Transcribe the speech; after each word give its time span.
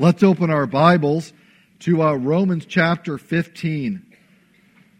Let's 0.00 0.22
open 0.22 0.48
our 0.48 0.68
Bibles 0.68 1.32
to 1.80 2.04
uh, 2.04 2.14
Romans 2.14 2.66
chapter 2.66 3.18
15. 3.18 4.06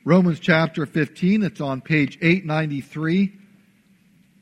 Romans 0.04 0.40
chapter 0.40 0.86
15, 0.86 1.44
it's 1.44 1.60
on 1.60 1.82
page 1.82 2.18
893 2.20 3.32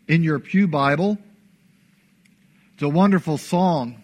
in 0.09 0.23
your 0.23 0.39
Pew 0.39 0.67
Bible. 0.67 1.19
It's 2.73 2.83
a 2.83 2.89
wonderful 2.89 3.37
song. 3.37 4.03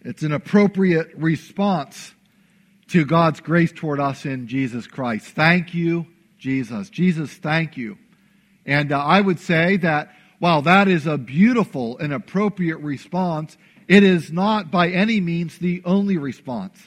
It's 0.00 0.22
an 0.22 0.32
appropriate 0.32 1.12
response 1.16 2.14
to 2.88 3.04
God's 3.04 3.40
grace 3.40 3.72
toward 3.72 4.00
us 4.00 4.24
in 4.24 4.48
Jesus 4.48 4.86
Christ. 4.86 5.26
Thank 5.26 5.74
you, 5.74 6.06
Jesus. 6.38 6.88
Jesus, 6.88 7.30
thank 7.34 7.76
you. 7.76 7.98
And 8.64 8.90
uh, 8.90 9.04
I 9.04 9.20
would 9.20 9.40
say 9.40 9.76
that 9.76 10.14
while 10.38 10.62
that 10.62 10.88
is 10.88 11.06
a 11.06 11.18
beautiful 11.18 11.98
and 11.98 12.14
appropriate 12.14 12.78
response, 12.78 13.58
it 13.88 14.02
is 14.02 14.32
not 14.32 14.70
by 14.70 14.88
any 14.90 15.20
means 15.20 15.58
the 15.58 15.82
only 15.84 16.18
response. 16.18 16.78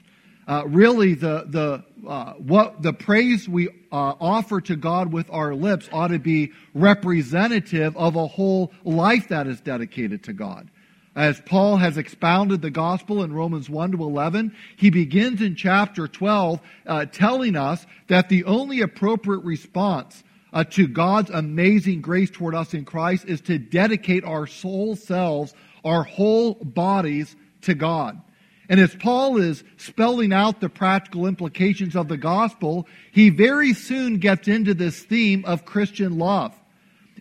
Uh, 0.48 0.64
really, 0.66 1.14
the 1.14 1.46
the 1.48 1.84
uh, 2.08 2.34
what 2.34 2.82
the 2.82 2.92
praise 2.92 3.48
we 3.48 3.70
uh, 3.92 4.16
offer 4.20 4.60
to 4.62 4.76
God 4.76 5.14
with 5.14 5.30
our 5.30 5.54
lips 5.54 5.88
ought 5.92 6.08
to 6.08 6.18
be 6.18 6.52
representative 6.74 7.96
of 7.96 8.16
a 8.16 8.26
whole 8.26 8.72
life 8.84 9.28
that 9.28 9.46
is 9.46 9.62
dedicated 9.62 10.24
to 10.24 10.34
God. 10.34 10.70
As 11.16 11.42
Paul 11.42 11.78
has 11.78 11.98
expounded 11.98 12.62
the 12.62 12.72
gospel 12.72 13.24
in 13.24 13.34
Romans 13.34 13.70
1 13.70 13.92
to 13.92 14.04
11, 14.04 14.56
he 14.78 14.90
begins 14.90 15.42
in 15.42 15.56
chapter 15.56 16.08
12 16.08 16.62
uh, 16.88 17.06
telling 17.06 17.56
us 17.56 17.86
that 18.08 18.30
the 18.30 18.44
only 18.46 18.82
appropriate 18.82 19.44
response 19.44 20.24
uh, 20.54 20.64
to 20.64 20.88
God's 20.88 21.30
amazing 21.30 22.02
grace 22.02 22.30
toward 22.30 22.56
us 22.56 22.74
in 22.74 22.86
Christ 22.86 23.26
is 23.26 23.42
to 23.42 23.58
dedicate 23.58 24.24
our 24.24 24.48
soul 24.48 24.96
selves 24.96 25.54
our 25.84 26.04
whole 26.04 26.56
bodies 26.56 27.36
to 27.62 27.74
God. 27.74 28.22
And 28.70 28.80
as 28.80 28.94
Paul 28.94 29.38
is 29.38 29.64
spelling 29.78 30.32
out 30.32 30.62
the 30.62 30.70
practical 30.70 31.26
implications 31.26 31.96
of 31.96 32.08
the 32.08 32.18
gospel, 32.18 32.88
he 33.12 33.30
very 33.30 33.74
soon 33.74 34.20
gets 34.20 34.48
into 34.48 34.76
this 34.76 35.04
theme 35.04 35.44
of 35.46 35.66
Christian 35.66 36.20
love. 36.20 36.56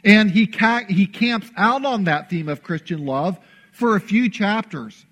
And 0.04 0.30
he, 0.30 0.46
ca- 0.46 0.84
he 0.88 1.06
camps 1.06 1.50
out 1.56 1.84
on 1.86 2.04
that 2.04 2.28
theme 2.28 2.48
of 2.48 2.62
Christian 2.62 3.06
love 3.06 3.38
for 3.72 3.96
a 3.96 4.00
few 4.00 4.28
chapters. 4.28 5.06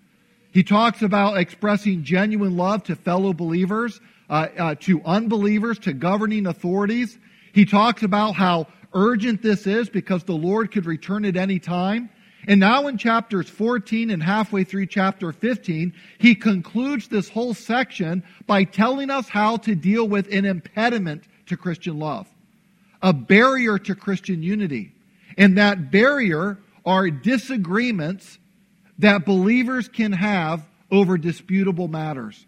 He 0.53 0.63
talks 0.63 1.03
about 1.03 1.39
expressing 1.39 2.05
genuine 2.05 2.57
love 2.57 2.85
to 2.85 2.97
fellow 2.97 3.33
believers, 3.33 4.01
uh, 4.29 4.49
uh, 4.59 4.75
to 4.81 5.03
unbelievers, 5.05 5.79
to 5.81 5.93
governing 5.93 6.47
authorities. 6.47 7.19
He 7.53 7.65
talks 7.65 8.03
about 8.03 8.35
how 8.35 8.67
urgent 8.93 9.43
this 9.43 9.67
is 9.67 9.89
because 9.89 10.25
the 10.25 10.33
Lord 10.33 10.71
could 10.71 10.87
return 10.87 11.25
at 11.25 11.37
any 11.37 11.59
time. 11.59 12.11
And 12.47 12.61
now 12.61 12.87
in 12.87 12.97
chapters 12.97 13.49
14 13.49 14.11
and 14.11 14.23
halfway 14.23 14.63
through 14.63 14.87
chapter 14.87 15.33
15, 15.33 15.93
he 16.19 16.35
concludes 16.35 17.09
this 17.09 17.29
whole 17.29 17.55
section 17.55 18.23
by 18.47 18.65
telling 18.65 19.11
us 19.11 19.29
how 19.29 19.57
to 19.59 19.75
deal 19.75 20.07
with 20.07 20.33
an 20.33 20.45
impediment 20.45 21.25
to 21.47 21.57
Christian 21.57 21.99
love, 21.99 22.29
a 23.03 23.13
barrier 23.13 23.79
to 23.79 23.95
Christian 23.95 24.43
unity. 24.43 24.93
And 25.37 25.59
that 25.59 25.91
barrier 25.91 26.59
are 26.85 27.11
disagreements 27.11 28.39
that 28.99 29.27
believers 29.27 29.89
can 29.89 30.13
have 30.13 30.65
over 30.91 31.19
disputable 31.19 31.89
matters. 31.89 32.47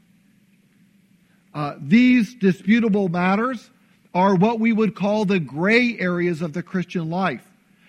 Uh, 1.53 1.75
these 1.81 2.35
disputable 2.35 3.09
matters 3.09 3.69
are 4.15 4.37
what 4.37 4.61
we 4.61 4.73
would 4.73 4.95
call 4.95 5.25
the 5.25 5.41
gray 5.41 5.99
areas 5.99 6.41
of 6.41 6.53
the 6.53 6.63
Christian 6.63 7.11
life. 7.11 7.48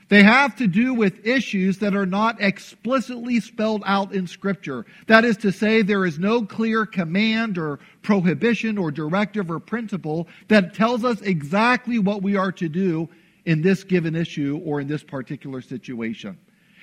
They 0.09 0.23
have 0.23 0.55
to 0.55 0.67
do 0.67 0.95
with 0.95 1.25
issues 1.25 1.77
that 1.79 1.95
are 1.95 2.07
not 2.07 2.41
explicitly 2.41 3.39
spelled 3.39 3.83
out 3.85 4.11
in 4.11 4.25
Scripture. 4.25 4.87
That 5.05 5.23
is 5.23 5.37
to 5.37 5.51
say, 5.51 5.83
there 5.83 6.05
is 6.05 6.17
no 6.17 6.45
clear 6.45 6.87
command 6.87 7.59
or 7.59 7.79
prohibition 8.01 8.79
or 8.79 8.89
directive 8.89 9.51
or 9.51 9.59
principle 9.59 10.27
that 10.47 10.73
tells 10.73 11.05
us 11.05 11.21
exactly 11.21 11.99
what 11.99 12.23
we 12.23 12.35
are 12.35 12.51
to 12.53 12.67
do 12.67 13.07
in 13.45 13.61
this 13.61 13.83
given 13.83 14.15
issue 14.15 14.59
or 14.65 14.81
in 14.81 14.87
this 14.87 15.03
particular 15.03 15.61
situation. 15.61 16.39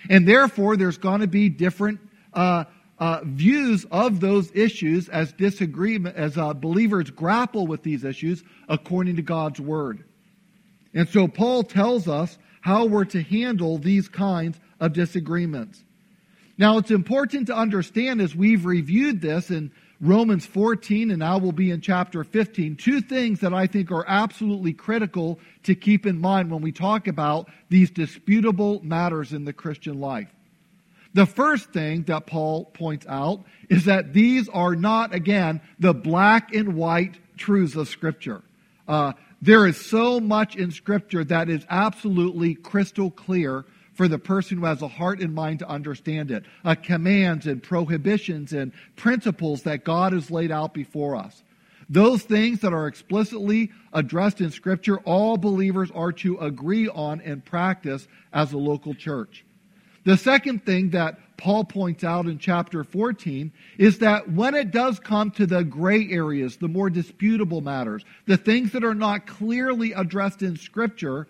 And 0.09 0.27
therefore, 0.27 0.77
there's 0.77 0.99
going 0.99 1.21
to 1.21 1.27
be 1.27 1.49
different 1.49 1.99
uh, 2.33 2.65
uh, 2.99 3.21
views 3.25 3.85
of 3.91 4.21
those 4.21 4.53
issues 4.55 5.09
as 5.09 5.33
disagreement, 5.33 6.17
as 6.17 6.39
uh, 6.39 6.55
believers 6.55 7.11
grapple 7.11 7.67
with 7.67 7.83
these 7.83 8.05
issues 8.05 8.45
according 8.69 9.17
to 9.17 9.23
God's 9.23 9.61
Word. 9.61 10.05
And 10.95 11.09
so 11.09 11.27
Paul 11.27 11.65
tells 11.65 12.07
us 12.07 12.39
how 12.67 12.85
we're 12.85 13.05
to 13.05 13.23
handle 13.23 13.79
these 13.79 14.09
kinds 14.09 14.59
of 14.81 14.93
disagreements. 14.93 15.85
Now, 16.59 16.79
it's 16.79 16.91
important 16.91 17.47
to 17.47 17.55
understand 17.55 18.21
as 18.21 18.35
we've 18.35 18.67
reviewed 18.67 19.21
this 19.21 19.53
in 19.53 19.71
Romans 20.01 20.45
14 20.47 21.13
and 21.13 21.21
now 21.21 21.39
we'll 21.39 21.53
be 21.53 21.71
in 21.71 21.81
chapter 21.81 22.25
15, 22.25 22.75
two 22.75 23.01
things 23.01 23.39
that 23.39 23.55
I 23.55 23.69
think 23.69 23.93
are 23.93 24.05
absolutely 24.09 24.73
critical 24.73 25.39
to 25.63 25.77
keep 25.77 26.07
in 26.07 26.21
mind 26.21 26.51
when 26.51 26.61
we 26.61 26.73
talk 26.73 27.07
about 27.07 27.49
these 27.69 27.89
disputable 27.89 28.81
matters 28.83 29.33
in 29.33 29.45
the 29.45 29.53
Christian 29.53 30.01
life. 30.01 30.35
The 31.15 31.25
first 31.25 31.71
thing 31.71 32.03
that 32.09 32.27
Paul 32.27 32.65
points 32.65 33.07
out 33.09 33.45
is 33.71 33.85
that 33.85 34.13
these 34.13 34.49
are 34.49 34.75
not, 34.75 35.15
again, 35.15 35.61
the 35.79 35.95
black 35.95 36.53
and 36.53 36.75
white 36.75 37.15
truths 37.37 37.77
of 37.77 37.87
Scripture. 37.87 38.43
Uh, 38.89 39.13
there 39.43 39.67
is 39.67 39.77
so 39.77 40.21
much 40.21 40.57
in 40.57 40.71
Scripture 40.71 41.25
that 41.25 41.49
is 41.49 41.67
absolutely 41.69 42.55
crystal 42.55 43.11
clear 43.11 43.65
for 43.95 44.09
the 44.09 44.19
person 44.19 44.59
who 44.59 44.67
has 44.67 44.83
a 44.83 44.89
heart 44.89 45.21
and 45.21 45.35
mind 45.35 45.61
to 45.61 45.69
understand 45.69 46.31
it. 46.31 46.45
Uh, 46.65 46.75
commands 46.75 47.47
and 47.47 47.63
prohibitions 47.63 48.53
and 48.53 48.73
principles 48.95 49.63
that 49.63 49.85
God 49.85 50.13
has 50.13 50.31
laid 50.31 50.51
out 50.51 50.75
before 50.75 51.17
us. 51.17 51.43
Those 51.89 52.23
things 52.23 52.61
that 52.61 52.73
are 52.73 52.89
explicitly 52.89 53.71
addressed 53.93 54.41
in 54.41 54.51
Scripture, 54.51 54.99
all 54.99 55.37
believers 55.37 55.91
are 55.93 56.13
to 56.13 56.39
agree 56.39 56.89
on 56.89 57.21
and 57.21 57.45
practice 57.45 58.09
as 58.33 58.53
a 58.53 58.59
local 58.59 58.95
church. 58.95 59.45
The 60.05 60.17
second 60.17 60.65
thing 60.67 60.91
that 60.91 61.19
Paul 61.37 61.65
points 61.65 62.03
out 62.03 62.27
in 62.27 62.39
chapter 62.39 62.83
14 62.85 63.53
is 63.79 63.99
that 63.99 64.31
when 64.31 64.55
it 64.55 64.71
does 64.71 64.99
come 64.99 65.31
to 65.33 65.47
the 65.47 65.65
gray 65.65 66.09
areas, 66.11 66.57
the 66.57 66.69
more 66.69 66.89
disputable 66.91 67.61
matters, 67.61 68.05
the 68.27 68.37
things 68.37 68.73
that 68.73 68.85
are 68.85 68.95
not 68.95 69.27
clearly 69.27 69.93
addressed 69.93 70.43
in 70.43 70.57
Scripture, 70.57 71.29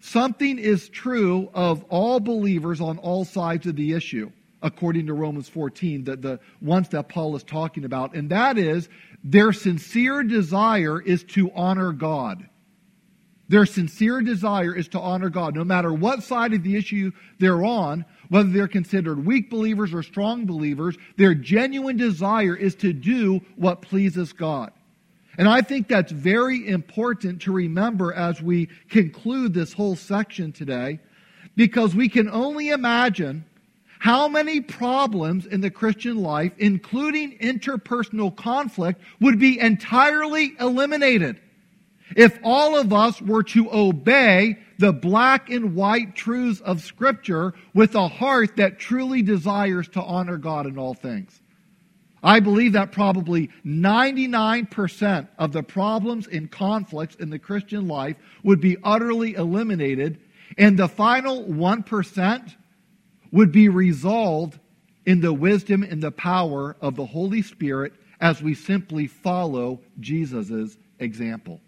something 0.00 0.58
is 0.58 0.88
true 0.88 1.50
of 1.52 1.84
all 1.88 2.20
believers 2.20 2.80
on 2.80 2.98
all 2.98 3.24
sides 3.24 3.66
of 3.66 3.76
the 3.76 3.92
issue, 3.92 4.30
according 4.62 5.06
to 5.06 5.14
Romans 5.14 5.48
14, 5.48 6.04
the, 6.04 6.16
the 6.16 6.40
ones 6.60 6.88
that 6.90 7.08
Paul 7.08 7.34
is 7.34 7.42
talking 7.42 7.84
about. 7.84 8.14
And 8.14 8.30
that 8.30 8.56
is, 8.56 8.88
their 9.24 9.52
sincere 9.52 10.22
desire 10.22 11.00
is 11.00 11.24
to 11.24 11.50
honor 11.52 11.92
God. 11.92 12.46
Their 13.48 13.66
sincere 13.66 14.22
desire 14.22 14.72
is 14.76 14.86
to 14.88 15.00
honor 15.00 15.28
God, 15.28 15.56
no 15.56 15.64
matter 15.64 15.92
what 15.92 16.22
side 16.22 16.54
of 16.54 16.62
the 16.62 16.76
issue 16.76 17.10
they're 17.40 17.64
on, 17.64 18.04
whether 18.30 18.48
they're 18.48 18.68
considered 18.68 19.26
weak 19.26 19.50
believers 19.50 19.92
or 19.92 20.02
strong 20.02 20.46
believers, 20.46 20.96
their 21.16 21.34
genuine 21.34 21.96
desire 21.96 22.56
is 22.56 22.74
to 22.76 22.92
do 22.92 23.40
what 23.56 23.82
pleases 23.82 24.32
God. 24.32 24.72
And 25.36 25.48
I 25.48 25.60
think 25.60 25.88
that's 25.88 26.12
very 26.12 26.66
important 26.66 27.42
to 27.42 27.52
remember 27.52 28.12
as 28.14 28.40
we 28.40 28.68
conclude 28.88 29.52
this 29.52 29.72
whole 29.72 29.96
section 29.96 30.52
today, 30.52 31.00
because 31.56 31.94
we 31.94 32.08
can 32.08 32.28
only 32.30 32.70
imagine 32.70 33.44
how 33.98 34.28
many 34.28 34.60
problems 34.60 35.46
in 35.46 35.60
the 35.60 35.70
Christian 35.70 36.16
life, 36.22 36.52
including 36.58 37.36
interpersonal 37.38 38.34
conflict, 38.34 39.02
would 39.20 39.38
be 39.38 39.60
entirely 39.60 40.54
eliminated 40.58 41.40
if 42.16 42.38
all 42.42 42.76
of 42.78 42.92
us 42.92 43.20
were 43.20 43.42
to 43.42 43.72
obey 43.72 44.56
the 44.80 44.92
black 44.94 45.50
and 45.50 45.74
white 45.74 46.16
truths 46.16 46.60
of 46.62 46.80
Scripture 46.80 47.52
with 47.74 47.94
a 47.94 48.08
heart 48.08 48.56
that 48.56 48.78
truly 48.78 49.20
desires 49.20 49.86
to 49.88 50.02
honor 50.02 50.38
God 50.38 50.66
in 50.66 50.78
all 50.78 50.94
things. 50.94 51.42
I 52.22 52.40
believe 52.40 52.72
that 52.72 52.90
probably 52.90 53.50
99% 53.64 55.28
of 55.38 55.52
the 55.52 55.62
problems 55.62 56.26
and 56.26 56.50
conflicts 56.50 57.14
in 57.16 57.28
the 57.28 57.38
Christian 57.38 57.88
life 57.88 58.16
would 58.42 58.60
be 58.62 58.78
utterly 58.82 59.34
eliminated, 59.34 60.18
and 60.56 60.78
the 60.78 60.88
final 60.88 61.44
1% 61.44 62.54
would 63.32 63.52
be 63.52 63.68
resolved 63.68 64.58
in 65.04 65.20
the 65.20 65.32
wisdom 65.32 65.82
and 65.82 66.02
the 66.02 66.10
power 66.10 66.74
of 66.80 66.96
the 66.96 67.06
Holy 67.06 67.42
Spirit 67.42 67.92
as 68.18 68.42
we 68.42 68.54
simply 68.54 69.06
follow 69.06 69.80
Jesus' 69.98 70.78
example. 70.98 71.60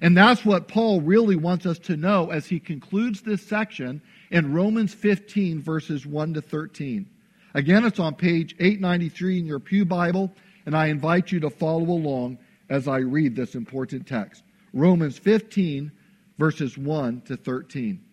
And 0.00 0.16
that's 0.16 0.44
what 0.44 0.68
Paul 0.68 1.00
really 1.00 1.36
wants 1.36 1.64
us 1.64 1.78
to 1.80 1.96
know 1.96 2.30
as 2.30 2.46
he 2.46 2.60
concludes 2.60 3.22
this 3.22 3.42
section 3.42 4.02
in 4.30 4.52
Romans 4.52 4.92
15, 4.92 5.62
verses 5.62 6.04
1 6.04 6.34
to 6.34 6.42
13. 6.42 7.08
Again, 7.54 7.84
it's 7.86 7.98
on 7.98 8.14
page 8.14 8.54
893 8.60 9.38
in 9.38 9.46
your 9.46 9.58
Pew 9.58 9.86
Bible, 9.86 10.30
and 10.66 10.76
I 10.76 10.86
invite 10.86 11.32
you 11.32 11.40
to 11.40 11.50
follow 11.50 11.88
along 11.88 12.38
as 12.68 12.86
I 12.86 12.98
read 12.98 13.34
this 13.34 13.54
important 13.54 14.06
text. 14.06 14.42
Romans 14.74 15.16
15, 15.18 15.90
verses 16.38 16.76
1 16.76 17.22
to 17.22 17.36
13. 17.36 18.04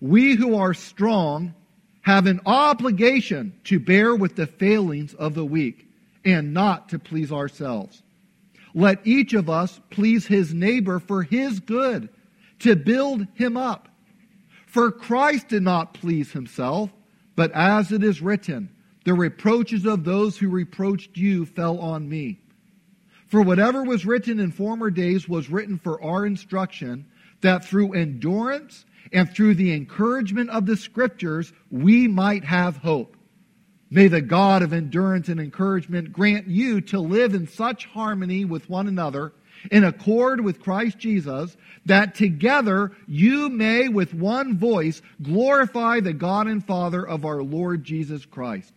We 0.00 0.34
who 0.34 0.56
are 0.56 0.74
strong 0.74 1.54
have 2.02 2.26
an 2.26 2.40
obligation 2.46 3.52
to 3.64 3.78
bear 3.78 4.14
with 4.14 4.34
the 4.34 4.46
failings 4.46 5.14
of 5.14 5.34
the 5.34 5.44
weak 5.44 5.86
and 6.24 6.54
not 6.54 6.88
to 6.88 6.98
please 6.98 7.30
ourselves. 7.30 8.02
Let 8.78 9.04
each 9.04 9.34
of 9.34 9.50
us 9.50 9.80
please 9.90 10.28
his 10.28 10.54
neighbor 10.54 11.00
for 11.00 11.24
his 11.24 11.58
good, 11.58 12.10
to 12.60 12.76
build 12.76 13.26
him 13.34 13.56
up. 13.56 13.88
For 14.68 14.92
Christ 14.92 15.48
did 15.48 15.64
not 15.64 15.94
please 15.94 16.30
himself, 16.30 16.88
but 17.34 17.50
as 17.50 17.90
it 17.90 18.04
is 18.04 18.22
written, 18.22 18.70
the 19.04 19.14
reproaches 19.14 19.84
of 19.84 20.04
those 20.04 20.38
who 20.38 20.48
reproached 20.48 21.16
you 21.16 21.44
fell 21.44 21.80
on 21.80 22.08
me. 22.08 22.38
For 23.26 23.42
whatever 23.42 23.82
was 23.82 24.06
written 24.06 24.38
in 24.38 24.52
former 24.52 24.92
days 24.92 25.28
was 25.28 25.50
written 25.50 25.80
for 25.80 26.00
our 26.00 26.24
instruction, 26.24 27.04
that 27.40 27.64
through 27.64 27.94
endurance 27.94 28.86
and 29.12 29.28
through 29.28 29.56
the 29.56 29.74
encouragement 29.74 30.50
of 30.50 30.66
the 30.66 30.76
scriptures 30.76 31.52
we 31.72 32.06
might 32.06 32.44
have 32.44 32.76
hope. 32.76 33.16
May 33.90 34.08
the 34.08 34.20
God 34.20 34.62
of 34.62 34.72
endurance 34.72 35.28
and 35.28 35.40
encouragement 35.40 36.12
grant 36.12 36.46
you 36.46 36.80
to 36.82 37.00
live 37.00 37.34
in 37.34 37.48
such 37.48 37.86
harmony 37.86 38.44
with 38.44 38.68
one 38.68 38.86
another, 38.86 39.32
in 39.70 39.82
accord 39.82 40.40
with 40.42 40.60
Christ 40.60 40.98
Jesus, 40.98 41.56
that 41.86 42.14
together 42.14 42.92
you 43.06 43.48
may 43.48 43.88
with 43.88 44.12
one 44.12 44.58
voice 44.58 45.00
glorify 45.22 46.00
the 46.00 46.12
God 46.12 46.46
and 46.46 46.64
Father 46.64 47.06
of 47.06 47.24
our 47.24 47.42
Lord 47.42 47.82
Jesus 47.82 48.24
Christ. 48.26 48.72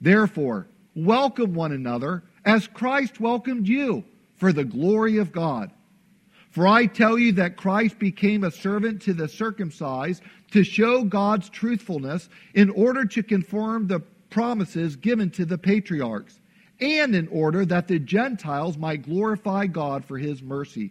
Therefore, 0.00 0.66
welcome 0.96 1.54
one 1.54 1.72
another 1.72 2.24
as 2.44 2.66
Christ 2.66 3.20
welcomed 3.20 3.68
you 3.68 4.04
for 4.34 4.52
the 4.52 4.64
glory 4.64 5.18
of 5.18 5.32
God. 5.32 5.70
For 6.50 6.66
I 6.68 6.86
tell 6.86 7.18
you 7.18 7.32
that 7.32 7.56
Christ 7.56 7.98
became 7.98 8.44
a 8.44 8.50
servant 8.50 9.02
to 9.02 9.12
the 9.12 9.28
circumcised 9.28 10.22
to 10.52 10.62
show 10.62 11.02
God's 11.02 11.48
truthfulness 11.48 12.28
in 12.54 12.70
order 12.70 13.04
to 13.06 13.22
confirm 13.22 13.86
the 13.86 14.02
promises 14.34 14.96
given 14.96 15.30
to 15.30 15.44
the 15.44 15.56
patriarchs, 15.56 16.40
and 16.80 17.14
in 17.14 17.28
order 17.28 17.64
that 17.64 17.86
the 17.86 18.00
Gentiles 18.00 18.76
might 18.76 19.02
glorify 19.02 19.66
God 19.66 20.04
for 20.04 20.18
his 20.18 20.42
mercy. 20.42 20.90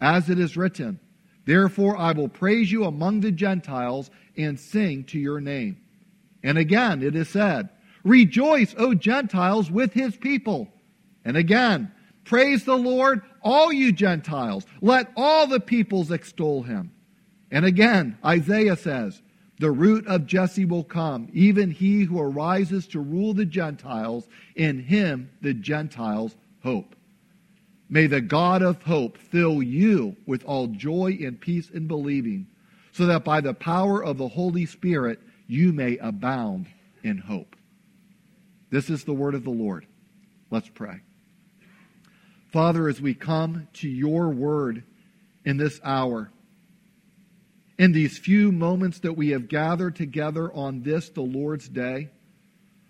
As 0.00 0.28
it 0.28 0.40
is 0.40 0.56
written, 0.56 0.98
Therefore 1.46 1.96
I 1.96 2.10
will 2.10 2.28
praise 2.28 2.72
you 2.72 2.84
among 2.84 3.20
the 3.20 3.30
Gentiles 3.30 4.10
and 4.36 4.58
sing 4.58 5.04
to 5.04 5.18
your 5.20 5.40
name. 5.40 5.78
And 6.42 6.58
again 6.58 7.02
it 7.02 7.14
is 7.14 7.28
said, 7.28 7.68
Rejoice, 8.02 8.74
O 8.76 8.92
Gentiles, 8.92 9.70
with 9.70 9.92
his 9.92 10.16
people. 10.16 10.68
And 11.24 11.36
again, 11.36 11.92
Praise 12.24 12.64
the 12.64 12.76
Lord, 12.76 13.22
all 13.42 13.72
you 13.72 13.92
Gentiles. 13.92 14.66
Let 14.80 15.12
all 15.16 15.46
the 15.46 15.60
peoples 15.60 16.10
extol 16.10 16.62
him. 16.62 16.90
And 17.50 17.64
again, 17.64 18.18
Isaiah 18.24 18.76
says, 18.76 19.22
The 19.58 19.70
root 19.70 20.06
of 20.06 20.26
Jesse 20.26 20.64
will 20.64 20.84
come, 20.84 21.28
even 21.32 21.70
he 21.70 22.02
who 22.02 22.18
arises 22.18 22.86
to 22.88 23.00
rule 23.00 23.34
the 23.34 23.46
Gentiles. 23.46 24.28
In 24.56 24.80
him 24.80 25.30
the 25.42 25.54
Gentiles 25.54 26.34
hope. 26.62 26.96
May 27.88 28.06
the 28.06 28.20
God 28.20 28.62
of 28.62 28.82
hope 28.82 29.16
fill 29.18 29.62
you 29.62 30.16
with 30.26 30.44
all 30.44 30.66
joy 30.66 31.18
and 31.22 31.40
peace 31.40 31.70
in 31.70 31.86
believing, 31.86 32.48
so 32.92 33.06
that 33.06 33.24
by 33.24 33.40
the 33.40 33.54
power 33.54 34.02
of 34.02 34.18
the 34.18 34.28
Holy 34.28 34.66
Spirit 34.66 35.20
you 35.46 35.72
may 35.72 35.98
abound 35.98 36.66
in 37.02 37.18
hope. 37.18 37.54
This 38.70 38.90
is 38.90 39.04
the 39.04 39.14
word 39.14 39.34
of 39.34 39.44
the 39.44 39.50
Lord. 39.50 39.86
Let's 40.50 40.68
pray. 40.68 41.00
Father, 42.52 42.88
as 42.88 43.00
we 43.00 43.14
come 43.14 43.68
to 43.74 43.88
your 43.88 44.30
word 44.30 44.84
in 45.44 45.56
this 45.56 45.80
hour, 45.84 46.30
in 47.78 47.92
these 47.92 48.18
few 48.18 48.52
moments 48.52 49.00
that 49.00 49.14
we 49.14 49.30
have 49.30 49.48
gathered 49.48 49.96
together 49.96 50.52
on 50.52 50.82
this, 50.82 51.08
the 51.08 51.22
Lord's 51.22 51.68
day, 51.68 52.10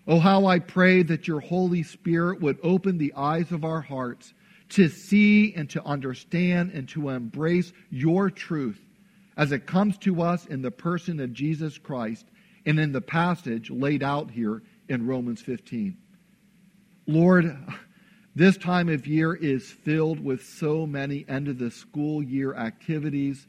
oh, 0.07 0.19
how 0.19 0.45
I 0.45 0.59
pray 0.59 1.03
that 1.03 1.27
your 1.27 1.39
Holy 1.39 1.83
Spirit 1.83 2.41
would 2.41 2.59
open 2.61 2.97
the 2.97 3.13
eyes 3.15 3.51
of 3.51 3.65
our 3.65 3.81
hearts 3.81 4.33
to 4.69 4.89
see 4.89 5.53
and 5.55 5.69
to 5.71 5.83
understand 5.83 6.71
and 6.71 6.87
to 6.89 7.09
embrace 7.09 7.71
your 7.89 8.29
truth 8.29 8.81
as 9.37 9.51
it 9.51 9.67
comes 9.67 9.97
to 9.99 10.21
us 10.21 10.45
in 10.45 10.61
the 10.61 10.71
person 10.71 11.19
of 11.19 11.33
Jesus 11.33 11.77
Christ 11.77 12.25
and 12.65 12.79
in 12.79 12.91
the 12.91 13.01
passage 13.01 13.69
laid 13.69 14.01
out 14.01 14.31
here 14.31 14.63
in 14.87 15.05
Romans 15.05 15.41
15. 15.41 15.97
Lord, 17.07 17.57
this 18.35 18.57
time 18.57 18.89
of 18.89 19.07
year 19.07 19.33
is 19.33 19.69
filled 19.69 20.19
with 20.19 20.43
so 20.43 20.85
many 20.85 21.25
end 21.27 21.47
of 21.47 21.59
the 21.59 21.71
school 21.71 22.23
year 22.23 22.55
activities, 22.55 23.45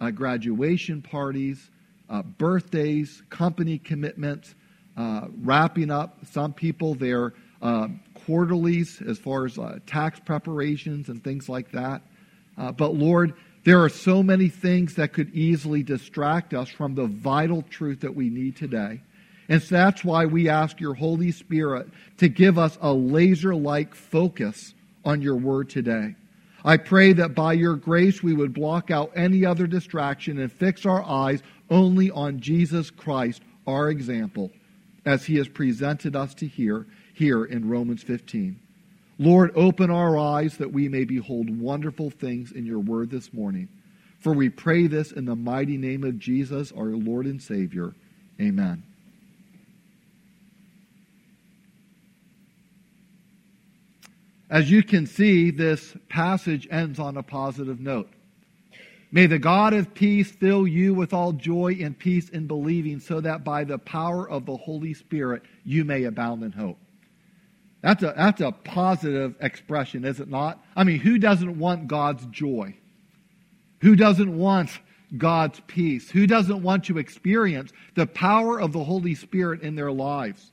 uh, 0.00 0.10
graduation 0.10 1.02
parties, 1.02 1.70
uh, 2.08 2.22
birthdays, 2.22 3.22
company 3.30 3.78
commitments, 3.78 4.54
uh, 4.96 5.26
wrapping 5.42 5.90
up 5.90 6.18
some 6.32 6.52
people 6.52 6.94
their 6.94 7.32
uh, 7.62 7.88
quarterlies 8.26 9.00
as 9.06 9.18
far 9.18 9.46
as 9.46 9.58
uh, 9.58 9.78
tax 9.86 10.20
preparations 10.20 11.08
and 11.08 11.22
things 11.22 11.48
like 11.48 11.70
that. 11.72 12.02
But 12.56 12.94
Lord, 12.94 13.34
there 13.62 13.82
are 13.84 13.88
so 13.88 14.22
many 14.22 14.48
things 14.48 14.94
that 14.94 15.12
could 15.12 15.32
easily 15.34 15.82
distract 15.82 16.54
us 16.54 16.68
from 16.68 16.94
the 16.94 17.06
vital 17.06 17.62
truth 17.62 18.00
that 18.00 18.14
we 18.14 18.30
need 18.30 18.56
today. 18.56 19.00
And 19.48 19.62
so 19.62 19.76
that's 19.76 20.04
why 20.04 20.26
we 20.26 20.48
ask 20.48 20.80
your 20.80 20.94
Holy 20.94 21.32
Spirit 21.32 21.88
to 22.18 22.28
give 22.28 22.58
us 22.58 22.76
a 22.80 22.92
laser 22.92 23.54
like 23.54 23.94
focus 23.94 24.74
on 25.04 25.22
your 25.22 25.36
word 25.36 25.70
today. 25.70 26.16
I 26.64 26.76
pray 26.76 27.12
that 27.14 27.34
by 27.34 27.52
your 27.52 27.76
grace 27.76 28.22
we 28.22 28.34
would 28.34 28.52
block 28.52 28.90
out 28.90 29.12
any 29.14 29.44
other 29.44 29.66
distraction 29.66 30.38
and 30.38 30.50
fix 30.50 30.84
our 30.84 31.02
eyes 31.02 31.42
only 31.70 32.10
on 32.10 32.40
Jesus 32.40 32.90
Christ, 32.90 33.42
our 33.66 33.90
example, 33.90 34.50
as 35.04 35.24
he 35.24 35.36
has 35.36 35.48
presented 35.48 36.16
us 36.16 36.34
to 36.34 36.46
hear 36.46 36.86
here 37.14 37.44
in 37.44 37.68
Romans 37.68 38.02
15. 38.02 38.58
Lord, 39.18 39.50
open 39.56 39.90
our 39.90 40.16
eyes 40.16 40.56
that 40.58 40.72
we 40.72 40.88
may 40.88 41.04
behold 41.04 41.50
wonderful 41.50 42.10
things 42.10 42.52
in 42.52 42.64
your 42.64 42.78
word 42.78 43.10
this 43.10 43.32
morning. 43.32 43.68
For 44.20 44.32
we 44.32 44.48
pray 44.48 44.86
this 44.86 45.12
in 45.12 45.24
the 45.24 45.36
mighty 45.36 45.76
name 45.76 46.04
of 46.04 46.18
Jesus, 46.18 46.72
our 46.72 46.86
Lord 46.86 47.26
and 47.26 47.40
Savior. 47.40 47.94
Amen. 48.40 48.82
As 54.50 54.70
you 54.70 54.82
can 54.82 55.06
see, 55.06 55.50
this 55.50 55.94
passage 56.08 56.66
ends 56.70 56.98
on 56.98 57.16
a 57.16 57.22
positive 57.22 57.80
note. 57.80 58.08
May 59.10 59.26
the 59.26 59.38
God 59.38 59.72
of 59.74 59.94
peace 59.94 60.30
fill 60.30 60.66
you 60.66 60.94
with 60.94 61.12
all 61.12 61.32
joy 61.32 61.78
and 61.80 61.98
peace 61.98 62.28
in 62.28 62.46
believing, 62.46 63.00
so 63.00 63.20
that 63.20 63.44
by 63.44 63.64
the 63.64 63.78
power 63.78 64.28
of 64.28 64.46
the 64.46 64.56
Holy 64.56 64.94
Spirit 64.94 65.42
you 65.64 65.84
may 65.84 66.04
abound 66.04 66.42
in 66.42 66.52
hope. 66.52 66.78
That's 67.82 68.02
a, 68.02 68.12
that's 68.16 68.40
a 68.40 68.52
positive 68.52 69.36
expression, 69.40 70.04
is 70.04 70.20
it 70.20 70.28
not? 70.28 70.62
I 70.74 70.84
mean, 70.84 70.98
who 70.98 71.18
doesn't 71.18 71.58
want 71.58 71.86
God's 71.86 72.26
joy? 72.26 72.74
Who 73.80 73.96
doesn't 73.96 74.36
want 74.36 74.70
God's 75.16 75.60
peace? 75.66 76.10
Who 76.10 76.26
doesn't 76.26 76.62
want 76.62 76.84
to 76.84 76.98
experience 76.98 77.72
the 77.94 78.06
power 78.06 78.60
of 78.60 78.72
the 78.72 78.84
Holy 78.84 79.14
Spirit 79.14 79.62
in 79.62 79.74
their 79.74 79.92
lives? 79.92 80.52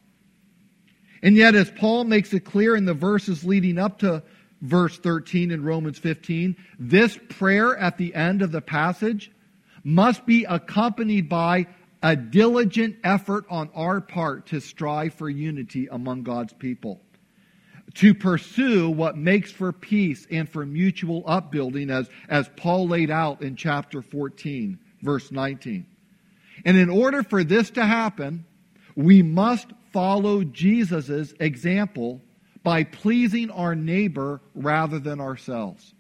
And 1.22 1.36
yet, 1.36 1.56
as 1.56 1.72
Paul 1.72 2.04
makes 2.04 2.34
it 2.34 2.42
clear 2.42 2.76
in 2.76 2.86
the 2.86 2.94
verses 2.94 3.44
leading 3.44 3.78
up 3.78 4.00
to 4.00 4.24
verse 4.62 4.98
13 4.98 5.52
in 5.52 5.64
Romans 5.64 5.98
15, 5.98 6.56
this 6.80 7.18
prayer 7.30 7.78
at 7.78 7.98
the 7.98 8.14
end 8.14 8.42
of 8.42 8.52
the 8.52 8.62
passage 8.62 9.32
must 9.84 10.26
be 10.26 10.46
accompanied 10.46 11.30
by 11.30 11.68
a 12.02 12.16
diligent 12.16 12.98
effort 13.04 13.46
on 13.50 13.70
our 13.74 14.02
part 14.02 14.48
to 14.48 14.60
strive 14.60 15.14
for 15.14 15.30
unity 15.30 15.88
among 15.88 16.24
God's 16.24 16.54
people, 16.54 17.02
to 17.96 18.14
pursue 18.14 18.90
what 18.90 19.18
makes 19.18 19.52
for 19.52 19.72
peace 19.72 20.28
and 20.30 20.50
for 20.50 20.66
mutual 20.66 21.24
upbuilding, 21.26 21.90
as, 21.90 22.10
as 22.30 22.50
Paul 22.58 22.88
laid 22.88 23.10
out 23.10 23.42
in 23.42 23.56
chapter 23.56 24.02
14, 24.02 24.78
verse 25.02 25.32
19. 25.32 25.86
And 26.64 26.78
in 26.78 26.90
order 26.90 27.24
for 27.24 27.44
this 27.44 27.70
to 27.72 27.86
happen, 27.86 28.46
we 28.96 29.22
must 29.22 29.68
follow 29.96 30.44
Jesus' 30.44 31.34
example 31.40 32.22
by 32.64 32.84
pleasing 32.84 33.50
our 33.50 33.76
neighbor 33.76 34.42
rather 34.54 35.00
than 35.00 35.22
ourselves, 35.22 35.94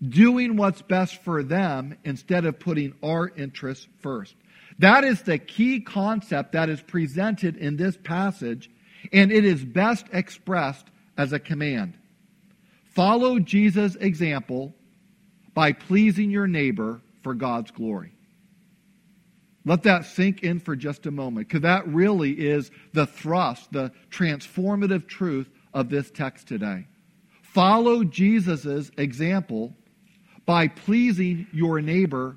doing 0.00 0.56
what's 0.56 0.80
best 0.80 1.22
for 1.22 1.42
them 1.42 1.94
instead 2.04 2.46
of 2.46 2.58
putting 2.58 2.94
our 3.02 3.28
interests 3.36 3.86
first. 4.00 4.34
That 4.78 5.04
is 5.04 5.20
the 5.20 5.36
key 5.36 5.80
concept 5.80 6.52
that 6.52 6.70
is 6.70 6.80
presented 6.80 7.58
in 7.58 7.76
this 7.76 7.98
passage, 8.02 8.70
and 9.12 9.30
it 9.30 9.44
is 9.44 9.62
best 9.62 10.06
expressed 10.10 10.86
as 11.18 11.34
a 11.34 11.38
command. 11.38 11.98
Follow 12.94 13.38
Jesus' 13.38 13.94
example 13.96 14.72
by 15.52 15.72
pleasing 15.72 16.30
your 16.30 16.46
neighbor 16.46 17.02
for 17.22 17.34
God's 17.34 17.72
glory. 17.72 18.13
Let 19.64 19.84
that 19.84 20.04
sink 20.04 20.42
in 20.42 20.60
for 20.60 20.76
just 20.76 21.06
a 21.06 21.10
moment, 21.10 21.48
because 21.48 21.62
that 21.62 21.88
really 21.88 22.32
is 22.32 22.70
the 22.92 23.06
thrust, 23.06 23.72
the 23.72 23.92
transformative 24.10 25.06
truth 25.06 25.48
of 25.72 25.88
this 25.88 26.10
text 26.10 26.48
today. 26.48 26.86
Follow 27.42 28.04
Jesus' 28.04 28.90
example 28.98 29.74
by 30.44 30.68
pleasing 30.68 31.46
your 31.52 31.80
neighbor 31.80 32.36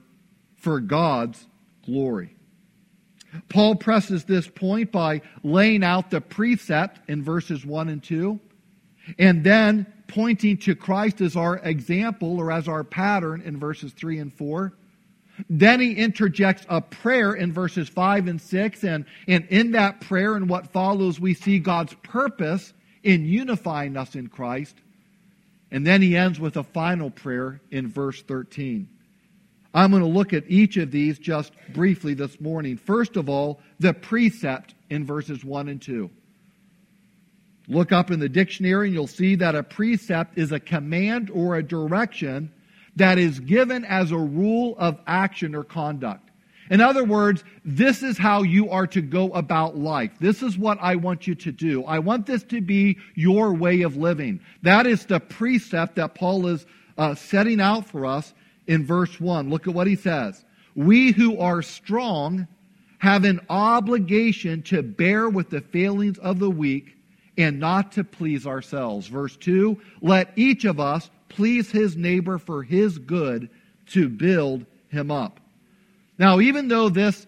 for 0.55 0.79
God's 0.79 1.45
glory. 1.85 2.35
Paul 3.49 3.75
presses 3.75 4.23
this 4.23 4.47
point 4.47 4.91
by 4.91 5.21
laying 5.43 5.83
out 5.83 6.09
the 6.09 6.21
precept 6.21 7.09
in 7.09 7.23
verses 7.23 7.65
1 7.65 7.89
and 7.89 8.01
2, 8.01 8.39
and 9.19 9.43
then 9.43 9.85
pointing 10.07 10.57
to 10.57 10.75
Christ 10.75 11.19
as 11.19 11.35
our 11.35 11.57
example 11.57 12.37
or 12.37 12.51
as 12.51 12.69
our 12.69 12.85
pattern 12.85 13.41
in 13.41 13.59
verses 13.59 13.91
3 13.91 14.19
and 14.19 14.33
4. 14.33 14.73
Then 15.49 15.79
he 15.79 15.91
interjects 15.93 16.65
a 16.69 16.81
prayer 16.81 17.33
in 17.33 17.53
verses 17.53 17.89
5 17.89 18.27
and 18.27 18.41
6, 18.41 18.83
and, 18.83 19.05
and 19.27 19.45
in 19.49 19.71
that 19.71 20.01
prayer 20.01 20.35
and 20.35 20.49
what 20.49 20.71
follows, 20.71 21.19
we 21.19 21.33
see 21.33 21.59
God's 21.59 21.93
purpose 22.03 22.73
in 23.03 23.25
unifying 23.25 23.95
us 23.97 24.15
in 24.15 24.27
Christ. 24.27 24.75
And 25.71 25.85
then 25.85 26.01
he 26.01 26.15
ends 26.15 26.39
with 26.39 26.57
a 26.57 26.63
final 26.63 27.09
prayer 27.09 27.61
in 27.71 27.87
verse 27.87 28.21
13. 28.21 28.87
I'm 29.73 29.91
going 29.91 30.01
to 30.01 30.09
look 30.09 30.33
at 30.33 30.45
each 30.47 30.77
of 30.77 30.91
these 30.91 31.19
just 31.19 31.53
briefly 31.73 32.13
this 32.13 32.39
morning. 32.41 32.77
First 32.77 33.15
of 33.15 33.29
all, 33.29 33.59
the 33.79 33.93
precept 33.93 34.73
in 34.89 35.05
verses 35.05 35.43
1 35.43 35.67
and 35.67 35.81
2. 35.81 36.09
Look 37.67 37.91
up 37.91 38.11
in 38.11 38.19
the 38.19 38.29
dictionary 38.29 38.87
and 38.87 38.93
you'll 38.93 39.07
see 39.07 39.35
that 39.35 39.55
a 39.55 39.61
precept 39.61 40.37
is 40.37 40.51
a 40.51 40.59
command 40.59 41.29
or 41.29 41.57
a 41.57 41.63
direction 41.63 42.51
that 42.97 43.17
is 43.17 43.39
given 43.39 43.85
as 43.85 44.11
a 44.11 44.17
rule 44.17 44.75
of 44.77 44.99
action 45.07 45.55
or 45.55 45.63
conduct. 45.63 46.29
In 46.69 46.81
other 46.81 47.05
words, 47.05 47.43
this 47.63 48.03
is 48.03 48.17
how 48.17 48.43
you 48.43 48.69
are 48.69 48.87
to 48.87 49.01
go 49.01 49.31
about 49.31 49.77
life. 49.77 50.11
This 50.19 50.43
is 50.43 50.57
what 50.57 50.77
I 50.81 50.95
want 50.95 51.25
you 51.25 51.35
to 51.35 51.51
do. 51.51 51.85
I 51.85 51.99
want 51.99 52.25
this 52.25 52.43
to 52.43 52.59
be 52.59 52.97
your 53.15 53.53
way 53.53 53.83
of 53.83 53.95
living. 53.95 54.41
That 54.63 54.85
is 54.85 55.05
the 55.05 55.19
precept 55.19 55.95
that 55.95 56.15
Paul 56.15 56.47
is 56.47 56.65
uh, 56.97 57.15
setting 57.15 57.61
out 57.61 57.85
for 57.85 58.05
us 58.05 58.33
in 58.65 58.85
verse 58.85 59.19
1. 59.19 59.49
Look 59.49 59.67
at 59.67 59.73
what 59.73 59.87
he 59.87 59.95
says. 59.95 60.43
We 60.75 61.11
who 61.11 61.39
are 61.39 61.61
strong 61.61 62.47
have 62.99 63.23
an 63.23 63.39
obligation 63.49 64.61
to 64.63 64.83
bear 64.83 65.29
with 65.29 65.49
the 65.49 65.61
failings 65.61 66.17
of 66.17 66.39
the 66.39 66.49
weak 66.49 66.97
and 67.37 67.59
not 67.59 67.93
to 67.93 68.03
please 68.03 68.45
ourselves. 68.45 69.07
Verse 69.07 69.37
2 69.37 69.79
Let 70.01 70.33
each 70.35 70.65
of 70.65 70.79
us 70.79 71.09
please 71.37 71.69
his 71.69 71.95
neighbor 71.95 72.39
for 72.39 72.63
his 72.63 72.97
good 72.97 73.49
to 73.85 74.09
build 74.09 74.65
him 74.89 75.11
up. 75.11 75.39
Now, 76.17 76.39
even 76.39 76.67
though 76.67 76.89
this 76.89 77.27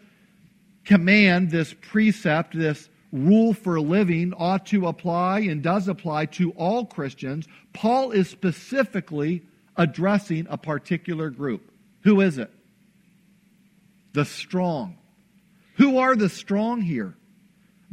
command, 0.84 1.52
this 1.52 1.76
precept, 1.80 2.58
this 2.58 2.90
rule 3.12 3.54
for 3.54 3.80
living 3.80 4.34
ought 4.36 4.66
to 4.66 4.88
apply 4.88 5.42
and 5.42 5.62
does 5.62 5.88
apply 5.88 6.26
to 6.26 6.52
all 6.54 6.86
Christians, 6.86 7.48
Paul 7.72 8.10
is 8.10 8.28
specifically 8.28 9.44
addressing 9.78 10.48
a 10.50 10.58
particular 10.58 11.30
group. 11.30 11.72
Who 12.02 12.22
is 12.22 12.40
it? 12.40 12.52
The 14.14 14.26
strong. 14.26 14.98
Who 15.76 16.00
are 16.00 16.16
the 16.16 16.30
strong 16.30 16.82
here? 16.82 17.16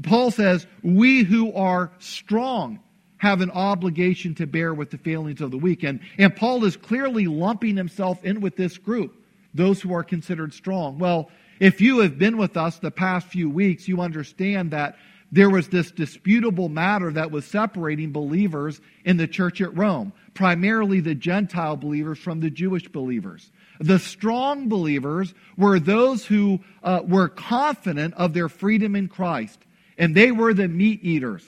Paul 0.03 0.31
says, 0.31 0.67
We 0.83 1.25
who 1.25 1.53
are 1.53 1.93
strong 1.99 2.81
have 3.19 3.41
an 3.41 3.51
obligation 3.51 4.35
to 4.35 4.47
bear 4.47 4.75
with 4.75 4.91
the 4.91 4.99
failings 4.99 5.41
of 5.41 5.51
the 5.51 5.59
weak. 5.59 5.83
And, 5.83 6.01
and 6.19 6.35
Paul 6.35 6.65
is 6.65 6.77
clearly 6.77 7.27
lumping 7.27 7.77
himself 7.77 8.25
in 8.25 8.41
with 8.41 8.57
this 8.57 8.79
group 8.79 9.23
those 9.55 9.81
who 9.81 9.95
are 9.95 10.05
considered 10.05 10.53
strong. 10.53 10.99
Well, 10.99 11.31
if 11.61 11.81
you 11.81 12.01
have 12.01 12.19
been 12.19 12.37
with 12.37 12.59
us 12.59 12.79
the 12.79 12.91
past 12.91 13.27
few 13.29 13.49
weeks, 13.49 13.89
you 13.89 14.03
understand 14.03 14.73
that 14.73 14.97
there 15.33 15.51
was 15.51 15.69
this 15.69 15.91
disputable 15.91 16.69
matter 16.69 17.11
that 17.13 17.31
was 17.31 17.45
separating 17.45 18.13
believers 18.13 18.81
in 19.05 19.17
the 19.17 19.27
church 19.27 19.61
at 19.61 19.77
Rome, 19.77 20.13
primarily 20.35 21.01
the 21.01 21.15
Gentile 21.15 21.77
believers 21.77 22.19
from 22.19 22.41
the 22.41 22.51
Jewish 22.51 22.87
believers. 22.89 23.51
The 23.81 23.99
strong 23.99 24.69
believers 24.69 25.35
were 25.57 25.81
those 25.81 26.25
who 26.25 26.61
uh, 26.83 27.03
were 27.05 27.29
confident 27.29 28.15
of 28.15 28.35
their 28.35 28.49
freedom 28.49 28.95
in 28.95 29.09
Christ, 29.09 29.59
and 29.99 30.15
they 30.15 30.31
were 30.31 30.55
the 30.55 30.69
meat 30.69 31.01
eaters. 31.03 31.45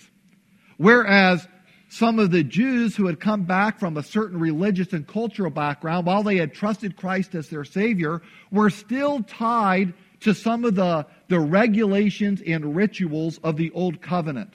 Whereas 0.77 1.47
some 1.89 2.19
of 2.19 2.31
the 2.31 2.45
Jews 2.45 2.95
who 2.95 3.07
had 3.07 3.19
come 3.19 3.45
back 3.45 3.79
from 3.79 3.97
a 3.97 4.03
certain 4.03 4.39
religious 4.39 4.93
and 4.93 5.07
cultural 5.07 5.51
background, 5.51 6.07
while 6.07 6.23
they 6.23 6.37
had 6.37 6.53
trusted 6.53 6.97
Christ 6.97 7.35
as 7.35 7.49
their 7.49 7.65
Savior, 7.65 8.21
were 8.51 8.71
still 8.71 9.23
tied 9.23 9.95
to 10.21 10.35
some 10.35 10.65
of 10.65 10.75
the, 10.75 11.07
the 11.29 11.41
regulations 11.41 12.43
and 12.47 12.77
rituals 12.77 13.39
of 13.39 13.57
the 13.57 13.71
Old 13.71 14.03
Covenant. 14.03 14.55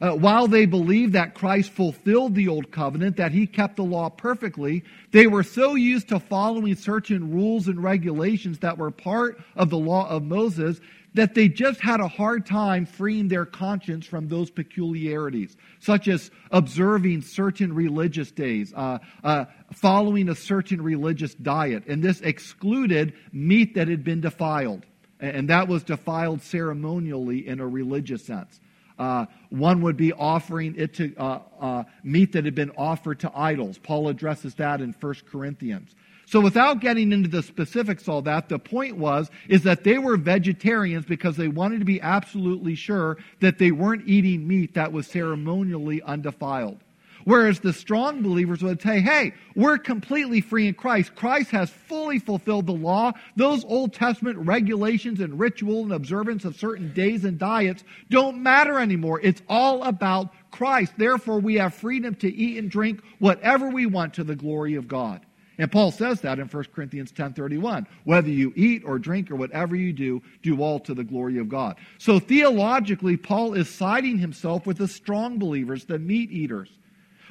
Uh, 0.00 0.10
while 0.10 0.48
they 0.48 0.66
believed 0.66 1.12
that 1.12 1.34
Christ 1.34 1.70
fulfilled 1.70 2.34
the 2.34 2.48
Old 2.48 2.70
Covenant, 2.70 3.16
that 3.16 3.32
He 3.32 3.46
kept 3.46 3.76
the 3.76 3.84
law 3.84 4.10
perfectly, 4.10 4.84
they 5.12 5.26
were 5.26 5.44
so 5.44 5.76
used 5.76 6.08
to 6.08 6.18
following 6.18 6.74
certain 6.74 7.32
rules 7.32 7.68
and 7.68 7.82
regulations 7.82 8.58
that 8.58 8.76
were 8.76 8.90
part 8.90 9.40
of 9.56 9.70
the 9.70 9.78
law 9.78 10.08
of 10.08 10.24
Moses 10.24 10.80
that 11.14 11.34
they 11.34 11.48
just 11.48 11.80
had 11.80 12.00
a 12.00 12.08
hard 12.08 12.44
time 12.44 12.86
freeing 12.86 13.28
their 13.28 13.46
conscience 13.46 14.04
from 14.06 14.28
those 14.28 14.50
peculiarities, 14.50 15.56
such 15.78 16.08
as 16.08 16.30
observing 16.50 17.22
certain 17.22 17.72
religious 17.72 18.30
days, 18.32 18.72
uh, 18.74 18.98
uh, 19.22 19.44
following 19.72 20.28
a 20.28 20.34
certain 20.34 20.82
religious 20.82 21.34
diet. 21.34 21.86
And 21.86 22.02
this 22.02 22.20
excluded 22.20 23.14
meat 23.32 23.74
that 23.74 23.88
had 23.88 24.04
been 24.04 24.20
defiled, 24.20 24.84
and 25.20 25.48
that 25.50 25.68
was 25.68 25.84
defiled 25.84 26.42
ceremonially 26.42 27.46
in 27.46 27.60
a 27.60 27.66
religious 27.66 28.24
sense. 28.24 28.60
Uh, 28.98 29.26
one 29.50 29.82
would 29.82 29.96
be 29.96 30.12
offering 30.12 30.74
it 30.76 30.94
to 30.94 31.14
uh, 31.16 31.40
uh, 31.60 31.84
meat 32.04 32.32
that 32.32 32.44
had 32.44 32.54
been 32.54 32.70
offered 32.76 33.20
to 33.20 33.30
idols. 33.34 33.78
Paul 33.78 34.08
addresses 34.08 34.54
that 34.56 34.80
in 34.80 34.92
1 34.92 35.14
Corinthians. 35.30 35.94
So 36.26 36.40
without 36.40 36.80
getting 36.80 37.12
into 37.12 37.28
the 37.28 37.42
specifics 37.42 38.08
all 38.08 38.22
that, 38.22 38.48
the 38.48 38.58
point 38.58 38.96
was 38.96 39.30
is 39.48 39.62
that 39.64 39.84
they 39.84 39.98
were 39.98 40.16
vegetarians 40.16 41.04
because 41.04 41.36
they 41.36 41.48
wanted 41.48 41.80
to 41.80 41.84
be 41.84 42.00
absolutely 42.00 42.74
sure 42.74 43.18
that 43.40 43.58
they 43.58 43.70
weren't 43.70 44.08
eating 44.08 44.46
meat 44.46 44.74
that 44.74 44.92
was 44.92 45.06
ceremonially 45.06 46.02
undefiled. 46.02 46.80
Whereas 47.24 47.60
the 47.60 47.72
strong 47.72 48.22
believers 48.22 48.62
would 48.62 48.82
say, 48.82 49.00
hey, 49.00 49.32
we're 49.56 49.78
completely 49.78 50.42
free 50.42 50.68
in 50.68 50.74
Christ. 50.74 51.14
Christ 51.14 51.50
has 51.52 51.70
fully 51.70 52.18
fulfilled 52.18 52.66
the 52.66 52.72
law. 52.72 53.12
Those 53.34 53.64
Old 53.64 53.94
Testament 53.94 54.38
regulations 54.38 55.20
and 55.20 55.38
ritual 55.38 55.84
and 55.84 55.92
observance 55.92 56.44
of 56.44 56.56
certain 56.56 56.92
days 56.92 57.24
and 57.24 57.38
diets 57.38 57.82
don't 58.10 58.42
matter 58.42 58.78
anymore. 58.78 59.20
It's 59.22 59.42
all 59.48 59.84
about 59.84 60.34
Christ. 60.50 60.92
Therefore, 60.98 61.38
we 61.38 61.54
have 61.54 61.72
freedom 61.74 62.14
to 62.16 62.32
eat 62.32 62.58
and 62.58 62.70
drink 62.70 63.02
whatever 63.18 63.68
we 63.70 63.86
want 63.86 64.14
to 64.14 64.24
the 64.24 64.36
glory 64.36 64.74
of 64.74 64.86
God. 64.86 65.24
And 65.58 65.70
Paul 65.70 65.90
says 65.92 66.20
that 66.22 66.38
in 66.38 66.48
1 66.48 66.64
Corinthians 66.74 67.12
10:31. 67.12 67.86
Whether 68.04 68.30
you 68.30 68.52
eat 68.56 68.82
or 68.84 68.98
drink 68.98 69.30
or 69.30 69.36
whatever 69.36 69.76
you 69.76 69.92
do, 69.92 70.22
do 70.42 70.60
all 70.60 70.80
to 70.80 70.94
the 70.94 71.04
glory 71.04 71.38
of 71.38 71.48
God. 71.48 71.76
So 71.98 72.18
theologically, 72.18 73.16
Paul 73.16 73.54
is 73.54 73.68
siding 73.68 74.18
himself 74.18 74.66
with 74.66 74.78
the 74.78 74.88
strong 74.88 75.38
believers, 75.38 75.84
the 75.84 75.98
meat 75.98 76.30
eaters. 76.30 76.70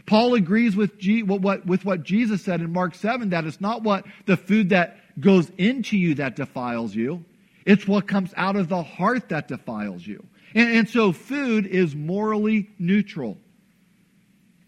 Paul 0.06 0.34
agrees 0.34 0.76
with, 0.76 0.98
G, 0.98 1.24
what, 1.24 1.66
with 1.66 1.86
what 1.86 2.04
Jesus 2.04 2.44
said 2.44 2.60
in 2.60 2.72
Mark 2.72 2.94
7 2.96 3.30
that 3.30 3.46
it's 3.46 3.62
not 3.62 3.84
what 3.84 4.06
the 4.26 4.36
food 4.36 4.70
that 4.70 4.98
goes 5.20 5.50
into 5.58 5.98
you 5.98 6.16
that 6.16 6.36
defiles 6.36 6.94
you, 6.94 7.24
it's 7.66 7.88
what 7.88 8.08
comes 8.08 8.34
out 8.36 8.56
of 8.56 8.68
the 8.68 8.84
heart 8.84 9.30
that 9.30 9.48
defiles 9.48 10.06
you. 10.06 10.26
And, 10.56 10.78
and 10.78 10.90
so 10.90 11.14
food 11.14 11.66
is 11.66 11.96
morally 11.96 12.70
neutral. 12.80 13.38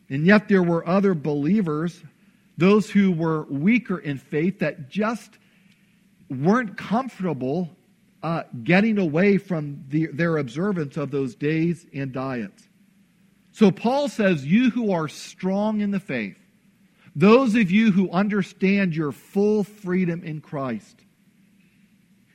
And 0.09 0.25
yet 0.25 0.47
there 0.47 0.63
were 0.63 0.87
other 0.87 1.13
believers 1.13 2.01
those 2.57 2.89
who 2.89 3.11
were 3.11 3.43
weaker 3.43 3.97
in 3.97 4.17
faith 4.17 4.59
that 4.59 4.89
just 4.89 5.37
weren't 6.29 6.77
comfortable 6.77 7.75
uh, 8.23 8.43
getting 8.63 8.97
away 8.97 9.37
from 9.37 9.83
the, 9.89 10.07
their 10.07 10.37
observance 10.37 10.97
of 10.97 11.11
those 11.11 11.35
days 11.35 11.85
and 11.93 12.11
diets. 12.11 12.67
So 13.51 13.71
Paul 13.71 14.09
says, 14.09 14.45
You 14.45 14.71
who 14.71 14.91
are 14.91 15.07
strong 15.07 15.81
in 15.81 15.91
the 15.91 15.99
faith, 15.99 16.37
those 17.15 17.55
of 17.55 17.71
you 17.71 17.91
who 17.91 18.09
understand 18.09 18.95
your 18.95 19.11
full 19.11 19.63
freedom 19.63 20.23
in 20.23 20.41
Christ, 20.41 21.01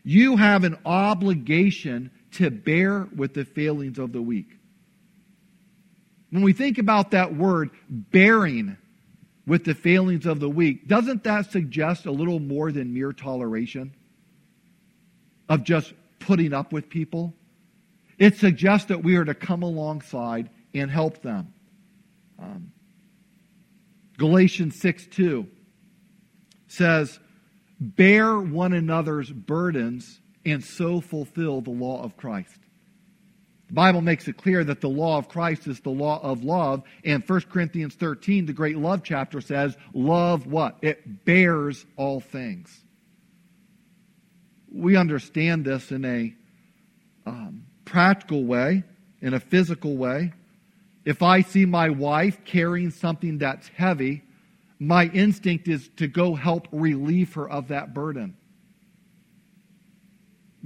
you 0.02 0.36
have 0.36 0.64
an 0.64 0.78
obligation 0.84 2.10
to 2.32 2.50
bear 2.50 3.08
with 3.14 3.34
the 3.34 3.44
failings 3.44 3.98
of 3.98 4.12
the 4.12 4.22
weak. 4.22 4.56
When 6.30 6.42
we 6.42 6.52
think 6.52 6.78
about 6.78 7.10
that 7.10 7.34
word, 7.34 7.70
bearing, 7.88 8.76
with 9.50 9.64
the 9.64 9.75
failings 9.75 10.26
of 10.26 10.38
the 10.38 10.49
weak, 10.49 10.87
doesn't 10.87 11.25
that 11.25 11.50
suggest 11.50 12.07
a 12.07 12.11
little 12.12 12.38
more 12.38 12.71
than 12.71 12.95
mere 12.95 13.12
toleration 13.12 13.92
of 15.49 15.64
just 15.64 15.92
putting 16.21 16.52
up 16.52 16.73
with 16.73 16.88
people? 16.88 17.35
It 18.16 18.37
suggests 18.37 18.87
that 18.87 19.02
we 19.02 19.16
are 19.16 19.25
to 19.25 19.35
come 19.35 19.64
alongside 19.64 20.50
and 20.73 20.88
help 20.88 21.21
them. 21.23 21.52
Um, 22.38 22.71
Galatians 24.19 24.78
6 24.78 25.09
2 25.11 25.49
says, 26.69 27.19
Bear 27.80 28.38
one 28.38 28.73
another's 28.73 29.33
burdens 29.33 30.21
and 30.47 30.62
so 30.62 31.00
fulfill 31.00 31.61
the 31.61 31.71
law 31.71 32.04
of 32.04 32.16
Christ. 32.16 32.61
The 33.70 33.74
Bible 33.74 34.00
makes 34.00 34.26
it 34.26 34.36
clear 34.36 34.64
that 34.64 34.80
the 34.80 34.88
law 34.88 35.16
of 35.16 35.28
Christ 35.28 35.68
is 35.68 35.78
the 35.78 35.90
law 35.90 36.20
of 36.24 36.42
love. 36.42 36.82
And 37.04 37.22
1 37.24 37.40
Corinthians 37.42 37.94
13, 37.94 38.46
the 38.46 38.52
great 38.52 38.76
love 38.76 39.04
chapter 39.04 39.40
says, 39.40 39.76
love 39.94 40.48
what? 40.48 40.78
It 40.82 41.24
bears 41.24 41.86
all 41.96 42.18
things. 42.18 42.82
We 44.72 44.96
understand 44.96 45.64
this 45.64 45.92
in 45.92 46.04
a 46.04 46.34
um, 47.26 47.66
practical 47.84 48.42
way, 48.42 48.82
in 49.20 49.34
a 49.34 49.40
physical 49.40 49.96
way. 49.96 50.32
If 51.04 51.22
I 51.22 51.42
see 51.42 51.64
my 51.64 51.90
wife 51.90 52.44
carrying 52.44 52.90
something 52.90 53.38
that's 53.38 53.68
heavy, 53.68 54.24
my 54.80 55.04
instinct 55.04 55.68
is 55.68 55.88
to 55.98 56.08
go 56.08 56.34
help 56.34 56.66
relieve 56.72 57.34
her 57.34 57.48
of 57.48 57.68
that 57.68 57.94
burden. 57.94 58.36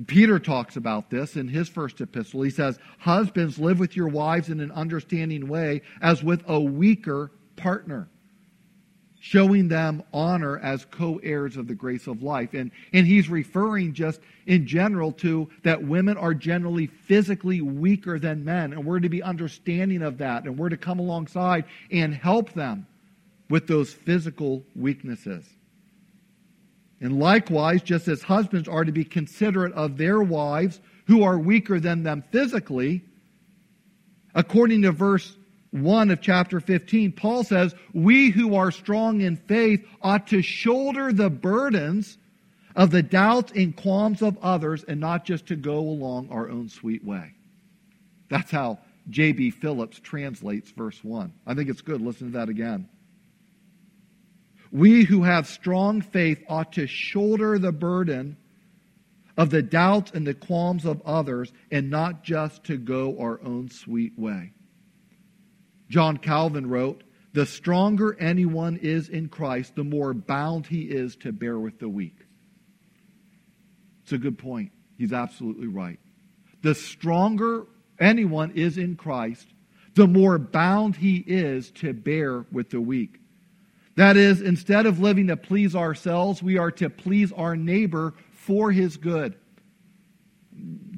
Peter 0.07 0.39
talks 0.39 0.77
about 0.77 1.09
this 1.11 1.37
in 1.37 1.47
his 1.47 1.69
first 1.69 2.01
epistle. 2.01 2.43
He 2.43 2.51
says, 2.51 2.79
Husbands, 2.99 3.59
live 3.59 3.79
with 3.79 3.97
your 3.97 4.09
wives 4.09 4.49
in 4.49 4.61
an 4.61 4.73
understanding 4.73 5.49
way 5.49 5.83
as 6.03 6.23
with 6.23 6.43
a 6.49 6.61
weaker 6.61 7.31
partner, 7.55 8.09
showing 9.21 9.69
them 9.69 10.03
honor 10.13 10.59
as 10.59 10.85
co 10.87 11.19
heirs 11.19 11.57
of 11.57 11.69
the 11.69 11.77
grace 11.77 12.09
of 12.09 12.25
life. 12.25 12.55
And, 12.55 12.73
and 12.93 13.07
he's 13.07 13.29
referring 13.29 13.95
just 13.95 14.21
in 14.47 14.67
general 14.67 15.13
to 15.13 15.49
that 15.63 15.85
women 15.85 16.17
are 16.17 16.35
generally 16.35 16.89
physically 16.89 17.61
weaker 17.61 18.19
than 18.19 18.45
men, 18.45 18.73
and 18.73 18.85
we're 18.85 19.01
to 19.01 19.09
be 19.09 19.23
understanding 19.23 20.03
of 20.03 20.19
that, 20.19 20.45
and 20.45 20.59
we're 20.59 20.71
to 20.71 20.77
come 20.77 20.99
alongside 20.99 21.67
and 21.93 22.13
help 22.13 22.53
them 22.53 22.89
with 23.49 23.69
those 23.69 23.93
physical 23.93 24.65
weaknesses. 24.75 25.45
And 27.01 27.19
likewise, 27.19 27.83
just 27.83 28.09
as 28.09 28.23
husbands 28.23 28.69
are 28.69 28.85
to 28.85 28.93
be 28.93 29.05
considerate 29.05 29.73
of 29.75 29.97
their 29.97 30.23
wives 30.23 30.81
who 31.07 31.23
are 31.23 31.39
weaker 31.39 31.81
than 31.81 32.03
them 32.03 32.25
physically, 32.31 33.03
according 34.35 34.83
to 34.83 34.93
verse 34.93 35.37
1 35.73 36.11
of 36.11 36.21
chapter 36.21 36.61
15, 36.61 37.13
Paul 37.13 37.43
says, 37.43 37.75
We 37.93 38.31
who 38.31 38.55
are 38.55 38.71
strong 38.71 39.21
in 39.21 39.37
faith 39.37 39.85
ought 40.01 40.29
to 40.29 40.41
shoulder 40.41 41.13
the 41.13 41.31
burdens 41.31 42.17
of 42.77 42.91
the 42.91 43.03
doubts 43.03 43.53
and 43.53 43.75
qualms 43.77 44.23
of 44.23 44.39
others 44.39 44.85
and 44.85 45.01
not 45.01 45.25
just 45.25 45.47
to 45.47 45.57
go 45.57 45.79
along 45.79 46.29
our 46.31 46.49
own 46.49 46.69
sweet 46.69 47.05
way. 47.05 47.33
That's 48.29 48.51
how 48.51 48.79
J.B. 49.11 49.51
Phillips 49.51 50.01
translates 50.01 50.71
verse 50.71 51.03
1. 51.03 51.33
I 51.47 51.55
think 51.55 51.69
it's 51.69 51.83
good. 51.83 52.01
Listen 52.01 52.29
to 52.29 52.39
that 52.39 52.49
again. 52.49 52.89
We 54.75 55.05
who 55.05 55.23
have 55.23 55.47
strong 55.47 56.01
faith 56.01 56.43
ought 56.49 56.73
to 56.73 56.89
shoulder 56.89 57.61
the 57.61 57.71
burden 57.71 58.37
of 59.37 59.51
the 59.51 59.63
doubts 59.63 60.11
and 60.11 60.27
the 60.27 60.35
qualms 60.35 60.85
of 60.85 61.01
others 61.03 61.53
and 61.71 61.91
not 61.91 62.25
just 62.25 62.65
to 62.65 62.77
go 62.77 63.17
our 63.21 63.41
own 63.45 63.71
sweet 63.71 64.19
way. 64.19 64.51
John 65.89 66.17
Calvin 66.17 66.69
wrote, 66.69 67.05
The 67.35 67.47
stronger 67.47 68.17
anyone 68.19 68.79
is 68.79 69.09
in 69.09 69.29
Christ, 69.29 69.77
the 69.77 69.85
more 69.85 70.13
bound 70.13 70.67
he 70.67 70.83
is 70.83 71.15
to 71.19 71.31
bear 71.31 71.57
with 71.57 71.79
the 71.79 71.89
weak. 71.89 72.17
It's 74.03 74.13
a 74.13 74.19
good 74.19 74.39
point. 74.39 74.73
He's 74.99 75.13
absolutely 75.13 75.69
right. 75.69 76.01
The 76.63 76.75
stronger 76.75 77.67
anyone 78.01 78.51
is 78.51 78.77
in 78.77 78.97
Christ, 78.97 79.47
the 79.95 80.09
more 80.09 80.37
bound 80.37 80.97
he 80.97 81.19
is 81.19 81.71
to 81.77 81.93
bear 81.93 82.45
with 82.51 82.71
the 82.71 82.81
weak. 82.81 83.21
That 83.97 84.17
is, 84.17 84.41
instead 84.41 84.87
of 84.87 84.99
living 84.99 85.29
to 85.29 85.37
please 85.37 85.77
ourselves, 85.77 86.43
we 86.43 86.59
are 86.59 86.71
to 86.73 86.91
please 86.91 87.33
our 87.33 87.57
neighbor 87.57 88.15
for 88.33 88.73
his 88.73 88.97
good. 88.97 89.37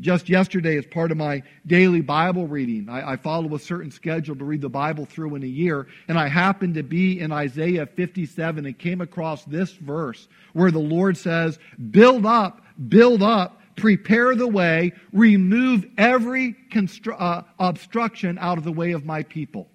Just 0.00 0.28
yesterday, 0.28 0.76
as 0.76 0.86
part 0.86 1.10
of 1.10 1.16
my 1.16 1.42
daily 1.66 2.00
Bible 2.00 2.46
reading, 2.46 2.88
I, 2.88 3.12
I, 3.12 3.16
follow 3.16 3.54
a 3.54 3.58
certain 3.58 3.90
schedule 3.90 4.36
to 4.36 4.44
read 4.44 4.60
the 4.60 4.68
Bible 4.68 5.06
through 5.06 5.34
in 5.34 5.42
a 5.42 5.46
year, 5.46 5.86
and 6.08 6.18
I 6.18 6.28
happened 6.28 6.74
to 6.74 6.82
be 6.82 7.20
in 7.20 7.32
Isaiah 7.32 7.86
57 7.86 8.66
and 8.66 8.78
came 8.78 9.00
across 9.00 9.44
this 9.44 9.72
verse 9.72 10.28
where 10.52 10.70
the 10.70 10.78
Lord 10.78 11.16
says, 11.16 11.58
Build 11.90 12.26
up, 12.26 12.62
build 12.88 13.22
up, 13.22 13.60
prepare 13.76 14.34
the 14.34 14.48
way, 14.48 14.92
remove 15.12 15.86
every 15.96 16.54
constru- 16.70 17.16
uh, 17.18 17.42
obstruction 17.58 18.38
out 18.38 18.58
of 18.58 18.64
the 18.64 18.72
way 18.72 18.92
of 18.92 19.06
my 19.06 19.22
people. 19.22 19.68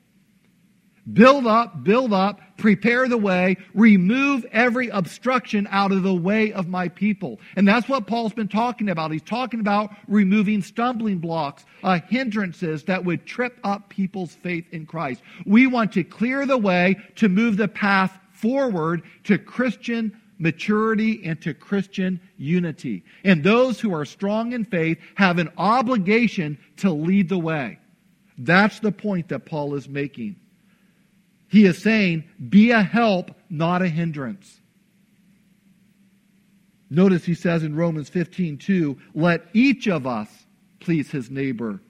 Build 1.11 1.47
up, 1.47 1.83
build 1.83 2.13
up, 2.13 2.41
prepare 2.61 3.07
the 3.07 3.17
way, 3.17 3.57
remove 3.73 4.45
every 4.51 4.87
obstruction 4.89 5.67
out 5.71 5.91
of 5.91 6.03
the 6.03 6.13
way 6.13 6.53
of 6.53 6.67
my 6.67 6.87
people. 6.87 7.39
And 7.55 7.67
that's 7.67 7.89
what 7.89 8.05
Paul's 8.05 8.33
been 8.33 8.47
talking 8.47 8.87
about. 8.87 9.11
He's 9.11 9.23
talking 9.23 9.59
about 9.59 9.91
removing 10.07 10.61
stumbling 10.61 11.17
blocks, 11.17 11.65
uh, 11.83 11.99
hindrances 12.07 12.83
that 12.83 13.03
would 13.03 13.25
trip 13.25 13.59
up 13.63 13.89
people's 13.89 14.35
faith 14.35 14.65
in 14.71 14.85
Christ. 14.85 15.23
We 15.43 15.65
want 15.65 15.91
to 15.93 16.03
clear 16.03 16.45
the 16.45 16.57
way 16.57 16.97
to 17.15 17.29
move 17.29 17.57
the 17.57 17.67
path 17.67 18.15
forward 18.31 19.01
to 19.23 19.39
Christian 19.39 20.15
maturity 20.37 21.23
and 21.25 21.41
to 21.41 21.55
Christian 21.55 22.21
unity. 22.37 23.03
And 23.23 23.43
those 23.43 23.79
who 23.79 23.91
are 23.93 24.05
strong 24.05 24.53
in 24.53 24.65
faith 24.65 24.99
have 25.15 25.39
an 25.39 25.49
obligation 25.57 26.59
to 26.77 26.91
lead 26.91 27.27
the 27.27 27.39
way. 27.39 27.79
That's 28.37 28.79
the 28.79 28.91
point 28.91 29.29
that 29.29 29.45
Paul 29.45 29.73
is 29.73 29.89
making. 29.89 30.35
He 31.51 31.65
is 31.65 31.79
saying, 31.79 32.23
be 32.49 32.71
a 32.71 32.81
help, 32.81 33.31
not 33.49 33.81
a 33.81 33.89
hindrance. 33.89 34.61
Notice 36.89 37.25
he 37.25 37.33
says 37.33 37.63
in 37.63 37.75
Romans 37.75 38.07
15, 38.07 38.57
2, 38.57 38.97
let 39.13 39.43
each 39.51 39.89
of 39.89 40.07
us 40.07 40.29
please 40.79 41.11
his 41.11 41.29
neighbor 41.29 41.81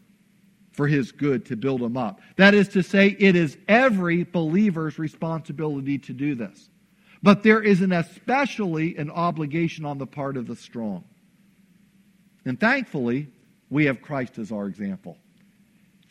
for 0.72 0.88
his 0.88 1.12
good 1.12 1.46
to 1.46 1.56
build 1.56 1.84
him 1.84 1.96
up. 1.96 2.22
That 2.38 2.56
is 2.56 2.70
to 2.70 2.82
say, 2.82 3.16
it 3.20 3.36
is 3.36 3.56
every 3.68 4.24
believer's 4.24 4.98
responsibility 4.98 6.00
to 6.00 6.14
do 6.14 6.34
this. 6.34 6.70
But 7.22 7.44
there 7.44 7.62
is 7.62 7.82
an 7.82 7.92
especially 7.92 8.98
an 8.98 9.12
obligation 9.12 9.86
on 9.86 10.00
the 10.00 10.08
part 10.08 10.38
of 10.38 10.48
the 10.48 10.56
strong. 10.56 11.04
And 12.46 12.60
thankfully, 12.60 13.28
we 13.70 13.86
have 13.86 14.02
Christ 14.02 14.40
as 14.40 14.52
our 14.52 14.66
example. 14.66 15.20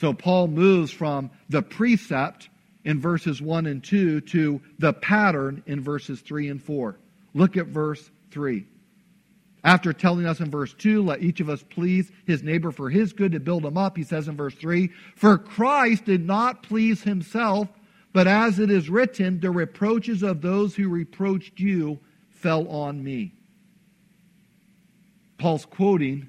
So 0.00 0.14
Paul 0.14 0.46
moves 0.46 0.92
from 0.92 1.32
the 1.48 1.62
precept 1.62 2.48
in 2.84 3.00
verses 3.00 3.42
1 3.42 3.66
and 3.66 3.82
2 3.84 4.20
to 4.22 4.60
the 4.78 4.92
pattern 4.92 5.62
in 5.66 5.80
verses 5.80 6.20
3 6.20 6.48
and 6.48 6.62
4. 6.62 6.98
Look 7.34 7.56
at 7.56 7.66
verse 7.66 8.10
3. 8.30 8.66
After 9.62 9.92
telling 9.92 10.26
us 10.26 10.40
in 10.40 10.50
verse 10.50 10.72
2, 10.74 11.02
let 11.02 11.22
each 11.22 11.40
of 11.40 11.50
us 11.50 11.62
please 11.68 12.10
his 12.26 12.42
neighbor 12.42 12.72
for 12.72 12.88
his 12.88 13.12
good 13.12 13.32
to 13.32 13.40
build 13.40 13.64
him 13.64 13.76
up, 13.76 13.96
he 13.96 14.04
says 14.04 14.26
in 14.26 14.36
verse 14.36 14.54
3, 14.54 14.90
For 15.16 15.36
Christ 15.36 16.06
did 16.06 16.26
not 16.26 16.62
please 16.62 17.02
himself, 17.02 17.68
but 18.12 18.26
as 18.26 18.58
it 18.58 18.70
is 18.70 18.88
written, 18.88 19.38
the 19.38 19.50
reproaches 19.50 20.22
of 20.22 20.40
those 20.40 20.74
who 20.74 20.88
reproached 20.88 21.60
you 21.60 22.00
fell 22.30 22.66
on 22.68 23.04
me. 23.04 23.34
Paul's 25.36 25.66
quoting 25.66 26.28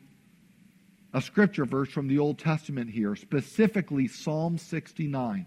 a 1.13 1.21
scripture 1.21 1.65
verse 1.65 1.89
from 1.89 2.07
the 2.07 2.19
Old 2.19 2.37
Testament 2.37 2.89
here, 2.89 3.15
specifically 3.15 4.07
Psalm 4.07 4.57
69. 4.57 5.45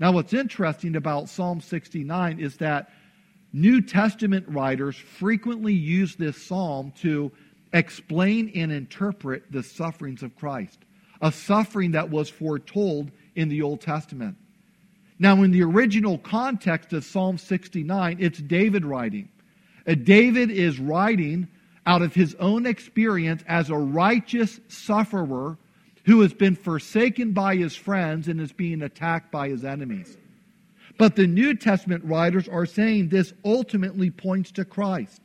Now, 0.00 0.12
what's 0.12 0.32
interesting 0.32 0.96
about 0.96 1.28
Psalm 1.28 1.60
69 1.60 2.38
is 2.38 2.56
that 2.58 2.90
New 3.52 3.80
Testament 3.80 4.46
writers 4.48 4.96
frequently 4.96 5.72
use 5.72 6.14
this 6.14 6.40
psalm 6.40 6.92
to 7.00 7.32
explain 7.72 8.52
and 8.54 8.70
interpret 8.70 9.50
the 9.50 9.62
sufferings 9.62 10.22
of 10.22 10.36
Christ, 10.36 10.78
a 11.20 11.32
suffering 11.32 11.92
that 11.92 12.10
was 12.10 12.28
foretold 12.28 13.10
in 13.34 13.48
the 13.48 13.62
Old 13.62 13.80
Testament. 13.80 14.36
Now, 15.18 15.42
in 15.42 15.50
the 15.50 15.62
original 15.62 16.18
context 16.18 16.92
of 16.92 17.04
Psalm 17.04 17.38
69, 17.38 18.18
it's 18.20 18.38
David 18.38 18.84
writing. 18.84 19.28
Uh, 19.86 19.94
David 19.94 20.50
is 20.50 20.78
writing 20.78 21.48
out 21.86 22.02
of 22.02 22.14
his 22.14 22.36
own 22.38 22.66
experience 22.66 23.42
as 23.48 23.70
a 23.70 23.76
righteous 23.76 24.60
sufferer 24.68 25.58
who 26.08 26.22
has 26.22 26.32
been 26.32 26.56
forsaken 26.56 27.32
by 27.32 27.54
his 27.54 27.76
friends 27.76 28.28
and 28.28 28.40
is 28.40 28.50
being 28.50 28.80
attacked 28.80 29.30
by 29.30 29.50
his 29.50 29.62
enemies. 29.62 30.16
But 30.96 31.16
the 31.16 31.26
New 31.26 31.54
Testament 31.54 32.02
writers 32.02 32.48
are 32.48 32.64
saying 32.64 33.10
this 33.10 33.34
ultimately 33.44 34.10
points 34.10 34.50
to 34.52 34.64
Christ. 34.64 35.20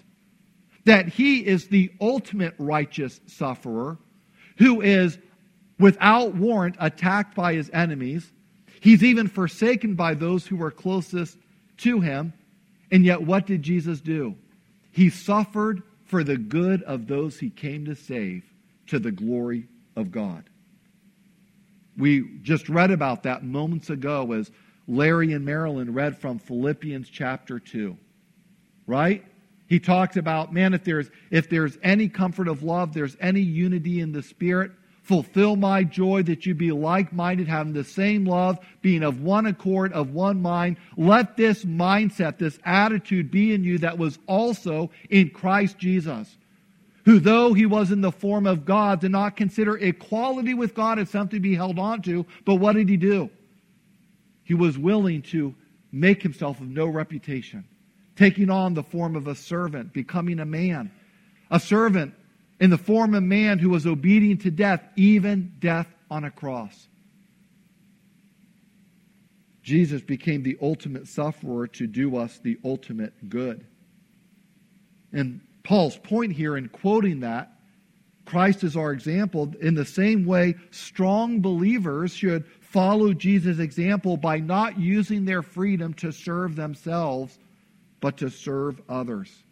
That 0.83 1.07
he 1.07 1.39
is 1.39 1.69
the 1.69 1.89
ultimate 2.01 2.53
righteous 2.57 3.21
sufferer 3.27 3.97
who 4.57 4.81
is 4.81 5.17
without 5.79 6.35
warrant 6.35 6.75
attacked 6.79 7.33
by 7.33 7.53
his 7.53 7.69
enemies. 7.69 8.29
He's 8.81 9.05
even 9.05 9.29
forsaken 9.29 9.95
by 9.95 10.15
those 10.15 10.45
who 10.45 10.57
were 10.57 10.69
closest 10.69 11.37
to 11.77 12.01
him. 12.01 12.33
And 12.91 13.05
yet, 13.05 13.21
what 13.21 13.47
did 13.47 13.63
Jesus 13.63 14.01
do? 14.01 14.35
He 14.91 15.09
suffered 15.09 15.81
for 16.07 16.25
the 16.25 16.37
good 16.37 16.83
of 16.83 17.07
those 17.07 17.39
he 17.39 17.51
came 17.51 17.85
to 17.85 17.95
save 17.95 18.43
to 18.87 18.99
the 18.99 19.11
glory 19.11 19.69
of 19.95 20.11
God. 20.11 20.49
We 21.97 22.39
just 22.41 22.69
read 22.69 22.91
about 22.91 23.23
that 23.23 23.43
moments 23.43 23.89
ago 23.89 24.32
as 24.34 24.51
Larry 24.88 25.34
and 25.34 25.45
Marilyn 25.45 25.93
read 25.93 26.17
from 26.17 26.39
Philippians 26.39 27.10
chapter 27.10 27.60
2. 27.60 27.95
Right? 28.86 29.23
He 29.67 29.79
talks 29.79 30.17
about, 30.17 30.53
man, 30.53 30.73
if 30.73 30.84
there's 30.84 31.10
if 31.32 31.49
there's 31.49 31.77
any 31.82 32.10
comfort 32.10 32.47
of 32.47 32.63
love, 32.63 32.93
there's 32.93 33.15
any 33.19 33.41
unity 33.41 34.01
in 34.01 34.12
the 34.12 34.21
spirit, 34.21 34.71
fulfill 35.03 35.56
my 35.56 35.84
joy 35.84 36.23
that 36.23 36.45
you 36.45 36.53
be 36.53 36.71
like-minded, 36.71 37.47
having 37.47 37.73
the 37.73 37.84
same 37.84 38.25
love, 38.25 38.60
being 38.82 39.03
of 39.03 39.21
one 39.21 39.45
accord, 39.45 39.93
of 39.93 40.12
one 40.12 40.41
mind. 40.41 40.77
Let 40.97 41.38
this 41.38 41.63
mindset, 41.63 42.38
this 42.38 42.60
attitude 42.65 43.32
be 43.32 43.53
in 43.53 43.63
you 43.63 43.77
that 43.79 43.97
was 43.97 44.19
also 44.27 44.91
in 45.10 45.29
Christ 45.29 45.77
Jesus 45.77 46.38
who, 47.05 47.19
though 47.19 47.53
he 47.53 47.65
was 47.65 47.91
in 47.91 48.01
the 48.01 48.11
form 48.11 48.47
of 48.47 48.65
God, 48.65 49.01
did 49.01 49.11
not 49.11 49.35
consider 49.35 49.77
equality 49.77 50.53
with 50.53 50.73
God 50.73 50.99
as 50.99 51.09
something 51.09 51.37
to 51.37 51.41
be 51.41 51.55
held 51.55 51.77
on 51.77 52.01
to. 52.03 52.25
But 52.45 52.55
what 52.55 52.75
did 52.75 52.89
he 52.89 52.97
do? 52.97 53.29
He 54.43 54.53
was 54.53 54.77
willing 54.77 55.21
to 55.23 55.53
make 55.91 56.21
himself 56.23 56.59
of 56.59 56.67
no 56.67 56.87
reputation, 56.87 57.65
taking 58.15 58.49
on 58.49 58.73
the 58.73 58.83
form 58.83 59.15
of 59.15 59.27
a 59.27 59.35
servant, 59.35 59.93
becoming 59.93 60.39
a 60.39 60.45
man. 60.45 60.91
A 61.51 61.59
servant 61.59 62.13
in 62.59 62.69
the 62.69 62.77
form 62.77 63.13
of 63.13 63.23
man 63.23 63.59
who 63.59 63.69
was 63.69 63.85
obedient 63.85 64.41
to 64.41 64.51
death, 64.51 64.81
even 64.95 65.53
death 65.59 65.87
on 66.09 66.23
a 66.23 66.31
cross. 66.31 66.87
Jesus 69.61 70.01
became 70.01 70.43
the 70.43 70.57
ultimate 70.61 71.07
sufferer 71.07 71.67
to 71.67 71.87
do 71.87 72.17
us 72.17 72.37
the 72.39 72.57
ultimate 72.63 73.29
good. 73.29 73.65
And 75.13 75.41
Paul's 75.63 75.97
point 75.97 76.34
here 76.34 76.58
in 76.58 76.69
quoting 76.69 77.21
that, 77.21 77.49
Christ 78.26 78.63
is 78.63 78.78
our 78.78 78.91
example, 78.91 79.54
in 79.60 79.73
the 79.76 79.86
same 79.86 80.26
way, 80.26 80.56
strong 80.71 81.41
believers 81.41 82.13
should 82.13 82.45
follow 82.62 83.13
Jesus' 83.13 83.60
example 83.60 84.17
by 84.17 84.39
not 84.39 84.80
using 84.80 85.26
their 85.26 85.41
freedom 85.41 85.93
to 85.95 86.12
serve 86.12 86.56
themselves, 86.56 87.38
but 87.99 88.17
to 88.17 88.30
serve 88.30 88.82
others. 88.88 89.43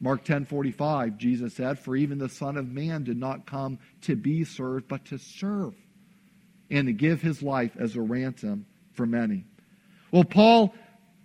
Mark 0.00 0.24
10:45 0.24 1.16
Jesus 1.16 1.54
said, 1.54 1.78
"For 1.78 1.96
even 1.96 2.18
the 2.18 2.28
Son 2.28 2.56
of 2.56 2.70
Man 2.70 3.04
did 3.04 3.16
not 3.16 3.46
come 3.46 3.78
to 4.02 4.16
be 4.16 4.44
served, 4.44 4.88
but 4.88 5.04
to 5.06 5.18
serve 5.18 5.74
and 6.70 6.86
to 6.86 6.92
give 6.92 7.22
his 7.22 7.42
life 7.42 7.76
as 7.78 7.94
a 7.94 8.02
ransom 8.02 8.66
for 8.92 9.06
many." 9.06 9.44
Well, 10.10 10.24
Paul 10.24 10.74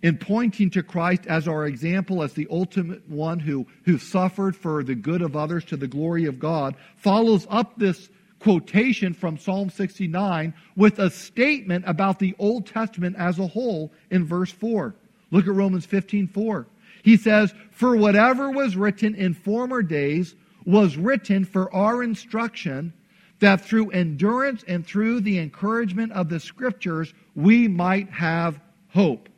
in 0.02 0.16
pointing 0.16 0.70
to 0.70 0.82
Christ 0.82 1.26
as 1.26 1.48
our 1.48 1.66
example, 1.66 2.22
as 2.22 2.32
the 2.32 2.46
ultimate 2.50 3.08
one 3.08 3.40
who, 3.40 3.66
who 3.84 3.98
suffered 3.98 4.54
for 4.54 4.84
the 4.84 4.94
good 4.94 5.22
of 5.22 5.36
others 5.36 5.64
to 5.66 5.76
the 5.76 5.88
glory 5.88 6.26
of 6.26 6.38
God, 6.38 6.76
follows 6.96 7.46
up 7.50 7.76
this 7.76 8.08
quotation 8.38 9.12
from 9.12 9.38
Psalm 9.38 9.70
69 9.70 10.54
with 10.76 10.98
a 11.00 11.10
statement 11.10 11.84
about 11.86 12.18
the 12.18 12.34
Old 12.38 12.66
Testament 12.66 13.16
as 13.18 13.38
a 13.38 13.46
whole 13.46 13.92
in 14.10 14.24
verse 14.24 14.52
4. 14.52 14.94
Look 15.30 15.46
at 15.46 15.54
Romans 15.54 15.86
15 15.86 16.28
4. 16.28 16.66
He 17.02 17.16
says, 17.16 17.52
For 17.70 17.96
whatever 17.96 18.50
was 18.50 18.76
written 18.76 19.14
in 19.14 19.34
former 19.34 19.82
days 19.82 20.34
was 20.64 20.96
written 20.96 21.44
for 21.44 21.74
our 21.74 22.02
instruction, 22.02 22.92
that 23.40 23.60
through 23.60 23.90
endurance 23.90 24.64
and 24.66 24.86
through 24.86 25.20
the 25.20 25.38
encouragement 25.38 26.12
of 26.12 26.28
the 26.28 26.40
Scriptures 26.40 27.12
we 27.34 27.68
might 27.68 28.10
have 28.10 28.60
hope. 28.90 29.28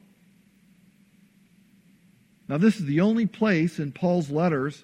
Now, 2.50 2.58
this 2.58 2.80
is 2.80 2.86
the 2.86 3.00
only 3.00 3.26
place 3.26 3.78
in 3.78 3.92
Paul's 3.92 4.28
letters 4.28 4.82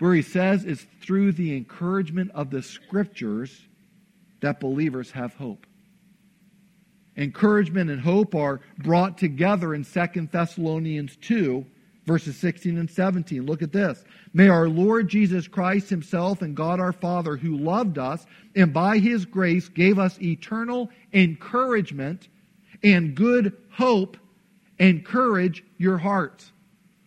where 0.00 0.12
he 0.12 0.22
says 0.22 0.64
it's 0.64 0.84
through 1.00 1.30
the 1.30 1.56
encouragement 1.56 2.32
of 2.34 2.50
the 2.50 2.62
Scriptures 2.62 3.62
that 4.40 4.58
believers 4.58 5.12
have 5.12 5.34
hope. 5.34 5.68
Encouragement 7.16 7.90
and 7.90 8.00
hope 8.00 8.34
are 8.34 8.60
brought 8.76 9.18
together 9.18 9.72
in 9.72 9.84
2 9.84 10.28
Thessalonians 10.32 11.14
2, 11.18 11.64
verses 12.06 12.36
16 12.38 12.76
and 12.76 12.90
17. 12.90 13.46
Look 13.46 13.62
at 13.62 13.72
this. 13.72 14.04
May 14.34 14.48
our 14.48 14.68
Lord 14.68 15.08
Jesus 15.08 15.46
Christ 15.46 15.88
Himself 15.88 16.42
and 16.42 16.56
God 16.56 16.80
our 16.80 16.92
Father, 16.92 17.36
who 17.36 17.56
loved 17.56 17.98
us 17.98 18.26
and 18.56 18.74
by 18.74 18.98
His 18.98 19.24
grace 19.24 19.68
gave 19.68 20.00
us 20.00 20.20
eternal 20.20 20.90
encouragement 21.12 22.26
and 22.82 23.14
good 23.14 23.56
hope 23.70 24.16
encourage 24.78 25.64
your 25.76 25.98
hearts. 25.98 26.52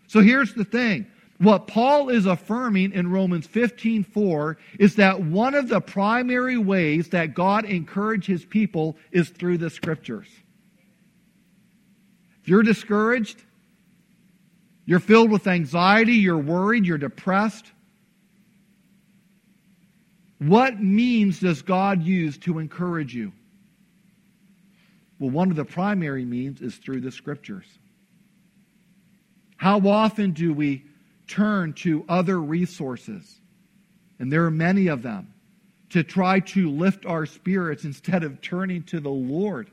So 0.08 0.20
here's 0.22 0.54
the 0.54 0.66
thing. 0.66 1.08
What 1.38 1.68
Paul 1.68 2.10
is 2.10 2.26
affirming 2.26 2.92
in 2.92 3.10
Romans 3.10 3.48
15:4 3.48 4.58
is 4.78 4.96
that 4.96 5.22
one 5.22 5.56
of 5.56 5.70
the 5.70 5.82
primary 5.82 6.58
ways 6.58 7.10
that 7.10 7.34
God 7.34 7.66
encourages 7.66 8.28
his 8.42 8.46
people 8.46 8.98
is 9.12 9.30
through 9.30 9.58
the 9.58 9.70
scriptures. 9.70 10.28
If 12.42 12.48
you're 12.48 12.64
discouraged, 12.64 13.44
you're 14.86 15.00
filled 15.00 15.32
with 15.32 15.48
anxiety, 15.48 16.16
you're 16.16 16.38
worried, 16.38 16.86
you're 16.86 16.98
depressed, 16.98 17.72
what 20.42 20.82
means 20.82 21.40
does 21.40 21.62
God 21.62 22.02
use 22.02 22.36
to 22.40 22.58
encourage 22.58 23.14
you? 23.14 23.32
Well, 25.22 25.30
one 25.30 25.52
of 25.52 25.56
the 25.56 25.66
primary 25.66 26.26
means 26.26 26.62
is 26.62 26.78
through 26.78 27.02
the 27.02 27.12
scriptures. 27.12 27.68
How 29.56 29.80
often 29.88 30.32
do 30.32 30.52
we 30.52 30.84
turn 31.28 31.74
to 31.74 32.04
other 32.10 32.42
resources? 32.42 33.40
And 34.18 34.34
there 34.34 34.44
are 34.46 34.52
many 34.52 34.88
of 34.88 35.04
them 35.04 35.32
to 35.92 36.02
try 36.02 36.40
to 36.40 36.72
lift 36.72 37.06
our 37.06 37.28
spirits 37.28 37.84
instead 37.84 38.24
of 38.24 38.42
turning 38.42 38.82
to 38.86 39.00
the 39.00 39.12
Lord, 39.12 39.70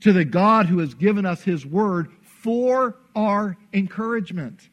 to 0.00 0.12
the 0.12 0.26
God 0.26 0.66
who 0.66 0.80
has 0.80 0.92
given 0.92 1.24
us 1.24 1.42
His 1.42 1.64
Word 1.64 2.12
for 2.42 2.98
our 3.16 3.56
encouragement. 3.72 4.68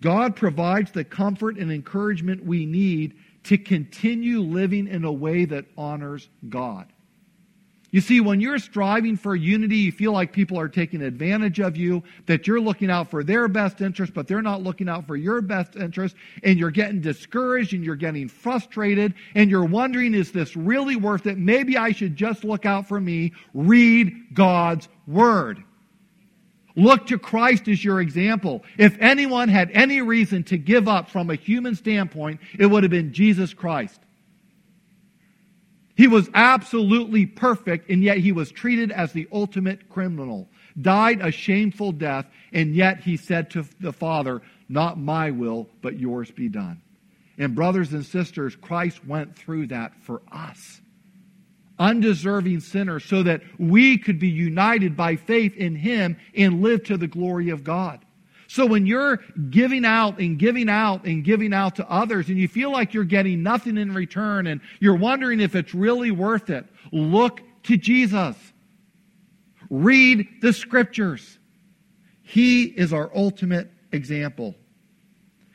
God 0.00 0.34
provides 0.34 0.90
the 0.90 1.04
comfort 1.04 1.58
and 1.58 1.70
encouragement 1.70 2.44
we 2.44 2.66
need 2.66 3.14
to 3.44 3.58
continue 3.58 4.40
living 4.40 4.86
in 4.86 5.04
a 5.04 5.12
way 5.12 5.44
that 5.46 5.66
honors 5.76 6.28
God. 6.48 6.86
You 7.92 8.00
see, 8.00 8.20
when 8.20 8.40
you're 8.40 8.60
striving 8.60 9.16
for 9.16 9.34
unity, 9.34 9.78
you 9.78 9.90
feel 9.90 10.12
like 10.12 10.32
people 10.32 10.60
are 10.60 10.68
taking 10.68 11.02
advantage 11.02 11.58
of 11.58 11.76
you, 11.76 12.04
that 12.26 12.46
you're 12.46 12.60
looking 12.60 12.88
out 12.88 13.10
for 13.10 13.24
their 13.24 13.48
best 13.48 13.80
interest, 13.80 14.14
but 14.14 14.28
they're 14.28 14.42
not 14.42 14.62
looking 14.62 14.88
out 14.88 15.08
for 15.08 15.16
your 15.16 15.40
best 15.40 15.74
interest, 15.74 16.14
and 16.44 16.56
you're 16.56 16.70
getting 16.70 17.00
discouraged 17.00 17.72
and 17.72 17.84
you're 17.84 17.96
getting 17.96 18.28
frustrated, 18.28 19.14
and 19.34 19.50
you're 19.50 19.64
wondering, 19.64 20.14
is 20.14 20.30
this 20.30 20.54
really 20.54 20.94
worth 20.94 21.26
it? 21.26 21.36
Maybe 21.36 21.76
I 21.76 21.90
should 21.90 22.14
just 22.14 22.44
look 22.44 22.64
out 22.64 22.86
for 22.86 23.00
me. 23.00 23.32
Read 23.54 24.34
God's 24.34 24.88
Word. 25.08 25.64
Look 26.76 27.06
to 27.08 27.18
Christ 27.18 27.68
as 27.68 27.84
your 27.84 28.00
example. 28.00 28.64
If 28.78 28.96
anyone 29.00 29.48
had 29.48 29.70
any 29.72 30.02
reason 30.02 30.44
to 30.44 30.58
give 30.58 30.88
up 30.88 31.10
from 31.10 31.30
a 31.30 31.34
human 31.34 31.74
standpoint, 31.74 32.40
it 32.58 32.66
would 32.66 32.82
have 32.82 32.90
been 32.90 33.12
Jesus 33.12 33.54
Christ. 33.54 34.00
He 35.96 36.06
was 36.06 36.30
absolutely 36.32 37.26
perfect, 37.26 37.90
and 37.90 38.02
yet 38.02 38.18
he 38.18 38.32
was 38.32 38.50
treated 38.50 38.90
as 38.90 39.12
the 39.12 39.28
ultimate 39.32 39.88
criminal, 39.90 40.48
died 40.80 41.20
a 41.20 41.30
shameful 41.30 41.92
death, 41.92 42.26
and 42.52 42.74
yet 42.74 43.00
he 43.00 43.16
said 43.16 43.50
to 43.50 43.66
the 43.80 43.92
Father, 43.92 44.40
Not 44.68 44.98
my 44.98 45.30
will, 45.30 45.68
but 45.82 45.98
yours 45.98 46.30
be 46.30 46.48
done. 46.48 46.80
And, 47.36 47.54
brothers 47.54 47.92
and 47.92 48.04
sisters, 48.04 48.56
Christ 48.56 49.04
went 49.04 49.36
through 49.36 49.66
that 49.68 49.92
for 50.02 50.22
us 50.32 50.80
undeserving 51.80 52.60
sinners, 52.60 53.04
so 53.04 53.24
that 53.24 53.40
we 53.58 53.98
could 53.98 54.20
be 54.20 54.28
united 54.28 54.96
by 54.96 55.16
faith 55.16 55.56
in 55.56 55.74
Him 55.74 56.16
and 56.36 56.62
live 56.62 56.84
to 56.84 56.96
the 56.96 57.08
glory 57.08 57.50
of 57.50 57.64
God. 57.64 58.04
So 58.46 58.66
when 58.66 58.84
you're 58.84 59.18
giving 59.50 59.84
out 59.84 60.18
and 60.18 60.36
giving 60.36 60.68
out 60.68 61.04
and 61.04 61.24
giving 61.24 61.54
out 61.54 61.76
to 61.76 61.88
others 61.88 62.28
and 62.28 62.36
you 62.36 62.48
feel 62.48 62.72
like 62.72 62.92
you're 62.92 63.04
getting 63.04 63.44
nothing 63.44 63.76
in 63.76 63.94
return 63.94 64.48
and 64.48 64.60
you're 64.80 64.96
wondering 64.96 65.40
if 65.40 65.54
it's 65.54 65.72
really 65.72 66.10
worth 66.10 66.50
it, 66.50 66.66
look 66.90 67.40
to 67.64 67.76
Jesus. 67.76 68.36
Read 69.70 70.26
the 70.42 70.52
scriptures. 70.52 71.38
He 72.22 72.64
is 72.64 72.92
our 72.92 73.10
ultimate 73.14 73.70
example. 73.92 74.56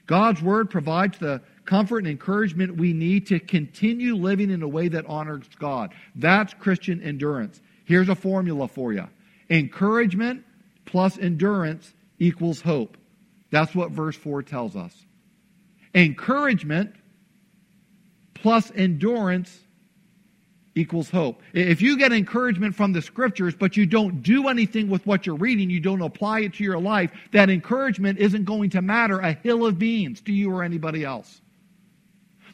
God's 0.07 0.41
word 0.41 0.69
provides 0.69 1.17
the 1.17 1.41
comfort 1.65 1.99
and 1.99 2.07
encouragement 2.07 2.77
we 2.77 2.93
need 2.93 3.27
to 3.27 3.39
continue 3.39 4.15
living 4.15 4.49
in 4.49 4.61
a 4.61 4.67
way 4.67 4.87
that 4.87 5.05
honors 5.07 5.45
God. 5.59 5.93
That's 6.15 6.53
Christian 6.53 7.01
endurance. 7.01 7.61
Here's 7.85 8.09
a 8.09 8.15
formula 8.15 8.67
for 8.67 8.93
you 8.93 9.07
encouragement 9.49 10.43
plus 10.85 11.17
endurance 11.17 11.93
equals 12.19 12.61
hope. 12.61 12.97
That's 13.51 13.75
what 13.75 13.91
verse 13.91 14.15
4 14.15 14.43
tells 14.43 14.75
us. 14.75 14.93
Encouragement 15.93 16.95
plus 18.33 18.71
endurance 18.75 19.59
equals 20.75 21.09
hope. 21.09 21.41
If 21.53 21.81
you 21.81 21.97
get 21.97 22.11
encouragement 22.11 22.75
from 22.75 22.91
the 22.91 23.01
scriptures, 23.01 23.55
but 23.55 23.77
you 23.77 23.85
don't 23.85 24.21
do 24.21 24.49
anything 24.49 24.89
with 24.89 25.05
what 25.07 25.25
you're 25.25 25.35
reading, 25.35 25.69
you 25.69 25.79
don't 25.79 26.01
apply 26.01 26.41
it 26.41 26.55
to 26.55 26.63
your 26.63 26.79
life, 26.79 27.11
that 27.31 27.49
encouragement 27.49 28.19
isn't 28.19 28.43
going 28.43 28.71
to 28.71 28.81
matter 28.81 29.19
a 29.19 29.33
hill 29.33 29.65
of 29.65 29.79
beans 29.79 30.21
to 30.21 30.33
you 30.33 30.51
or 30.51 30.63
anybody 30.63 31.05
else. 31.05 31.41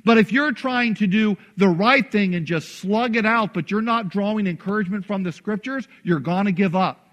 But 0.03 0.17
if 0.17 0.31
you're 0.31 0.51
trying 0.51 0.95
to 0.95 1.07
do 1.07 1.37
the 1.57 1.67
right 1.67 2.09
thing 2.11 2.33
and 2.33 2.45
just 2.45 2.79
slug 2.79 3.15
it 3.15 3.25
out, 3.25 3.53
but 3.53 3.69
you're 3.69 3.81
not 3.81 4.09
drawing 4.09 4.47
encouragement 4.47 5.05
from 5.05 5.23
the 5.23 5.31
scriptures, 5.31 5.87
you're 6.03 6.19
going 6.19 6.45
to 6.45 6.51
give 6.51 6.75
up. 6.75 7.07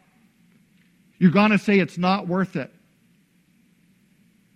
You're 1.18 1.32
going 1.32 1.50
to 1.50 1.58
say 1.58 1.78
it's 1.78 1.98
not 1.98 2.26
worth 2.26 2.56
it. 2.56 2.72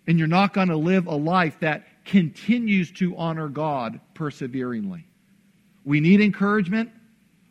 And 0.06 0.18
you're 0.18 0.28
not 0.28 0.54
going 0.54 0.68
to 0.68 0.76
live 0.76 1.06
a 1.06 1.14
life 1.14 1.60
that 1.60 1.86
continues 2.04 2.90
to 2.92 3.16
honor 3.16 3.48
God 3.48 4.00
perseveringly. 4.14 5.06
We 5.84 6.00
need 6.00 6.20
encouragement. 6.20 6.90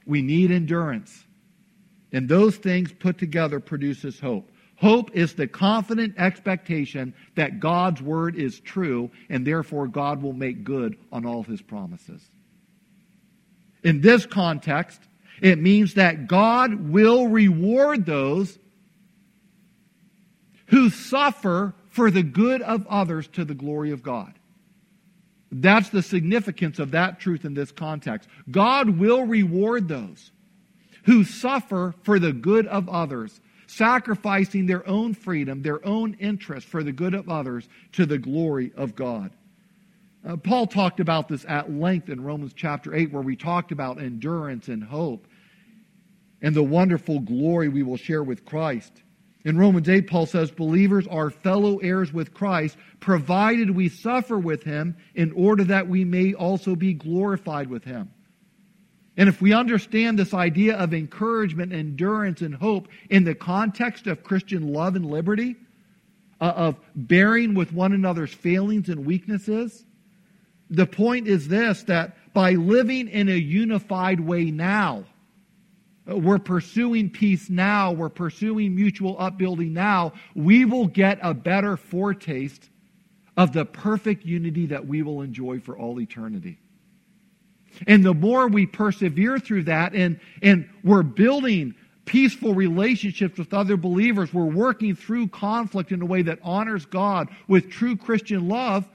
We 0.06 0.22
need 0.22 0.52
endurance. 0.52 1.26
And 2.12 2.28
those 2.28 2.58
things 2.58 2.92
put 2.92 3.18
together 3.18 3.60
produces 3.60 4.20
hope. 4.20 4.51
Hope 4.82 5.12
is 5.14 5.36
the 5.36 5.48
confident 5.48 6.16
expectation 6.18 7.14
that 7.36 7.60
God's 7.60 8.02
word 8.02 8.36
is 8.36 8.60
true 8.60 9.12
and 9.30 9.46
therefore 9.46 9.88
God 9.88 10.24
will 10.24 10.34
make 10.34 10.64
good 10.64 10.98
on 11.12 11.24
all 11.24 11.44
his 11.44 11.62
promises. 11.62 12.20
In 13.84 14.02
this 14.02 14.26
context, 14.26 15.00
it 15.40 15.60
means 15.60 15.94
that 15.94 16.28
God 16.28 16.90
will 16.90 17.28
reward 17.28 18.08
those 18.08 18.58
who 20.68 20.90
suffer 20.90 21.76
for 21.90 22.10
the 22.10 22.24
good 22.24 22.64
of 22.64 22.88
others 22.88 23.28
to 23.30 23.46
the 23.46 23.54
glory 23.54 23.92
of 23.92 24.02
God. 24.02 24.34
That's 25.52 25.90
the 25.90 26.02
significance 26.02 26.80
of 26.80 26.92
that 26.92 27.20
truth 27.20 27.46
in 27.46 27.54
this 27.54 27.72
context. 27.72 28.28
God 28.50 28.98
will 28.98 29.28
reward 29.28 29.88
those 29.88 30.32
who 31.04 31.24
suffer 31.24 31.94
for 32.02 32.18
the 32.18 32.34
good 32.34 32.66
of 32.66 32.90
others, 32.90 33.42
sacrificing 33.76 34.66
their 34.66 34.88
own 34.88 35.14
freedom, 35.14 35.62
their 35.62 35.86
own 35.86 36.16
interest 36.20 36.68
for 36.68 36.84
the 36.84 36.92
good 36.92 37.14
of 37.14 37.30
others 37.30 37.68
to 37.94 38.06
the 38.06 38.18
glory 38.18 38.72
of 38.76 38.96
God. 38.96 39.32
Uh, 40.28 40.38
Paul 40.38 40.68
talked 40.68 41.00
about 41.00 41.28
this 41.28 41.46
at 41.48 41.72
length 41.72 42.10
in 42.10 42.22
Romans 42.22 42.54
chapter 42.56 42.94
8, 42.94 43.12
where 43.12 43.24
we 43.24 43.36
talked 43.36 43.72
about 43.72 44.00
endurance 44.00 44.68
and 44.68 44.84
hope 44.84 45.26
and 46.42 46.56
the 46.56 46.64
wonderful 46.64 47.20
glory 47.20 47.70
we 47.70 47.84
will 47.84 47.98
share 47.98 48.24
with 48.24 48.46
Christ. 48.46 49.04
In 49.44 49.58
Romans 49.58 49.90
8, 49.90 50.08
Paul 50.08 50.26
says, 50.26 50.52
Believers 50.52 51.08
are 51.08 51.30
fellow 51.30 51.78
heirs 51.78 52.14
with 52.14 52.34
Christ, 52.34 52.78
provided 53.00 53.72
we 53.72 53.90
suffer 53.90 54.38
with 54.38 54.64
him, 54.64 54.96
in 55.16 55.32
order 55.32 55.64
that 55.66 55.88
we 55.88 56.04
may 56.04 56.34
also 56.34 56.76
be 56.76 56.94
glorified 56.94 57.70
with 57.70 57.84
him. 57.84 58.12
And 59.22 59.30
if 59.30 59.40
we 59.40 59.54
understand 59.54 60.18
this 60.18 60.34
idea 60.34 60.76
of 60.76 60.96
encouragement, 60.96 61.74
endurance, 61.74 62.42
and 62.42 62.56
hope 62.56 62.88
in 63.08 63.24
the 63.24 63.36
context 63.36 64.08
of 64.08 64.24
Christian 64.24 64.74
love 64.74 64.96
and 64.96 65.06
liberty, 65.06 65.58
uh, 66.40 66.46
of 66.46 66.80
bearing 66.96 67.54
with 67.54 67.72
one 67.72 67.94
another's 67.94 68.34
failings 68.34 68.90
and 68.90 69.06
weaknesses, 69.06 69.86
the 70.72 70.88
point 70.88 71.28
is 71.28 71.48
this 71.48 71.84
that 71.84 72.18
by 72.34 72.54
living 72.54 73.10
in 73.10 73.30
a 73.30 73.38
unified 73.38 74.20
way 74.20 74.46
now, 74.46 75.04
uh, 76.10 76.18
we're 76.18 76.40
pursuing 76.40 77.08
peace 77.12 77.48
now, 77.48 77.92
we're 77.92 78.10
pursuing 78.10 78.74
mutual 78.74 79.16
upbuilding 79.20 79.72
now, 79.72 80.14
we 80.34 80.66
will 80.66 80.88
get 80.88 81.20
a 81.22 81.36
better 81.36 81.78
foretaste 81.78 82.72
of 83.38 83.54
the 83.54 83.66
perfect 83.66 84.26
unity 84.26 84.66
that 84.66 84.88
we 84.88 85.04
will 85.04 85.22
enjoy 85.22 85.60
for 85.60 85.78
all 85.78 86.02
eternity. 86.02 86.58
And 87.88 88.04
the 88.04 88.14
more 88.14 88.48
we 88.48 88.66
persevere 88.66 89.40
through 89.40 89.64
that 89.64 89.94
and, 89.94 90.20
and 90.42 90.70
we're 90.84 91.04
building 91.04 91.76
peaceful 92.06 92.54
relationships 92.54 93.38
with 93.38 93.54
other 93.54 93.78
believers, 93.78 94.34
we're 94.34 94.44
working 94.44 94.96
through 94.96 95.28
conflict 95.28 95.92
in 95.92 96.02
a 96.02 96.06
way 96.06 96.22
that 96.24 96.40
honors 96.44 96.86
God 96.86 97.30
with 97.48 97.70
true 97.70 97.96
Christian 97.96 98.48
love, 98.48 98.88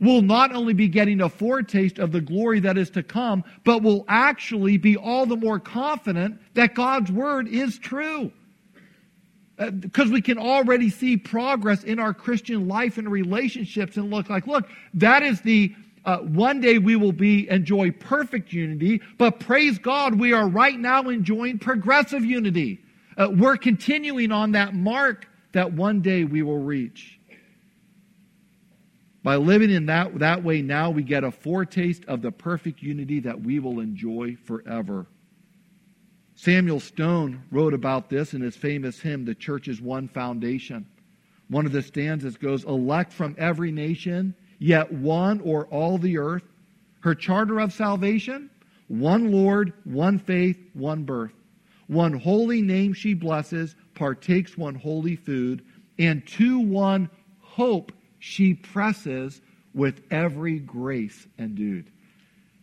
we'll 0.00 0.22
not 0.22 0.54
only 0.54 0.72
be 0.72 0.88
getting 0.88 1.20
a 1.20 1.28
foretaste 1.28 1.98
of 1.98 2.12
the 2.12 2.20
glory 2.20 2.60
that 2.60 2.76
is 2.76 2.90
to 2.90 3.02
come, 3.02 3.44
but 3.64 3.82
will 3.82 4.04
actually 4.08 4.76
be 4.76 4.96
all 4.96 5.26
the 5.26 5.36
more 5.36 5.58
confident 5.58 6.40
that 6.54 6.74
God's 6.74 7.10
word 7.10 7.48
is 7.48 7.78
true. 7.78 8.30
Because 9.56 10.10
uh, 10.10 10.12
we 10.12 10.20
can 10.20 10.36
already 10.36 10.90
see 10.90 11.16
progress 11.16 11.82
in 11.82 11.98
our 11.98 12.12
Christian 12.12 12.68
life 12.68 12.98
and 12.98 13.10
relationships 13.10 13.96
and 13.96 14.10
look 14.10 14.28
like, 14.28 14.46
look, 14.46 14.68
that 14.94 15.22
is 15.22 15.40
the 15.40 15.74
uh, 16.06 16.18
one 16.18 16.60
day 16.60 16.78
we 16.78 16.94
will 16.94 17.12
be 17.12 17.48
enjoy 17.50 17.90
perfect 17.90 18.52
unity, 18.52 19.02
but 19.18 19.40
praise 19.40 19.76
God, 19.78 20.14
we 20.14 20.32
are 20.32 20.48
right 20.48 20.78
now 20.78 21.02
enjoying 21.02 21.58
progressive 21.58 22.24
unity. 22.24 22.80
Uh, 23.18 23.28
we're 23.32 23.56
continuing 23.56 24.30
on 24.30 24.52
that 24.52 24.72
mark 24.72 25.26
that 25.52 25.72
one 25.72 26.00
day 26.02 26.22
we 26.22 26.42
will 26.42 26.58
reach. 26.58 27.18
By 29.24 29.34
living 29.34 29.70
in 29.70 29.86
that, 29.86 30.20
that 30.20 30.44
way 30.44 30.62
now, 30.62 30.90
we 30.90 31.02
get 31.02 31.24
a 31.24 31.32
foretaste 31.32 32.04
of 32.04 32.22
the 32.22 32.30
perfect 32.30 32.80
unity 32.80 33.18
that 33.20 33.40
we 33.40 33.58
will 33.58 33.80
enjoy 33.80 34.36
forever. 34.44 35.06
Samuel 36.36 36.78
Stone 36.78 37.42
wrote 37.50 37.74
about 37.74 38.08
this 38.08 38.32
in 38.32 38.42
his 38.42 38.54
famous 38.54 39.00
hymn, 39.00 39.24
The 39.24 39.34
Church 39.34 39.66
is 39.66 39.80
One 39.80 40.06
Foundation. 40.06 40.86
One 41.48 41.66
of 41.66 41.72
the 41.72 41.82
stanzas 41.82 42.36
goes, 42.36 42.62
Elect 42.64 43.12
from 43.12 43.34
every 43.38 43.72
nation 43.72 44.36
yet 44.58 44.92
one 44.92 45.40
or 45.40 45.66
all 45.66 45.98
the 45.98 46.18
earth. 46.18 46.44
Her 47.00 47.14
charter 47.14 47.60
of 47.60 47.72
salvation, 47.72 48.50
one 48.88 49.30
Lord, 49.30 49.72
one 49.84 50.18
faith, 50.18 50.58
one 50.74 51.04
birth. 51.04 51.32
One 51.86 52.14
holy 52.18 52.62
name 52.62 52.92
she 52.94 53.14
blesses, 53.14 53.76
partakes 53.94 54.58
one 54.58 54.74
holy 54.74 55.14
food, 55.14 55.64
and 55.98 56.26
to 56.28 56.58
one 56.58 57.08
hope 57.40 57.92
she 58.18 58.54
presses 58.54 59.40
with 59.72 60.02
every 60.10 60.58
grace 60.58 61.26
endued. 61.38 61.90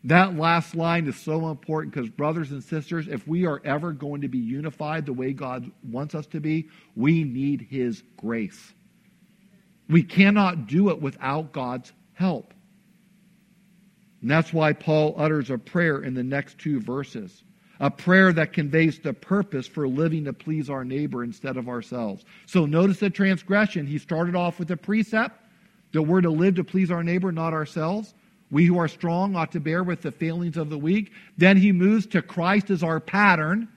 That 0.05 0.35
last 0.35 0.75
line 0.75 1.07
is 1.07 1.15
so 1.15 1.49
important 1.49 1.93
because, 1.93 2.09
brothers 2.09 2.51
and 2.51 2.61
sisters, 2.61 3.07
if 3.07 3.25
we 3.25 3.45
are 3.45 3.61
ever 3.63 3.93
going 3.93 4.21
to 4.21 4.27
be 4.27 4.39
unified 4.39 5.05
the 5.05 5.13
way 5.13 5.31
God 5.31 5.71
wants 5.89 6.13
us 6.13 6.27
to 6.27 6.41
be, 6.41 6.67
we 6.97 7.23
need 7.23 7.67
His 7.69 8.03
grace. 8.17 8.73
We 9.89 10.03
cannot 10.03 10.67
do 10.67 10.89
it 10.89 11.01
without 11.01 11.51
God's 11.51 11.91
help. 12.13 12.53
And 14.21 14.31
that's 14.31 14.53
why 14.53 14.73
Paul 14.73 15.15
utters 15.17 15.49
a 15.49 15.57
prayer 15.57 16.01
in 16.01 16.13
the 16.13 16.23
next 16.23 16.57
two 16.57 16.79
verses. 16.79 17.43
A 17.79 17.91
prayer 17.91 18.31
that 18.31 18.53
conveys 18.53 18.99
the 18.99 19.13
purpose 19.13 19.67
for 19.67 19.87
living 19.87 20.23
to 20.25 20.33
please 20.33 20.69
our 20.69 20.85
neighbor 20.85 21.23
instead 21.23 21.57
of 21.57 21.67
ourselves. 21.67 22.23
So 22.45 22.65
notice 22.65 22.99
the 22.99 23.09
transgression. 23.09 23.85
He 23.85 23.97
started 23.97 24.35
off 24.35 24.59
with 24.59 24.71
a 24.71 24.77
precept 24.77 25.37
that 25.91 26.03
we're 26.03 26.21
to 26.21 26.29
live 26.29 26.55
to 26.55 26.63
please 26.63 26.89
our 26.91 27.03
neighbor, 27.03 27.31
not 27.31 27.51
ourselves. 27.53 28.13
We 28.49 28.65
who 28.65 28.77
are 28.77 28.87
strong 28.87 29.35
ought 29.35 29.51
to 29.53 29.59
bear 29.59 29.83
with 29.83 30.01
the 30.01 30.11
failings 30.11 30.55
of 30.55 30.69
the 30.69 30.77
weak. 30.77 31.11
Then 31.37 31.57
he 31.57 31.71
moves 31.71 32.05
to 32.07 32.21
Christ 32.21 32.69
as 32.69 32.83
our 32.83 32.99
pattern 32.99 33.67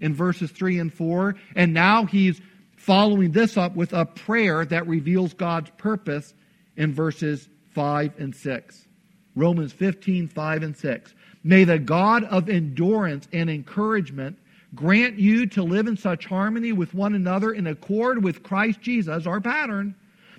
in 0.00 0.14
verses 0.14 0.50
3 0.50 0.78
and 0.78 0.92
4. 0.92 1.36
And 1.54 1.72
now 1.72 2.04
he's 2.04 2.40
following 2.76 3.32
this 3.32 3.56
up 3.56 3.74
with 3.74 3.92
a 3.92 4.04
prayer 4.06 4.64
that 4.64 4.86
reveals 4.86 5.34
God's 5.34 5.70
purpose 5.76 6.34
in 6.76 6.94
verses 6.94 7.48
5 7.74 8.12
and 8.18 8.34
6. 8.34 8.86
Romans 9.34 9.72
15, 9.72 10.28
5 10.28 10.62
and 10.62 10.76
6. 10.76 11.14
May 11.44 11.64
the 11.64 11.78
God 11.78 12.24
of 12.24 12.48
endurance 12.48 13.28
and 13.32 13.50
encouragement 13.50 14.38
grant 14.74 15.18
you 15.18 15.46
to 15.46 15.62
live 15.62 15.86
in 15.86 15.96
such 15.96 16.26
harmony 16.26 16.72
with 16.72 16.94
one 16.94 17.14
another 17.14 17.52
in 17.52 17.66
accord 17.66 18.22
with 18.22 18.42
Christ 18.42 18.80
Jesus, 18.80 19.26
our 19.26 19.40
pattern, 19.40 19.94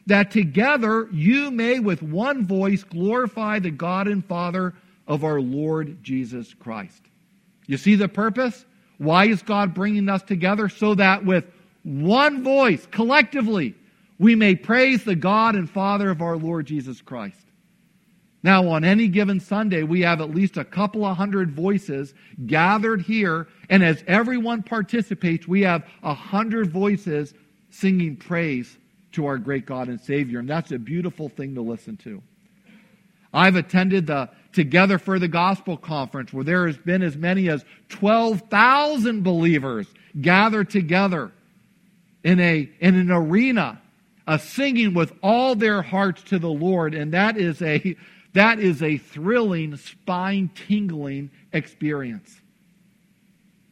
that 0.05 0.31
together 0.31 1.07
you 1.11 1.51
may 1.51 1.79
with 1.79 2.01
one 2.01 2.45
voice 2.45 2.83
glorify 2.83 3.59
the 3.59 3.71
God 3.71 4.07
and 4.07 4.25
Father 4.25 4.73
of 5.07 5.23
our 5.23 5.41
Lord 5.41 6.03
Jesus 6.03 6.53
Christ. 6.53 7.01
You 7.67 7.77
see 7.77 7.95
the 7.95 8.07
purpose? 8.07 8.65
Why 8.97 9.25
is 9.25 9.41
God 9.41 9.73
bringing 9.73 10.09
us 10.09 10.23
together? 10.23 10.69
So 10.69 10.95
that 10.95 11.25
with 11.25 11.45
one 11.87 12.43
voice, 12.43 12.85
collectively, 12.91 13.73
we 14.19 14.35
may 14.35 14.55
praise 14.55 15.05
the 15.05 15.15
God 15.15 15.55
and 15.55 15.69
Father 15.69 16.09
of 16.09 16.21
our 16.21 16.35
Lord 16.35 16.65
Jesus 16.65 17.01
Christ. 17.01 17.45
Now, 18.43 18.67
on 18.67 18.83
any 18.83 19.07
given 19.07 19.39
Sunday, 19.39 19.83
we 19.83 20.01
have 20.01 20.19
at 20.19 20.35
least 20.35 20.57
a 20.57 20.65
couple 20.65 21.05
of 21.05 21.15
hundred 21.15 21.51
voices 21.51 22.13
gathered 22.45 23.01
here, 23.01 23.47
and 23.69 23.85
as 23.85 24.03
everyone 24.05 24.63
participates, 24.63 25.47
we 25.47 25.61
have 25.61 25.85
a 26.03 26.13
hundred 26.13 26.71
voices 26.71 27.33
singing 27.69 28.17
praise 28.17 28.77
to 29.13 29.25
our 29.25 29.37
great 29.37 29.65
God 29.65 29.87
and 29.87 30.01
Savior, 30.01 30.39
and 30.39 30.49
that's 30.49 30.73
a 30.73 30.77
beautiful 30.77 31.29
thing 31.29 31.55
to 31.55 31.61
listen 31.61 31.95
to. 31.97 32.21
I've 33.33 33.55
attended 33.55 34.07
the 34.07 34.29
Together 34.51 34.97
for 34.97 35.19
the 35.19 35.27
Gospel 35.27 35.77
conference 35.77 36.33
where 36.33 36.43
there 36.43 36.65
has 36.65 36.77
been 36.77 37.03
as 37.03 37.15
many 37.15 37.47
as 37.47 37.63
12,000 37.89 39.23
believers 39.23 39.87
gathered 40.19 40.69
together 40.71 41.31
in, 42.27 42.41
a, 42.41 42.69
in 42.81 42.95
an 42.95 43.09
arena, 43.09 43.81
uh, 44.27 44.37
singing 44.37 44.93
with 44.93 45.13
all 45.23 45.55
their 45.55 45.81
hearts 45.81 46.21
to 46.23 46.37
the 46.37 46.49
Lord. 46.49 46.93
And 46.93 47.13
that 47.13 47.37
is 47.37 47.61
a, 47.61 47.95
that 48.33 48.59
is 48.59 48.83
a 48.83 48.97
thrilling, 48.97 49.77
spine 49.77 50.49
tingling 50.53 51.31
experience. 51.53 52.41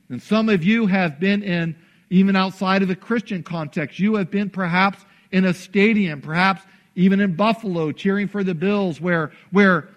And 0.07 0.23
some 0.23 0.47
of 0.47 0.63
you 0.63 0.87
have 0.87 1.19
been 1.19 1.43
in, 1.43 1.75
even 2.09 2.37
outside 2.37 2.81
of 2.81 2.87
the 2.87 2.95
Christian 2.95 3.43
context, 3.43 3.99
you 3.99 4.15
have 4.15 4.31
been 4.31 4.49
perhaps 4.49 5.03
in 5.33 5.43
a 5.43 5.53
stadium, 5.53 6.21
perhaps 6.21 6.61
even 6.95 7.19
in 7.19 7.35
Buffalo, 7.35 7.91
cheering 7.91 8.29
for 8.29 8.41
the 8.41 8.55
Bills, 8.55 9.01
where, 9.01 9.33
where 9.51 9.89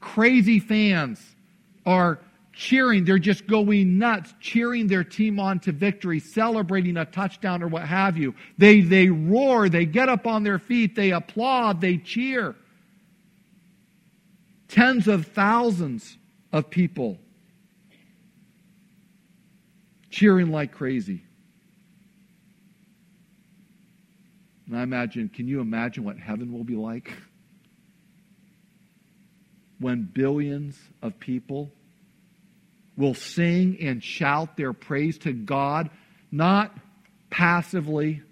crazy 0.00 0.60
fans 0.60 1.24
are 1.86 2.18
cheering. 2.54 3.04
They're 3.04 3.18
just 3.18 3.46
going 3.46 3.98
nuts, 3.98 4.34
cheering 4.40 4.86
their 4.86 5.04
team 5.04 5.38
on 5.38 5.60
to 5.60 5.72
victory, 5.72 6.20
celebrating 6.20 6.96
a 6.96 7.04
touchdown 7.04 7.62
or 7.62 7.68
what 7.68 7.82
have 7.82 8.16
you. 8.16 8.34
They, 8.58 8.80
they 8.80 9.08
roar, 9.08 9.68
they 9.68 9.86
get 9.86 10.08
up 10.08 10.26
on 10.26 10.42
their 10.42 10.58
feet, 10.58 10.94
they 10.94 11.10
applaud, 11.10 11.80
they 11.80 11.98
cheer. 11.98 12.54
Tens 14.68 15.08
of 15.08 15.26
thousands 15.28 16.16
of 16.52 16.70
people 16.70 17.18
cheering 20.10 20.50
like 20.50 20.72
crazy. 20.72 21.22
And 24.66 24.78
I 24.78 24.82
imagine, 24.82 25.28
can 25.28 25.46
you 25.46 25.60
imagine 25.60 26.04
what 26.04 26.18
heaven 26.18 26.52
will 26.52 26.64
be 26.64 26.76
like? 26.76 27.12
When 29.80 30.02
billions 30.04 30.78
of 31.02 31.18
people 31.18 31.70
will 32.96 33.14
sing 33.14 33.78
and 33.80 34.02
shout 34.02 34.56
their 34.56 34.72
praise 34.72 35.18
to 35.18 35.32
God, 35.32 35.90
not 36.30 36.76
passively, 37.30 38.22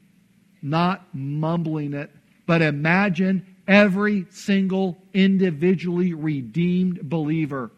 not 0.63 1.07
mumbling 1.13 1.95
it, 1.95 2.11
but 2.47 2.63
imagine 2.63 3.47
every 3.67 4.27
single 4.31 4.99
individually 5.13 6.15
redeemed 6.15 7.01
believer. 7.03 7.71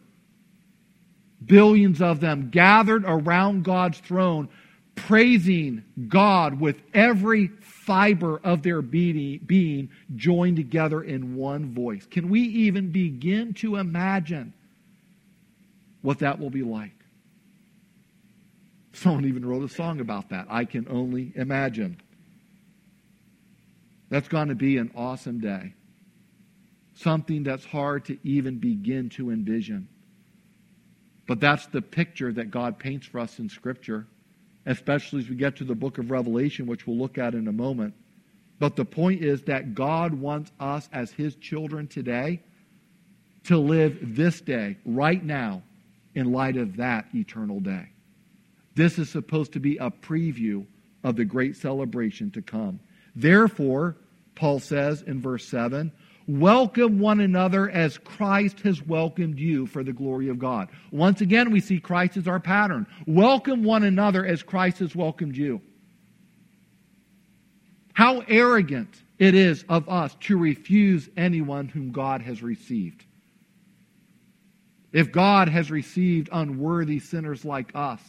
Billions 1.44 2.00
of 2.00 2.20
them 2.20 2.50
gathered 2.50 3.04
around 3.06 3.64
God's 3.64 3.98
throne, 3.98 4.48
praising 4.94 5.84
God 6.08 6.60
with 6.60 6.80
every 6.94 7.48
fiber 7.60 8.40
of 8.42 8.62
their 8.62 8.80
being 8.80 9.90
joined 10.14 10.56
together 10.56 11.02
in 11.02 11.36
one 11.36 11.74
voice. 11.74 12.06
Can 12.10 12.30
we 12.30 12.40
even 12.40 12.90
begin 12.92 13.52
to 13.54 13.76
imagine 13.76 14.54
what 16.04 16.18
that 16.18 16.38
will 16.38 16.50
be 16.50 16.62
like? 16.62 16.92
Someone 18.92 19.24
even 19.24 19.42
wrote 19.42 19.64
a 19.64 19.70
song 19.70 20.00
about 20.00 20.28
that. 20.28 20.46
I 20.50 20.66
can 20.66 20.86
only 20.90 21.32
imagine. 21.34 21.96
That's 24.10 24.28
going 24.28 24.48
to 24.48 24.54
be 24.54 24.76
an 24.76 24.90
awesome 24.94 25.40
day. 25.40 25.72
Something 26.92 27.42
that's 27.42 27.64
hard 27.64 28.04
to 28.04 28.18
even 28.22 28.58
begin 28.58 29.08
to 29.16 29.30
envision. 29.30 29.88
But 31.26 31.40
that's 31.40 31.64
the 31.68 31.80
picture 31.80 32.34
that 32.34 32.50
God 32.50 32.78
paints 32.78 33.06
for 33.06 33.20
us 33.20 33.38
in 33.38 33.48
Scripture, 33.48 34.06
especially 34.66 35.20
as 35.20 35.30
we 35.30 35.36
get 35.36 35.56
to 35.56 35.64
the 35.64 35.74
book 35.74 35.96
of 35.96 36.10
Revelation, 36.10 36.66
which 36.66 36.86
we'll 36.86 36.98
look 36.98 37.16
at 37.16 37.34
in 37.34 37.48
a 37.48 37.52
moment. 37.52 37.94
But 38.58 38.76
the 38.76 38.84
point 38.84 39.24
is 39.24 39.40
that 39.44 39.74
God 39.74 40.12
wants 40.12 40.52
us 40.60 40.86
as 40.92 41.12
His 41.12 41.34
children 41.36 41.88
today 41.88 42.42
to 43.44 43.56
live 43.56 43.96
this 44.02 44.42
day, 44.42 44.76
right 44.84 45.24
now, 45.24 45.62
in 46.14 46.32
light 46.32 46.56
of 46.56 46.76
that 46.76 47.06
eternal 47.14 47.60
day. 47.60 47.88
This 48.74 48.98
is 48.98 49.08
supposed 49.08 49.52
to 49.52 49.60
be 49.60 49.76
a 49.76 49.90
preview 49.90 50.66
of 51.02 51.16
the 51.16 51.24
great 51.24 51.56
celebration 51.56 52.30
to 52.32 52.42
come. 52.42 52.80
Therefore, 53.14 53.96
Paul 54.34 54.58
says 54.58 55.02
in 55.02 55.20
verse 55.20 55.46
7, 55.46 55.92
welcome 56.26 56.98
one 56.98 57.20
another 57.20 57.70
as 57.70 57.98
Christ 57.98 58.60
has 58.60 58.82
welcomed 58.82 59.38
you 59.38 59.66
for 59.66 59.84
the 59.84 59.92
glory 59.92 60.28
of 60.28 60.38
God. 60.38 60.70
Once 60.90 61.20
again, 61.20 61.50
we 61.50 61.60
see 61.60 61.78
Christ 61.78 62.16
as 62.16 62.26
our 62.26 62.40
pattern. 62.40 62.86
Welcome 63.06 63.62
one 63.62 63.84
another 63.84 64.26
as 64.26 64.42
Christ 64.42 64.78
has 64.78 64.96
welcomed 64.96 65.36
you. 65.36 65.60
How 67.92 68.20
arrogant 68.26 69.02
it 69.18 69.36
is 69.36 69.64
of 69.68 69.88
us 69.88 70.16
to 70.22 70.36
refuse 70.36 71.08
anyone 71.16 71.68
whom 71.68 71.92
God 71.92 72.22
has 72.22 72.42
received. 72.42 73.04
If 74.94 75.10
God 75.10 75.48
has 75.48 75.72
received 75.72 76.28
unworthy 76.30 77.00
sinners 77.00 77.44
like 77.44 77.72
us 77.74 78.00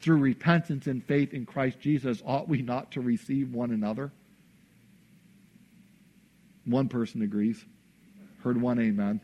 through 0.00 0.16
repentance 0.16 0.86
and 0.86 1.04
faith 1.04 1.34
in 1.34 1.44
Christ 1.44 1.78
Jesus, 1.80 2.22
ought 2.24 2.48
we 2.48 2.62
not 2.62 2.92
to 2.92 3.02
receive 3.02 3.52
one 3.52 3.72
another? 3.72 4.10
One 6.64 6.88
person 6.88 7.20
agrees. 7.20 7.62
Heard 8.42 8.58
one 8.58 8.80
amen. 8.80 9.20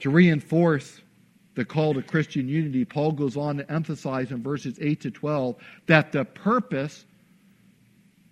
To 0.00 0.10
reinforce 0.10 1.00
the 1.54 1.64
call 1.64 1.94
to 1.94 2.02
Christian 2.02 2.50
unity, 2.50 2.84
Paul 2.84 3.12
goes 3.12 3.38
on 3.38 3.56
to 3.56 3.72
emphasize 3.72 4.30
in 4.30 4.42
verses 4.42 4.76
8 4.78 5.00
to 5.00 5.10
12 5.10 5.56
that 5.86 6.12
the 6.12 6.26
purpose 6.26 7.06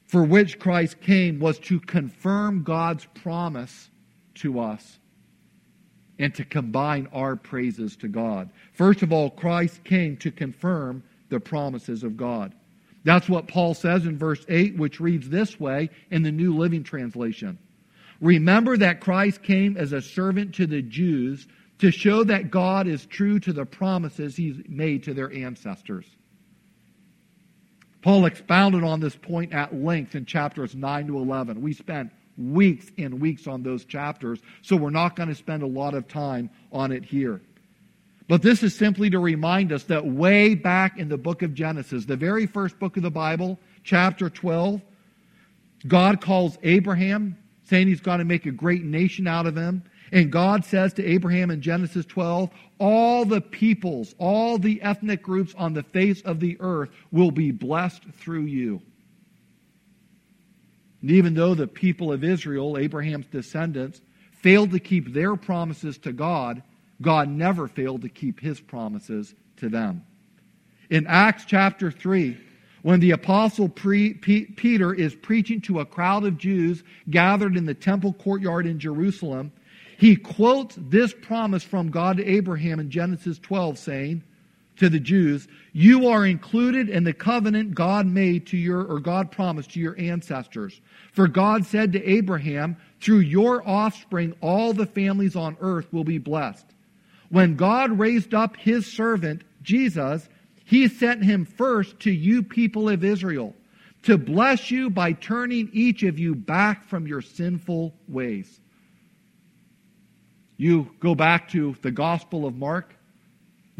for 0.08 0.24
which 0.24 0.58
Christ 0.58 1.00
came 1.00 1.38
was 1.40 1.58
to 1.60 1.80
confirm 1.80 2.64
God's 2.64 3.06
promise 3.14 3.88
to 4.40 4.60
us 4.60 4.98
and 6.18 6.34
to 6.34 6.44
combine 6.44 7.08
our 7.12 7.34
praises 7.34 7.96
to 7.96 8.08
God. 8.08 8.50
First 8.72 9.02
of 9.02 9.12
all, 9.12 9.30
Christ 9.30 9.82
came 9.84 10.16
to 10.18 10.30
confirm 10.30 11.02
the 11.30 11.40
promises 11.40 12.02
of 12.02 12.16
God. 12.16 12.54
That's 13.04 13.28
what 13.28 13.48
Paul 13.48 13.72
says 13.72 14.04
in 14.04 14.18
verse 14.18 14.44
8, 14.48 14.76
which 14.76 15.00
reads 15.00 15.30
this 15.30 15.58
way 15.58 15.88
in 16.10 16.22
the 16.22 16.30
New 16.30 16.56
Living 16.56 16.82
Translation. 16.82 17.58
Remember 18.20 18.76
that 18.76 19.00
Christ 19.00 19.42
came 19.42 19.78
as 19.78 19.92
a 19.94 20.02
servant 20.02 20.54
to 20.56 20.66
the 20.66 20.82
Jews 20.82 21.46
to 21.78 21.90
show 21.90 22.24
that 22.24 22.50
God 22.50 22.86
is 22.86 23.06
true 23.06 23.40
to 23.40 23.54
the 23.54 23.64
promises 23.64 24.36
he's 24.36 24.60
made 24.68 25.04
to 25.04 25.14
their 25.14 25.32
ancestors. 25.32 26.04
Paul 28.02 28.26
expounded 28.26 28.84
on 28.84 29.00
this 29.00 29.16
point 29.16 29.52
at 29.54 29.74
length 29.74 30.14
in 30.14 30.26
chapters 30.26 30.74
9 30.74 31.06
to 31.06 31.16
11. 31.18 31.62
We 31.62 31.72
spent 31.72 32.12
weeks 32.40 32.90
and 32.98 33.20
weeks 33.20 33.46
on 33.46 33.62
those 33.62 33.84
chapters, 33.84 34.40
so 34.62 34.76
we're 34.76 34.90
not 34.90 35.16
going 35.16 35.28
to 35.28 35.34
spend 35.34 35.62
a 35.62 35.66
lot 35.66 35.94
of 35.94 36.08
time 36.08 36.50
on 36.72 36.92
it 36.92 37.04
here. 37.04 37.40
But 38.28 38.42
this 38.42 38.62
is 38.62 38.76
simply 38.76 39.10
to 39.10 39.18
remind 39.18 39.72
us 39.72 39.82
that 39.84 40.06
way 40.06 40.54
back 40.54 40.98
in 40.98 41.08
the 41.08 41.18
book 41.18 41.42
of 41.42 41.52
Genesis, 41.52 42.04
the 42.04 42.16
very 42.16 42.46
first 42.46 42.78
book 42.78 42.96
of 42.96 43.02
the 43.02 43.10
Bible, 43.10 43.58
chapter 43.82 44.30
12, 44.30 44.80
God 45.88 46.20
calls 46.20 46.56
Abraham, 46.62 47.36
saying 47.64 47.88
he's 47.88 48.00
going 48.00 48.18
to 48.18 48.24
make 48.24 48.46
a 48.46 48.52
great 48.52 48.84
nation 48.84 49.26
out 49.26 49.46
of 49.46 49.56
him. 49.56 49.82
And 50.12 50.30
God 50.30 50.64
says 50.64 50.92
to 50.94 51.04
Abraham 51.04 51.50
in 51.50 51.60
Genesis 51.60 52.04
12, 52.06 52.50
all 52.78 53.24
the 53.24 53.40
peoples, 53.40 54.14
all 54.18 54.58
the 54.58 54.80
ethnic 54.82 55.22
groups 55.22 55.54
on 55.56 55.72
the 55.72 55.82
face 55.82 56.20
of 56.22 56.40
the 56.40 56.56
earth 56.60 56.90
will 57.12 57.30
be 57.30 57.50
blessed 57.50 58.02
through 58.14 58.44
you. 58.44 58.80
And 61.02 61.10
even 61.10 61.34
though 61.34 61.54
the 61.54 61.66
people 61.66 62.12
of 62.12 62.24
Israel, 62.24 62.76
Abraham's 62.78 63.26
descendants, 63.26 64.00
failed 64.32 64.70
to 64.72 64.80
keep 64.80 65.12
their 65.12 65.36
promises 65.36 65.98
to 65.98 66.12
God, 66.12 66.62
God 67.00 67.28
never 67.28 67.68
failed 67.68 68.02
to 68.02 68.08
keep 68.08 68.40
his 68.40 68.60
promises 68.60 69.34
to 69.56 69.68
them. 69.68 70.04
In 70.90 71.06
Acts 71.06 71.44
chapter 71.46 71.90
3, 71.90 72.36
when 72.82 73.00
the 73.00 73.10
apostle 73.10 73.68
Peter 73.68 74.94
is 74.94 75.14
preaching 75.14 75.60
to 75.62 75.80
a 75.80 75.84
crowd 75.84 76.24
of 76.24 76.38
Jews 76.38 76.82
gathered 77.10 77.56
in 77.56 77.66
the 77.66 77.74
temple 77.74 78.14
courtyard 78.14 78.66
in 78.66 78.78
Jerusalem, 78.78 79.52
he 79.98 80.16
quotes 80.16 80.76
this 80.78 81.12
promise 81.12 81.62
from 81.62 81.90
God 81.90 82.16
to 82.16 82.26
Abraham 82.26 82.80
in 82.80 82.90
Genesis 82.90 83.38
12, 83.38 83.78
saying 83.78 84.22
to 84.80 84.88
the 84.88 84.98
Jews, 84.98 85.46
You 85.72 86.08
are 86.08 86.26
included 86.26 86.88
in 86.88 87.04
the 87.04 87.12
covenant 87.12 87.74
God 87.74 88.06
made 88.06 88.46
to 88.48 88.56
your, 88.56 88.82
or 88.82 88.98
God 88.98 89.30
promised 89.30 89.72
to 89.72 89.80
your 89.80 89.94
ancestors. 89.98 90.80
For 91.12 91.28
God 91.28 91.66
said 91.66 91.92
to 91.92 92.10
Abraham, 92.10 92.78
Through 92.98 93.18
your 93.18 93.66
offspring, 93.68 94.34
all 94.40 94.72
the 94.72 94.86
families 94.86 95.36
on 95.36 95.58
earth 95.60 95.92
will 95.92 96.04
be 96.04 96.16
blessed. 96.16 96.64
When 97.28 97.56
God 97.56 97.98
raised 97.98 98.32
up 98.32 98.56
his 98.56 98.86
servant, 98.86 99.42
Jesus, 99.62 100.26
he 100.64 100.88
sent 100.88 101.22
him 101.24 101.44
first 101.44 102.00
to 102.00 102.10
you 102.10 102.42
people 102.42 102.88
of 102.88 103.04
Israel 103.04 103.54
to 104.04 104.16
bless 104.16 104.70
you 104.70 104.88
by 104.88 105.12
turning 105.12 105.68
each 105.74 106.02
of 106.04 106.18
you 106.18 106.34
back 106.34 106.88
from 106.88 107.06
your 107.06 107.20
sinful 107.20 107.94
ways. 108.08 108.60
You 110.56 110.90
go 111.00 111.14
back 111.14 111.50
to 111.50 111.76
the 111.82 111.90
Gospel 111.90 112.46
of 112.46 112.56
Mark, 112.56 112.94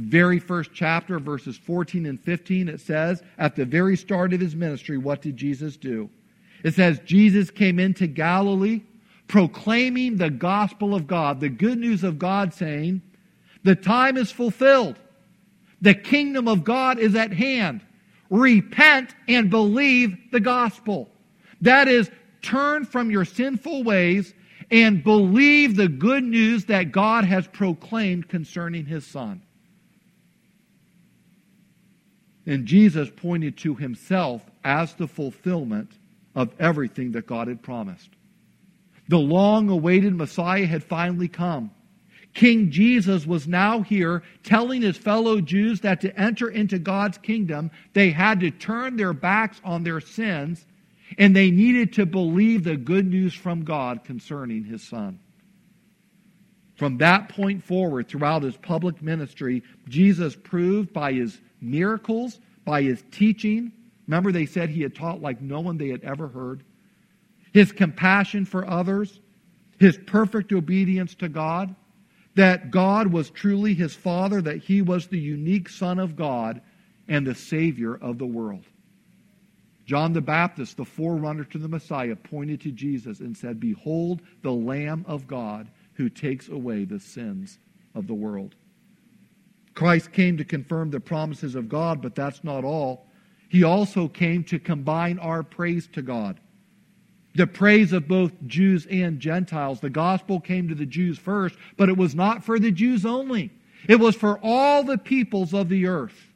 very 0.01 0.39
first 0.39 0.71
chapter, 0.73 1.19
verses 1.19 1.57
14 1.57 2.07
and 2.07 2.21
15. 2.21 2.69
It 2.69 2.81
says, 2.81 3.23
at 3.39 3.57
the 3.57 3.65
very 3.65 3.97
start 3.97 4.33
of 4.33 4.41
his 4.41 4.57
ministry, 4.57 4.99
what 4.99 5.23
did 5.23 5.37
Jesus 5.37 5.77
do? 5.77 6.11
It 6.63 6.75
says, 6.75 7.01
Jesus 7.05 7.51
came 7.51 7.79
into 7.79 8.07
Galilee 8.07 8.83
proclaiming 9.29 10.17
the 10.17 10.31
gospel 10.31 10.95
of 10.95 11.07
God, 11.07 11.41
the 11.41 11.49
good 11.49 11.79
news 11.79 12.03
of 12.03 12.19
God, 12.19 12.53
saying, 12.53 13.01
the 13.63 13.77
time 13.77 14.17
is 14.17 14.31
fulfilled. 14.31 14.99
The 15.81 15.95
kingdom 15.95 16.49
of 16.49 16.65
God 16.65 16.99
is 16.99 17.15
at 17.15 17.33
hand. 17.33 17.81
Repent 18.29 19.15
and 19.29 19.51
believe 19.51 20.17
the 20.33 20.41
gospel. 20.41 21.11
That 21.61 21.89
is, 21.89 22.11
turn 22.43 22.85
from 22.85 23.11
your 23.11 23.25
sinful 23.25 23.85
ways 23.85 24.35
and 24.71 25.03
believe 25.03 25.77
the 25.77 25.89
good 25.89 26.25
news 26.25 26.67
that 26.67 26.93
God 26.93 27.25
has 27.25 27.47
proclaimed 27.49 28.29
concerning 28.29 28.87
his 28.87 29.07
son. 29.07 29.43
And 32.51 32.67
Jesus 32.67 33.09
pointed 33.15 33.59
to 33.59 33.77
himself 33.77 34.43
as 34.65 34.93
the 34.95 35.07
fulfillment 35.07 35.93
of 36.35 36.53
everything 36.59 37.13
that 37.13 37.29
God 37.29 37.47
had 37.47 37.63
promised. 37.63 38.11
The 39.07 39.21
long 39.21 39.69
awaited 39.69 40.17
Messiah 40.17 40.67
had 40.67 40.83
finally 40.83 41.29
come. 41.29 41.71
King 42.35 42.73
Jesus 42.73 43.25
was 43.25 43.47
now 43.47 43.83
here 43.83 44.25
telling 44.43 44.83
his 44.83 44.97
fellow 44.97 45.41
Jews 45.41 45.83
that 45.83 46.01
to 46.01 46.21
enter 46.21 46.51
into 46.51 46.81
God's 46.81 47.19
kingdom, 47.19 47.71
they 47.93 48.11
had 48.11 48.41
to 48.41 48.51
turn 48.51 48.97
their 48.97 49.13
backs 49.13 49.61
on 49.63 49.85
their 49.85 50.01
sins 50.01 50.67
and 51.19 51.37
they 51.37 51.53
needed 51.53 51.93
to 51.93 52.05
believe 52.05 52.65
the 52.65 52.77
good 52.77 53.07
news 53.07 53.33
from 53.33 53.63
God 53.63 54.03
concerning 54.03 54.65
his 54.65 54.83
son. 54.83 55.21
From 56.75 56.99
that 56.99 57.29
point 57.29 57.63
forward, 57.63 58.09
throughout 58.09 58.43
his 58.43 58.57
public 58.57 59.01
ministry, 59.01 59.63
Jesus 59.87 60.35
proved 60.35 60.93
by 60.93 61.13
his 61.13 61.39
miracles, 61.61 62.41
by 62.65 62.83
his 62.83 63.03
teaching, 63.11 63.73
Remember, 64.11 64.33
they 64.33 64.47
said 64.47 64.71
he 64.71 64.83
had 64.83 64.97
taught 64.97 65.23
like 65.23 65.41
no 65.41 65.61
one 65.61 65.79
they 65.79 65.91
had 65.91 66.03
ever 66.03 66.27
heard. 66.27 66.65
His 67.53 67.71
compassion 67.71 68.45
for 68.45 68.69
others, 68.69 69.21
his 69.79 69.97
perfect 70.05 70.53
obedience 70.53 71.15
to 71.17 71.29
God, 71.29 71.77
that 72.35 72.73
God 72.73 73.07
was 73.07 73.31
truly 73.31 73.73
his 73.73 73.95
Father, 73.95 74.43
that 74.43 74.65
he 74.65 74.83
was 74.83 75.07
the 75.07 75.19
unique 75.19 75.69
Son 75.69 76.01
of 76.01 76.17
God 76.17 76.61
and 77.07 77.25
the 77.25 77.37
Savior 77.37 77.95
of 77.95 78.19
the 78.19 78.27
world. 78.27 78.65
John 79.87 80.13
the 80.13 80.21
Baptist, 80.21 80.77
the 80.77 80.85
forerunner 80.85 81.45
to 81.45 81.59
the 81.59 81.69
Messiah, 81.69 82.17
pointed 82.17 82.61
to 82.63 82.73
Jesus 82.73 83.21
and 83.21 83.37
said, 83.37 83.61
Behold 83.61 84.23
the 84.43 84.51
Lamb 84.51 85.05
of 85.07 85.29
God 85.29 85.69
who 85.93 86.09
takes 86.09 86.49
away 86.49 86.85
the 86.85 86.99
sins 86.99 87.61
of 87.95 88.09
the 88.09 88.15
world. 88.15 88.57
Christ 89.75 90.13
came 90.13 90.37
to 90.37 90.45
confirm 90.45 90.91
the 90.91 91.01
promises 91.01 91.55
of 91.55 91.69
God, 91.69 92.03
but 92.03 92.15
that's 92.15 92.45
not 92.45 92.65
all. 92.65 93.07
He 93.49 93.65
also 93.65 94.09
came 94.09 94.45
to 94.45 94.59
combine 94.59 95.19
our 95.19 95.43
praise 95.43 95.89
to 95.95 96.03
God. 96.03 96.41
The 97.35 97.47
praise 97.47 97.93
of 97.93 98.09
both 98.09 98.33
Jews 98.47 98.87
and 98.91 99.21
Gentiles. 99.21 99.81
The 99.81 99.91
gospel 99.91 100.41
came 100.41 100.69
to 100.69 100.75
the 100.75 100.87
Jews 100.87 101.19
first, 101.19 101.57
but 101.77 101.89
it 101.89 101.97
was 101.97 102.15
not 102.15 102.45
for 102.45 102.59
the 102.59 102.73
Jews 102.73 103.07
only. 103.07 103.53
It 103.89 104.01
was 104.01 104.17
for 104.17 104.39
all 104.43 104.83
the 104.83 104.99
peoples 104.99 105.55
of 105.55 105.69
the 105.69 105.87
earth. 105.87 106.29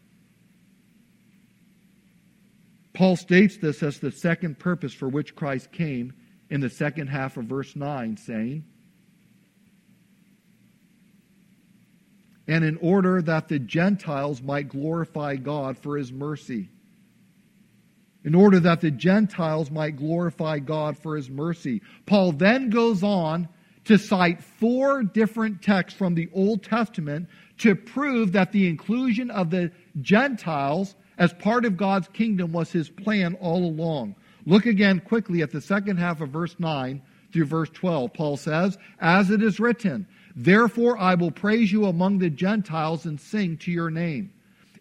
Paul 2.94 3.16
states 3.16 3.56
this 3.56 3.82
as 3.82 3.98
the 3.98 4.12
second 4.12 4.58
purpose 4.58 4.94
for 4.94 5.08
which 5.08 5.34
Christ 5.34 5.72
came 5.72 6.12
in 6.48 6.60
the 6.60 6.70
second 6.70 7.08
half 7.08 7.36
of 7.36 7.46
verse 7.46 7.74
9, 7.74 8.16
saying, 8.16 8.64
And 12.46 12.64
in 12.64 12.76
order 12.78 13.22
that 13.22 13.48
the 13.48 13.58
Gentiles 13.58 14.42
might 14.42 14.68
glorify 14.68 15.36
God 15.36 15.78
for 15.78 15.96
his 15.96 16.12
mercy. 16.12 16.68
In 18.22 18.34
order 18.34 18.60
that 18.60 18.80
the 18.80 18.90
Gentiles 18.90 19.70
might 19.70 19.96
glorify 19.96 20.58
God 20.58 20.98
for 20.98 21.16
his 21.16 21.30
mercy. 21.30 21.82
Paul 22.06 22.32
then 22.32 22.70
goes 22.70 23.02
on 23.02 23.48
to 23.84 23.98
cite 23.98 24.42
four 24.42 25.02
different 25.02 25.62
texts 25.62 25.98
from 25.98 26.14
the 26.14 26.28
Old 26.32 26.62
Testament 26.62 27.28
to 27.58 27.74
prove 27.74 28.32
that 28.32 28.52
the 28.52 28.68
inclusion 28.68 29.30
of 29.30 29.50
the 29.50 29.70
Gentiles 30.00 30.96
as 31.18 31.32
part 31.34 31.64
of 31.64 31.76
God's 31.76 32.08
kingdom 32.08 32.52
was 32.52 32.72
his 32.72 32.88
plan 32.88 33.34
all 33.34 33.64
along. 33.64 34.16
Look 34.46 34.66
again 34.66 35.00
quickly 35.00 35.42
at 35.42 35.50
the 35.50 35.60
second 35.60 35.98
half 35.98 36.20
of 36.20 36.30
verse 36.30 36.56
9 36.58 37.00
through 37.32 37.44
verse 37.46 37.70
12. 37.70 38.12
Paul 38.12 38.36
says, 38.36 38.78
As 39.00 39.30
it 39.30 39.42
is 39.42 39.60
written, 39.60 40.06
Therefore 40.34 40.98
I 40.98 41.14
will 41.14 41.30
praise 41.30 41.70
you 41.70 41.86
among 41.86 42.18
the 42.18 42.30
Gentiles 42.30 43.06
and 43.06 43.20
sing 43.20 43.56
to 43.58 43.70
your 43.70 43.90
name. 43.90 44.32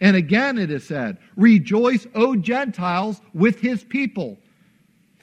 And 0.02 0.16
again 0.16 0.58
it 0.58 0.72
is 0.72 0.86
said, 0.86 1.18
Rejoice, 1.36 2.08
O 2.16 2.36
Gentiles, 2.36 3.22
with 3.34 3.60
his 3.60 3.84
people. 3.84 4.40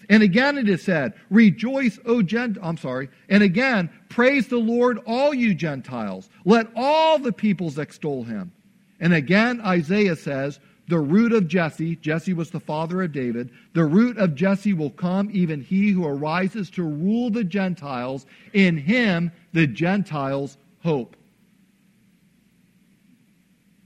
And 0.08 0.22
again 0.22 0.56
it 0.58 0.68
is 0.68 0.82
said, 0.82 1.14
Rejoice, 1.30 1.98
O 2.04 2.22
Gent 2.22 2.58
I'm 2.62 2.76
sorry. 2.76 3.08
And 3.28 3.42
again, 3.42 3.90
praise 4.08 4.48
the 4.48 4.58
Lord, 4.58 4.98
all 5.06 5.34
you 5.34 5.54
Gentiles. 5.54 6.28
Let 6.44 6.68
all 6.76 7.18
the 7.18 7.32
peoples 7.32 7.78
extol 7.78 8.24
him. 8.24 8.52
And 9.00 9.12
again 9.12 9.60
Isaiah 9.60 10.16
says, 10.16 10.60
the 10.90 10.98
root 10.98 11.32
of 11.32 11.46
Jesse, 11.46 11.94
Jesse 11.96 12.32
was 12.32 12.50
the 12.50 12.58
father 12.58 13.00
of 13.02 13.12
David, 13.12 13.50
the 13.74 13.84
root 13.84 14.18
of 14.18 14.34
Jesse 14.34 14.72
will 14.72 14.90
come, 14.90 15.30
even 15.32 15.60
he 15.60 15.90
who 15.90 16.04
arises 16.04 16.68
to 16.70 16.82
rule 16.82 17.30
the 17.30 17.44
Gentiles. 17.44 18.26
In 18.52 18.76
him, 18.76 19.30
the 19.52 19.68
Gentiles 19.68 20.58
hope. 20.82 21.16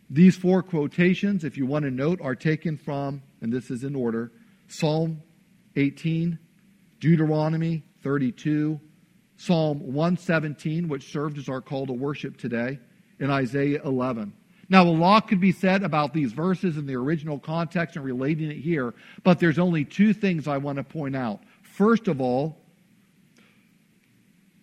These 0.09 0.37
four 0.37 0.63
quotations, 0.63 1.45
if 1.45 1.59
you 1.59 1.67
want 1.67 1.85
to 1.85 1.91
note, 1.91 2.21
are 2.23 2.35
taken 2.35 2.79
from, 2.79 3.23
and 3.43 3.53
this 3.53 3.71
is 3.71 3.85
in 3.85 3.95
order, 3.95 4.33
Psalm 4.69 5.21
18, 5.77 6.39
Deuteronomy 7.01 7.85
32, 8.03 8.81
Psalm 9.37 9.81
117, 9.93 10.89
which 10.89 11.13
served 11.13 11.37
as 11.37 11.51
our 11.51 11.61
call 11.61 11.87
to 11.87 11.93
worship 11.93 12.39
today, 12.39 12.79
and 13.21 13.31
Isaiah 13.31 13.83
11. 13.85 14.33
Now, 14.75 14.83
a 14.83 14.91
lot 14.91 15.29
could 15.29 15.39
be 15.39 15.53
said 15.53 15.85
about 15.85 16.13
these 16.13 16.33
verses 16.33 16.77
in 16.77 16.85
the 16.85 16.97
original 16.97 17.39
context 17.39 17.95
and 17.95 18.05
relating 18.05 18.51
it 18.51 18.57
here, 18.57 18.93
but 19.23 19.39
there's 19.39 19.61
only 19.61 19.85
two 19.85 20.13
things 20.13 20.49
I 20.49 20.57
want 20.57 20.79
to 20.79 20.83
point 20.83 21.15
out. 21.15 21.39
First 21.63 22.09
of 22.09 22.21
all, 22.21 22.59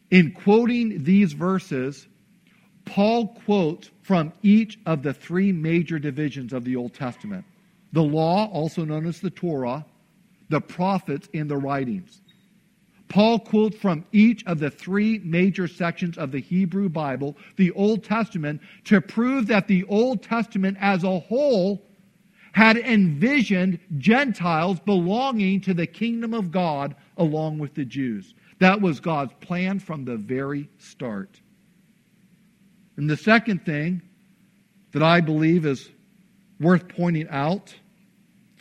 in 0.10 0.34
quoting 0.34 1.06
these 1.06 1.32
verses, 1.32 2.10
Paul 2.84 3.40
quotes 3.46 3.90
from 4.02 4.34
each 4.44 4.78
of 4.86 5.02
the 5.02 5.14
three 5.14 5.54
major 5.54 5.98
divisions 5.98 6.52
of 6.52 6.66
the 6.66 6.76
Old 6.76 6.94
Testament 6.94 7.46
the 7.94 8.04
law, 8.04 8.50
also 8.52 8.84
known 8.84 9.06
as 9.08 9.22
the 9.22 9.30
Torah, 9.30 9.86
the 10.50 10.60
prophets, 10.60 11.30
and 11.34 11.50
the 11.50 11.56
writings. 11.56 12.20
Paul 13.12 13.40
quotes 13.40 13.76
from 13.76 14.06
each 14.14 14.42
of 14.46 14.60
the 14.60 14.70
three 14.70 15.20
major 15.20 15.68
sections 15.68 16.18
of 16.18 16.32
the 16.32 16.40
Hebrew 16.40 16.88
Bible, 16.88 17.36
the 17.58 17.72
Old 17.72 18.06
Testament, 18.06 18.62
to 18.86 19.02
prove 19.02 19.48
that 19.48 19.68
the 19.68 19.84
Old 19.84 20.24
Testament 20.24 20.78
as 20.80 21.04
a 21.04 21.20
whole 21.20 21.86
had 22.54 22.78
envisioned 22.78 23.80
Gentiles 23.98 24.80
belonging 24.80 25.60
to 25.62 25.74
the 25.74 25.88
kingdom 25.88 26.34
of 26.34 26.52
God 26.52 26.96
along 27.18 27.60
with 27.60 27.74
the 27.74 27.84
Jews. 27.84 28.34
That 28.60 28.80
was 28.80 29.02
God's 29.02 29.34
plan 29.42 29.80
from 29.80 30.06
the 30.06 30.16
very 30.16 30.70
start. 30.78 31.42
And 32.96 33.10
the 33.10 33.18
second 33.18 33.66
thing 33.66 34.04
that 34.94 35.04
I 35.04 35.20
believe 35.20 35.66
is 35.66 35.90
worth 36.62 36.88
pointing 36.88 37.28
out 37.30 37.76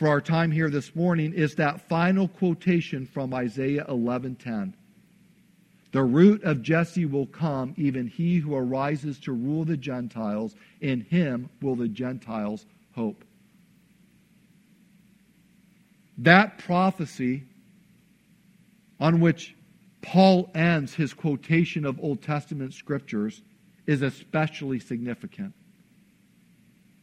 for 0.01 0.09
our 0.09 0.23
time 0.23 0.51
here 0.51 0.71
this 0.71 0.97
morning 0.97 1.35
is 1.35 1.57
that 1.57 1.87
final 1.87 2.27
quotation 2.27 3.05
from 3.05 3.35
Isaiah 3.35 3.85
11:10. 3.87 4.73
The 5.93 6.03
root 6.03 6.43
of 6.43 6.63
Jesse 6.63 7.05
will 7.05 7.27
come, 7.27 7.75
even 7.77 8.07
he 8.07 8.39
who 8.39 8.55
arises 8.55 9.19
to 9.19 9.33
rule 9.33 9.67
the 9.67 9.77
Gentiles. 9.77 10.57
In 10.81 11.03
him 11.03 11.51
will 11.61 11.77
the 11.77 11.87
Gentiles 11.87 12.65
hope. 12.93 13.27
That 16.17 16.57
prophecy 16.57 17.43
on 18.99 19.21
which 19.21 19.55
Paul 20.01 20.51
ends 20.55 20.95
his 20.95 21.13
quotation 21.13 21.85
of 21.85 22.01
Old 22.01 22.23
Testament 22.23 22.73
scriptures 22.73 23.43
is 23.87 24.01
especially 24.01 24.81
significant. 24.81 25.53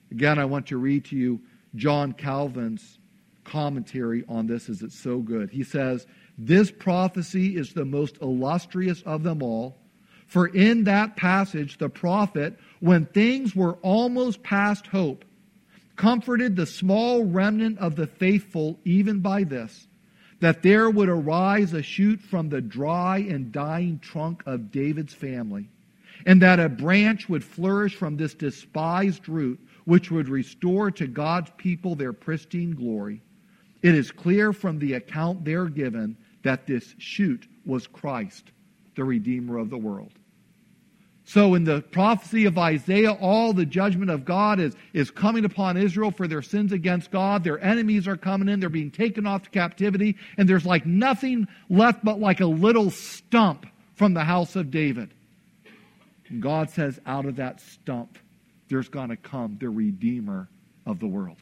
Again, 0.10 0.39
I 0.39 0.45
want 0.45 0.66
to 0.68 0.78
read 0.78 1.06
to 1.06 1.16
you 1.16 1.41
John 1.78 2.14
Calvin's 2.14 2.98
commentary 3.44 4.24
on 4.28 4.48
this 4.48 4.70
is 4.70 4.82
it's 4.82 5.00
so 5.00 5.20
good. 5.20 5.50
He 5.50 5.64
says, 5.64 6.06
This 6.38 6.70
prophecy 6.72 7.56
is 7.56 7.74
the 7.74 7.86
most 7.86 8.18
illustrious 8.22 9.02
of 9.04 9.24
them 9.24 9.42
all. 9.42 9.78
For 10.28 10.48
in 10.48 10.84
that 10.84 11.16
passage, 11.16 11.78
the 11.78 11.90
prophet, 11.90 12.58
when 12.82 13.06
things 13.06 13.56
were 13.56 13.76
almost 13.76 14.44
past 14.44 14.88
hope, 14.88 15.24
comforted 15.96 16.56
the 16.56 16.66
small 16.66 17.24
remnant 17.24 17.80
of 17.80 17.96
the 17.96 18.08
faithful 18.08 18.80
even 18.84 19.22
by 19.22 19.44
this, 19.44 19.88
that 20.42 20.62
there 20.62 20.90
would 20.90 21.10
arise 21.10 21.74
a 21.74 21.82
shoot 21.82 22.22
from 22.22 22.50
the 22.50 22.62
dry 22.62 23.18
and 23.18 23.52
dying 23.52 24.00
trunk 24.00 24.44
of 24.46 24.72
David's 24.72 25.14
family, 25.14 25.70
and 26.26 26.42
that 26.42 26.60
a 26.60 26.70
branch 26.70 27.30
would 27.30 27.44
flourish 27.44 27.96
from 27.96 28.18
this 28.18 28.34
despised 28.34 29.30
root 29.30 29.60
which 29.88 30.12
would 30.12 30.28
restore 30.28 30.92
to 30.92 31.08
God's 31.08 31.50
people 31.56 31.96
their 31.96 32.12
pristine 32.12 32.72
glory. 32.72 33.22
It 33.82 33.96
is 33.96 34.12
clear 34.12 34.52
from 34.52 34.80
the 34.80 34.96
account 34.96 35.46
there 35.46 35.68
given 35.68 36.18
that 36.44 36.68
this 36.68 36.94
shoot 36.98 37.48
was 37.66 37.88
Christ, 37.88 38.52
the 38.98 39.06
Redeemer 39.06 39.58
of 39.58 39.70
the 39.70 39.78
world. 39.78 40.12
So, 41.24 41.54
in 41.54 41.64
the 41.64 41.80
prophecy 41.80 42.44
of 42.44 42.58
Isaiah, 42.58 43.14
all 43.14 43.54
the 43.54 43.66
judgment 43.66 44.12
of 44.12 44.26
God 44.26 44.60
is, 44.60 44.76
is 44.92 45.10
coming 45.10 45.46
upon 45.46 45.78
Israel 45.78 46.12
for 46.12 46.28
their 46.28 46.42
sins 46.42 46.74
against 46.74 47.10
God. 47.10 47.46
Their 47.46 47.64
enemies 47.64 48.10
are 48.10 48.18
coming 48.18 48.50
in. 48.50 48.60
They're 48.60 48.68
being 48.68 48.92
taken 48.92 49.26
off 49.26 49.44
to 49.44 49.50
captivity. 49.50 50.18
And 50.38 50.50
there's 50.50 50.66
like 50.66 50.86
nothing 50.86 51.48
left 51.70 52.04
but 52.04 52.20
like 52.20 52.42
a 52.42 52.46
little 52.46 52.92
stump 52.92 53.66
from 53.96 54.14
the 54.14 54.26
house 54.26 54.58
of 54.58 54.70
David. 54.70 55.14
And 56.28 56.42
God 56.42 56.72
says, 56.72 57.00
out 57.06 57.26
of 57.26 57.38
that 57.38 57.62
stump, 57.62 58.18
there's 58.70 58.89
going 58.89 59.09
to 59.09 59.18
come 59.18 59.57
the 59.59 59.70
Redeemer 59.70 60.47
of 60.86 60.99
the 60.99 61.07
world. 61.07 61.38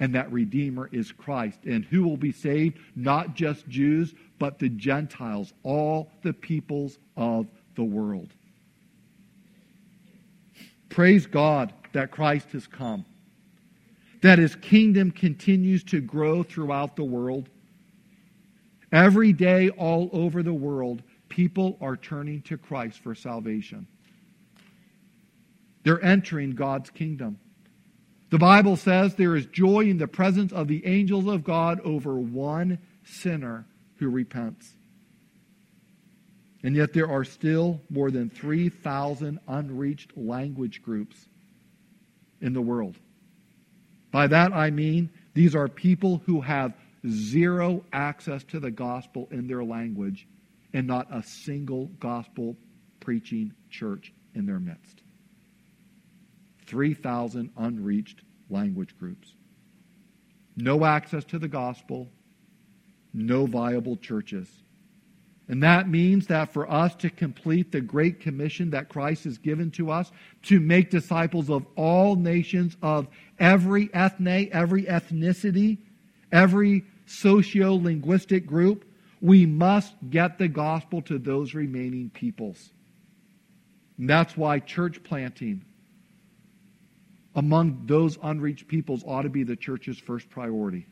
And 0.00 0.14
that 0.14 0.30
Redeemer 0.32 0.88
is 0.92 1.12
Christ. 1.12 1.60
And 1.64 1.84
who 1.84 2.02
will 2.02 2.16
be 2.16 2.32
saved? 2.32 2.78
Not 2.96 3.34
just 3.34 3.68
Jews, 3.68 4.14
but 4.38 4.58
the 4.58 4.68
Gentiles, 4.68 5.52
all 5.62 6.10
the 6.22 6.32
peoples 6.32 6.98
of 7.16 7.46
the 7.76 7.84
world. 7.84 8.28
Praise 10.88 11.26
God 11.26 11.72
that 11.92 12.10
Christ 12.10 12.52
has 12.52 12.66
come, 12.66 13.04
that 14.22 14.38
his 14.38 14.54
kingdom 14.56 15.10
continues 15.10 15.82
to 15.84 16.00
grow 16.00 16.42
throughout 16.42 16.96
the 16.96 17.04
world. 17.04 17.48
Every 18.92 19.32
day, 19.32 19.70
all 19.70 20.08
over 20.12 20.42
the 20.42 20.54
world, 20.54 21.02
people 21.28 21.76
are 21.80 21.96
turning 21.96 22.42
to 22.42 22.56
Christ 22.56 23.00
for 23.00 23.14
salvation. 23.14 23.88
They're 25.84 26.04
entering 26.04 26.52
God's 26.52 26.90
kingdom. 26.90 27.38
The 28.30 28.38
Bible 28.38 28.76
says 28.76 29.14
there 29.14 29.36
is 29.36 29.46
joy 29.46 29.82
in 29.82 29.98
the 29.98 30.08
presence 30.08 30.52
of 30.52 30.66
the 30.66 30.84
angels 30.86 31.28
of 31.28 31.44
God 31.44 31.80
over 31.80 32.18
one 32.18 32.78
sinner 33.04 33.66
who 33.98 34.08
repents. 34.08 34.74
And 36.64 36.74
yet 36.74 36.94
there 36.94 37.08
are 37.08 37.24
still 37.24 37.80
more 37.90 38.10
than 38.10 38.30
3,000 38.30 39.38
unreached 39.46 40.16
language 40.16 40.82
groups 40.82 41.28
in 42.40 42.54
the 42.54 42.62
world. 42.62 42.96
By 44.10 44.26
that 44.28 44.52
I 44.52 44.70
mean 44.70 45.10
these 45.34 45.54
are 45.54 45.68
people 45.68 46.22
who 46.24 46.40
have 46.40 46.72
zero 47.06 47.84
access 47.92 48.42
to 48.44 48.58
the 48.58 48.70
gospel 48.70 49.28
in 49.30 49.46
their 49.46 49.62
language 49.62 50.26
and 50.72 50.86
not 50.86 51.06
a 51.14 51.22
single 51.22 51.86
gospel 52.00 52.56
preaching 53.00 53.52
church 53.70 54.12
in 54.34 54.46
their 54.46 54.58
midst. 54.58 55.03
3,000 56.66 57.50
unreached 57.56 58.22
language 58.50 58.96
groups. 58.98 59.34
No 60.56 60.84
access 60.84 61.24
to 61.26 61.38
the 61.38 61.48
gospel, 61.48 62.08
no 63.12 63.46
viable 63.46 63.96
churches. 63.96 64.48
And 65.46 65.62
that 65.62 65.88
means 65.88 66.28
that 66.28 66.52
for 66.52 66.70
us 66.70 66.94
to 66.96 67.10
complete 67.10 67.70
the 67.70 67.82
great 67.82 68.20
commission 68.20 68.70
that 68.70 68.88
Christ 68.88 69.24
has 69.24 69.36
given 69.36 69.70
to 69.72 69.90
us, 69.90 70.10
to 70.44 70.58
make 70.58 70.90
disciples 70.90 71.50
of 71.50 71.66
all 71.76 72.16
nations, 72.16 72.76
of 72.80 73.08
every 73.38 73.92
ethne, 73.92 74.48
every 74.52 74.84
ethnicity, 74.84 75.78
every 76.32 76.84
socio 77.04 77.74
linguistic 77.74 78.46
group, 78.46 78.86
we 79.20 79.44
must 79.44 79.94
get 80.08 80.38
the 80.38 80.48
gospel 80.48 81.02
to 81.02 81.18
those 81.18 81.52
remaining 81.52 82.08
peoples. 82.10 82.70
And 83.98 84.08
that's 84.08 84.36
why 84.36 84.60
church 84.60 85.02
planting 85.02 85.64
among 87.34 87.86
those 87.86 88.18
unreached 88.22 88.68
peoples 88.68 89.02
ought 89.06 89.22
to 89.22 89.28
be 89.28 89.42
the 89.42 89.56
church's 89.56 89.98
first 89.98 90.30
priority. 90.30 90.86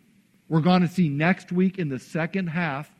We're 0.48 0.60
going 0.60 0.82
to 0.82 0.88
see 0.88 1.08
next 1.08 1.52
week 1.52 1.78
in 1.78 1.88
the 1.88 1.98
second 1.98 2.48
half 2.48 2.90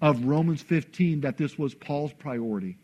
of 0.00 0.24
Romans 0.24 0.62
15 0.62 1.20
that 1.20 1.36
this 1.36 1.56
was 1.56 1.74
Paul's 1.74 2.12
priority. 2.12 2.76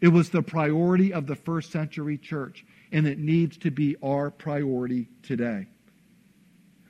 It 0.00 0.08
was 0.08 0.30
the 0.30 0.42
priority 0.42 1.12
of 1.12 1.26
the 1.26 1.34
first 1.34 1.72
century 1.72 2.16
church, 2.16 2.64
and 2.92 3.06
it 3.06 3.18
needs 3.18 3.58
to 3.58 3.70
be 3.70 3.96
our 4.02 4.30
priority 4.30 5.08
today. 5.22 5.66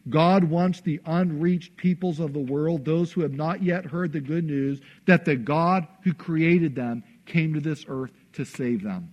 God 0.08 0.44
wants 0.44 0.80
the 0.80 1.00
unreached 1.06 1.76
peoples 1.76 2.20
of 2.20 2.32
the 2.32 2.38
world, 2.38 2.84
those 2.84 3.12
who 3.12 3.22
have 3.22 3.32
not 3.32 3.62
yet 3.62 3.84
heard 3.84 4.12
the 4.12 4.20
good 4.20 4.44
news, 4.44 4.80
that 5.06 5.24
the 5.24 5.36
God 5.36 5.86
who 6.02 6.14
created 6.14 6.74
them 6.74 7.02
came 7.26 7.52
to 7.54 7.60
this 7.60 7.84
earth 7.88 8.12
to 8.34 8.44
save 8.44 8.82
them, 8.82 9.12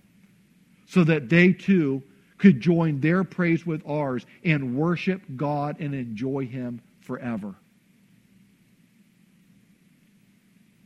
so 0.86 1.04
that 1.04 1.28
they 1.28 1.52
too 1.52 2.02
could 2.38 2.60
join 2.60 3.00
their 3.00 3.24
praise 3.24 3.66
with 3.66 3.82
ours 3.86 4.24
and 4.44 4.76
worship 4.76 5.20
God 5.36 5.76
and 5.80 5.94
enjoy 5.94 6.46
Him 6.46 6.80
forever. 7.00 7.54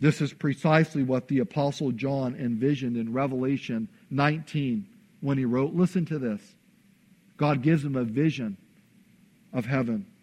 This 0.01 0.21
is 0.21 0.33
precisely 0.33 1.05
what 1.05 1.29
the 1.29 1.39
Apostle 1.39 1.93
John 1.93 2.35
envisioned 2.35 2.97
in 2.97 3.13
Revelation 3.13 3.89
19 4.11 4.85
when 5.21 5.39
he 5.39 5.45
wrote. 5.45 5.75
Listen 5.75 6.05
to 6.07 6.19
this. 6.19 6.41
God 7.37 7.63
gives 7.63 7.85
him 7.85 7.95
a 7.95 8.03
vision 8.03 8.57
of 9.53 9.65
heaven 9.65 10.07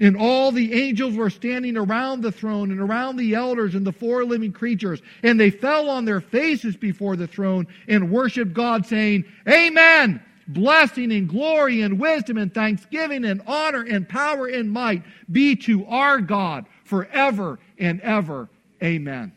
And 0.00 0.16
all 0.16 0.50
the 0.50 0.72
angels 0.72 1.14
were 1.14 1.30
standing 1.30 1.76
around 1.76 2.22
the 2.22 2.32
throne 2.32 2.70
and 2.72 2.80
around 2.80 3.16
the 3.16 3.34
elders 3.34 3.74
and 3.74 3.86
the 3.86 3.92
four 3.92 4.24
living 4.24 4.52
creatures. 4.52 5.00
And 5.22 5.38
they 5.38 5.50
fell 5.50 5.88
on 5.88 6.04
their 6.04 6.20
faces 6.20 6.76
before 6.76 7.16
the 7.16 7.28
throne 7.28 7.66
and 7.86 8.10
worshiped 8.10 8.54
God, 8.54 8.86
saying, 8.86 9.24
Amen. 9.48 10.22
Blessing 10.46 11.10
and 11.12 11.28
glory 11.28 11.80
and 11.80 11.98
wisdom 11.98 12.36
and 12.36 12.52
thanksgiving 12.52 13.24
and 13.24 13.40
honor 13.46 13.82
and 13.82 14.06
power 14.06 14.46
and 14.46 14.70
might 14.70 15.02
be 15.30 15.56
to 15.56 15.86
our 15.86 16.20
God 16.20 16.66
forever 16.84 17.58
and 17.78 18.00
ever. 18.02 18.50
Amen. 18.82 19.32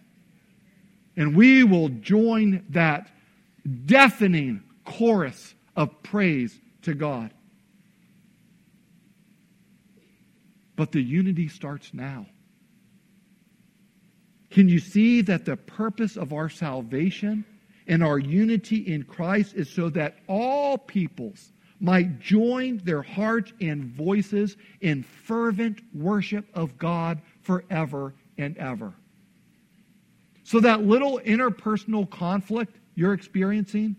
And 1.16 1.36
we 1.36 1.64
will 1.64 1.90
join 1.90 2.66
that 2.70 3.10
deafening 3.86 4.64
chorus 4.86 5.56
of 5.76 6.04
praise 6.04 6.60
to 6.82 6.94
God. 6.94 7.32
But 10.78 10.94
the 10.94 11.02
unity 11.02 11.50
starts 11.50 11.94
now. 11.94 12.28
Can 14.52 14.70
you 14.70 14.80
see 14.80 15.22
that 15.24 15.44
the 15.44 15.58
purpose 15.58 16.16
of 16.16 16.32
our 16.32 16.48
salvation 16.48 17.44
and 17.88 18.02
our 18.02 18.20
unity 18.20 18.78
in 18.78 19.04
Christ 19.04 19.56
is 19.56 19.70
so 19.70 19.90
that 19.90 20.20
all 20.28 20.78
peoples 20.78 21.52
might 21.80 22.20
join 22.20 22.78
their 22.78 23.02
hearts 23.02 23.52
and 23.60 23.86
voices 23.86 24.56
in 24.80 25.04
fervent 25.04 25.82
worship 25.94 26.46
of 26.54 26.78
God 26.78 27.22
forever 27.42 28.14
and 28.38 28.56
ever? 28.58 28.94
So 30.44 30.60
that 30.62 30.84
little 30.84 31.20
interpersonal 31.26 32.10
conflict 32.10 32.78
you're 32.96 33.14
experiencing, 33.14 33.96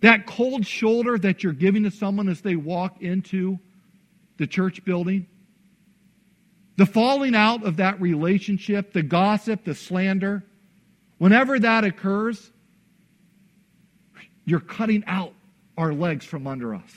that 0.00 0.26
cold 0.26 0.66
shoulder 0.66 1.18
that 1.18 1.42
you're 1.42 1.52
giving 1.52 1.82
to 1.82 1.90
someone 1.90 2.28
as 2.28 2.40
they 2.40 2.56
walk 2.56 3.02
into 3.02 3.58
the 4.38 4.46
church 4.46 4.84
building. 4.84 5.26
The 6.76 6.86
falling 6.86 7.34
out 7.34 7.64
of 7.64 7.76
that 7.78 8.00
relationship, 8.00 8.92
the 8.92 9.02
gossip, 9.02 9.64
the 9.64 9.74
slander, 9.74 10.44
whenever 11.18 11.58
that 11.58 11.84
occurs, 11.84 12.50
you're 14.44 14.60
cutting 14.60 15.02
out 15.06 15.32
our 15.78 15.92
legs 15.92 16.24
from 16.24 16.46
under 16.46 16.74
us. 16.74 16.90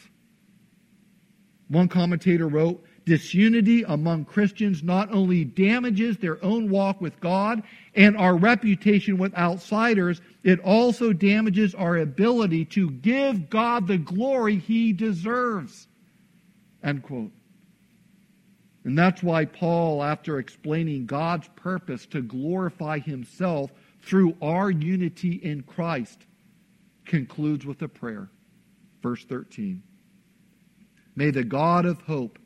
One 1.69 1.87
commentator 1.87 2.47
wrote, 2.47 2.83
Disunity 3.05 3.83
among 3.83 4.25
Christians 4.25 4.83
not 4.83 5.11
only 5.11 5.43
damages 5.43 6.17
their 6.17 6.43
own 6.45 6.69
walk 6.69 7.01
with 7.01 7.19
God 7.19 7.63
and 7.95 8.15
our 8.15 8.35
reputation 8.35 9.17
with 9.17 9.33
outsiders, 9.33 10.21
it 10.43 10.59
also 10.59 11.11
damages 11.11 11.73
our 11.73 11.97
ability 11.97 12.65
to 12.65 12.91
give 12.91 13.49
God 13.49 13.87
the 13.87 13.97
glory 13.97 14.57
he 14.57 14.93
deserves. 14.93 15.87
End 16.83 17.03
quote. 17.03 17.31
And 18.83 18.97
that's 18.97 19.21
why 19.21 19.45
Paul, 19.45 20.01
after 20.01 20.39
explaining 20.39 21.05
God's 21.05 21.49
purpose 21.55 22.05
to 22.07 22.21
glorify 22.21 22.99
himself 22.99 23.71
through 24.01 24.37
our 24.41 24.71
unity 24.71 25.33
in 25.33 25.63
Christ, 25.63 26.25
concludes 27.05 27.65
with 27.65 27.81
a 27.81 27.87
prayer. 27.87 28.29
Verse 29.03 29.25
13. 29.25 29.83
May 31.15 31.31
the 31.31 31.43
God 31.43 31.85
of 31.85 32.01
hope 32.01 32.39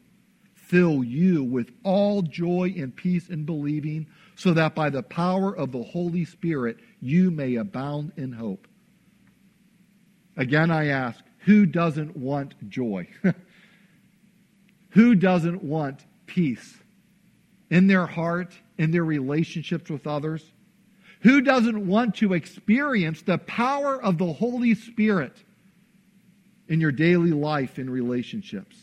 fill 0.54 1.04
you 1.04 1.44
with 1.44 1.72
all 1.84 2.24
joy 2.24 2.74
and 2.76 2.96
peace 2.96 3.30
in 3.30 3.46
believing, 3.46 4.08
so 4.36 4.54
that 4.54 4.74
by 4.74 4.90
the 4.90 5.04
power 5.04 5.56
of 5.56 5.72
the 5.72 5.84
Holy 5.84 6.26
Spirit 6.26 6.78
you 7.00 7.30
may 7.30 7.56
abound 7.56 8.12
in 8.18 8.32
hope. 8.32 8.68
Again, 10.36 10.72
I 10.72 10.88
ask, 10.88 11.24
who 11.40 11.68
doesn't 11.68 12.18
want 12.18 12.56
joy? 12.70 13.08
Who 14.94 15.16
doesn't 15.16 15.64
want 15.64 16.06
peace 16.28 16.78
in 17.70 17.88
their 17.88 18.06
heart, 18.06 18.54
in 18.78 18.92
their 18.92 19.04
relationships 19.04 19.90
with 19.90 20.06
others? 20.06 20.44
Who 21.22 21.42
doesn't 21.42 21.88
want 21.88 22.16
to 22.16 22.34
experience 22.34 23.22
the 23.22 23.40
power 23.40 24.02
of 24.02 24.18
the 24.18 24.34
Holy 24.34 24.76
Spirit 24.76 25.34
in 26.68 26.80
your 26.80 26.92
daily 26.92 27.32
life 27.32 27.80
in 27.80 27.90
relationships? 27.90 28.76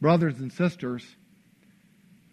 Brothers 0.00 0.38
and 0.38 0.52
sisters, 0.52 1.16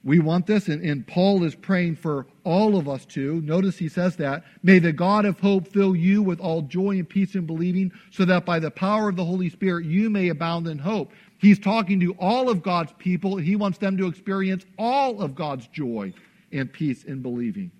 we 0.03 0.19
want 0.19 0.45
this, 0.45 0.67
and, 0.67 0.81
and, 0.83 1.05
Paul 1.05 1.43
is 1.43 1.53
praying 1.53 1.97
for 1.97 2.27
all 2.45 2.77
of 2.77 2.87
us 2.87 3.05
to. 3.07 3.41
Notice 3.41 3.77
he 3.77 3.89
says 3.89 4.15
that. 4.17 4.45
May 4.63 4.79
the 4.79 4.93
God 4.93 5.25
of 5.25 5.39
hope 5.39 5.67
fill 5.67 5.97
you 5.97 6.21
with 6.21 6.39
all 6.39 6.61
joy 6.61 6.91
and 6.91 7.09
peace 7.09 7.35
in 7.35 7.45
believing, 7.45 7.91
so 8.11 8.23
that 8.23 8.45
by 8.45 8.59
the 8.59 8.71
power 8.71 9.09
of 9.09 9.17
the 9.17 9.25
Holy 9.25 9.49
Spirit 9.49 9.85
you 9.85 10.09
may 10.09 10.29
abound 10.29 10.67
in 10.67 10.77
hope. 10.77 11.11
He's 11.39 11.59
talking 11.59 11.99
to 11.99 12.13
all 12.13 12.49
of 12.49 12.63
God's 12.63 12.93
people. 12.97 13.37
He 13.37 13.55
wants 13.55 13.77
them 13.77 13.97
to 13.97 14.07
experience 14.07 14.65
all 14.77 15.21
of 15.21 15.35
God's 15.35 15.67
joy 15.67 16.13
and 16.51 16.71
peace 16.71 17.03
in 17.03 17.21
believing. 17.21 17.71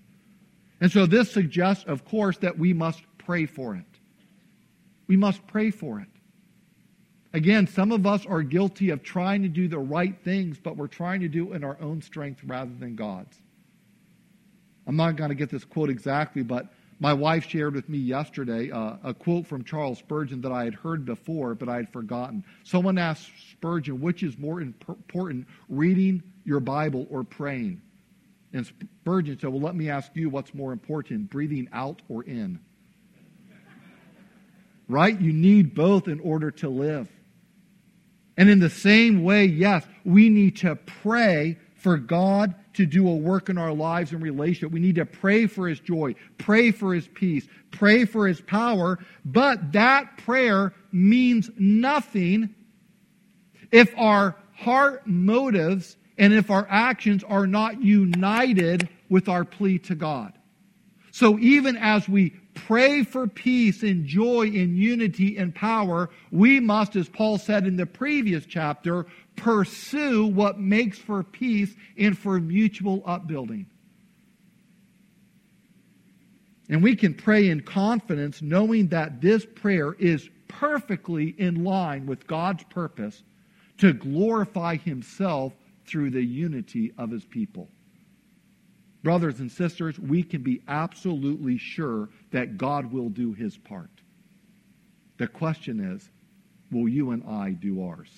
And 0.80 0.91
so 0.91 1.05
this 1.05 1.32
suggests, 1.32 1.84
of 1.86 2.05
course, 2.05 2.38
that 2.38 2.58
we 2.58 2.74
must 2.74 3.01
pray 3.18 3.45
for 3.45 3.76
it. 3.76 3.86
We 5.08 5.18
must 5.18 5.45
pray 5.47 5.72
for 5.72 5.99
it. 5.99 6.08
Again, 7.34 7.68
some 7.68 7.91
of 7.91 8.05
us 8.05 8.26
are 8.26 8.41
guilty 8.41 8.89
of 8.91 9.03
trying 9.03 9.41
to 9.43 9.49
do 9.49 9.68
the 9.68 9.80
right 9.80 10.16
things, 10.24 10.58
but 10.62 10.78
we're 10.78 10.88
trying 10.88 11.22
to 11.22 11.28
do 11.28 11.51
it 11.51 11.55
in 11.55 11.64
our 11.64 11.78
own 11.82 12.01
strength 12.01 12.41
rather 12.43 12.74
than 12.80 12.95
God's. 12.95 13.41
I'm 14.86 14.95
not 14.95 15.18
going 15.18 15.30
to 15.30 15.36
get 15.36 15.49
this 15.49 15.66
quote 15.66 15.89
exactly, 15.89 16.43
but 16.43 16.72
my 17.00 17.14
wife 17.14 17.48
shared 17.48 17.76
with 17.76 17.89
me 17.89 17.98
yesterday 17.98 18.72
uh, 18.72 18.95
a 19.04 19.14
quote 19.14 19.45
from 19.45 19.64
Charles 19.64 20.00
Spurgeon 20.00 20.41
that 20.41 20.52
I 20.52 20.64
had 20.64 20.74
heard 20.74 21.06
before, 21.06 21.54
but 21.54 21.70
I 21.70 21.76
had 21.76 21.89
forgotten. 21.93 22.43
Someone 22.64 22.98
asked 22.98 23.30
Spurgeon, 23.52 24.02
which 24.02 24.24
is 24.24 24.38
more 24.38 24.62
important, 24.62 25.48
reading 25.70 26.24
your 26.43 26.60
Bible 26.60 27.06
or 27.10 27.24
praying? 27.24 27.82
And 28.54 28.66
Spurgeon 28.66 29.38
said, 29.39 29.50
Well, 29.50 29.62
let 29.62 29.76
me 29.76 29.89
ask 29.89 30.12
you 30.16 30.30
what's 30.30 30.54
more 30.54 30.72
important, 30.72 31.30
breathing 31.30 31.68
out 31.72 32.02
or 32.10 32.24
in? 32.24 32.60
right? 34.88 35.20
You 35.20 35.34
need 35.34 35.76
both 35.76 36.08
in 36.08 36.20
order 36.22 36.50
to 36.52 36.70
live. 36.70 37.10
And 38.38 38.50
in 38.50 38.60
the 38.60 38.70
same 38.70 39.24
way, 39.24 39.45
yes, 39.45 39.86
we 40.06 40.30
need 40.30 40.58
to 40.58 40.76
pray 40.76 41.58
for 41.76 41.98
God 41.98 42.56
to 42.78 42.86
do 42.86 43.08
a 43.08 43.16
work 43.16 43.50
in 43.50 43.58
our 43.58 43.74
lives 43.74 44.12
and 44.12 44.22
relationship. 44.22 44.72
We 44.72 44.80
need 44.80 44.96
to 44.96 45.06
pray 45.06 45.48
for 45.48 45.68
His 45.68 45.80
joy, 45.80 46.16
pray 46.38 46.72
for 46.72 46.94
His 46.94 47.08
peace, 47.08 47.48
pray 47.72 48.06
for 48.06 48.28
His 48.28 48.40
power. 48.40 49.00
But 49.26 49.74
that 49.74 50.18
prayer 50.18 50.74
means 50.92 51.50
nothing 51.58 52.54
if 53.72 53.94
our 53.98 54.36
heart 54.54 55.06
motives 55.06 55.98
and 56.18 56.34
if 56.34 56.50
our 56.50 56.68
actions 56.70 57.24
are 57.24 57.48
not 57.48 57.82
united 57.82 58.90
with 59.10 59.28
our 59.28 59.44
plea 59.44 59.80
to 59.80 59.96
God. 59.96 60.34
So 61.12 61.40
even 61.40 61.78
as 61.78 62.08
we 62.08 62.30
pray 62.54 63.04
for 63.04 63.28
peace 63.28 63.84
and 63.84 64.06
joy 64.06 64.48
and 64.48 64.78
unity 64.78 65.38
and 65.38 65.54
power, 65.54 66.10
we 66.32 66.60
must, 66.60 66.96
as 66.96 67.10
Paul 67.10 67.38
said 67.38 67.66
in 67.66 67.76
the 67.76 67.86
previous 67.86 68.46
chapter, 68.46 69.06
pursue 69.38 70.28
what 70.28 70.60
makes 70.60 70.98
for 71.00 71.24
peace 71.24 71.74
and 71.98 72.18
for 72.18 72.40
mutual 72.40 73.02
upbuilding. 73.06 73.68
And 76.70 76.84
we 76.84 76.98
can 76.98 77.14
pray 77.14 77.48
in 77.48 77.62
confidence 77.62 78.42
knowing 78.42 78.90
that 78.90 79.22
this 79.22 79.46
prayer 79.46 79.94
is 79.94 80.30
perfectly 80.50 81.34
in 81.38 81.64
line 81.64 82.06
with 82.06 82.28
God's 82.28 82.64
purpose 82.66 83.24
to 83.78 83.94
glorify 83.94 84.76
Himself 84.76 85.54
through 85.86 86.10
the 86.10 86.24
unity 86.24 86.92
of 86.98 87.12
His 87.12 87.24
people. 87.24 87.70
Brothers 89.04 89.40
and 89.40 89.50
sisters, 89.50 89.98
we 89.98 90.24
can 90.24 90.42
be 90.42 90.62
absolutely 90.68 91.58
sure 91.58 92.10
that 92.32 92.58
God 92.58 92.92
will 92.92 93.08
do 93.08 93.32
his 93.32 93.58
part. 93.58 93.90
The 95.18 95.28
question 95.28 95.80
is, 95.80 96.10
will 96.72 96.90
you 96.90 97.12
and 97.12 97.24
I 97.24 97.52
do 97.52 97.84
ours? 97.86 98.10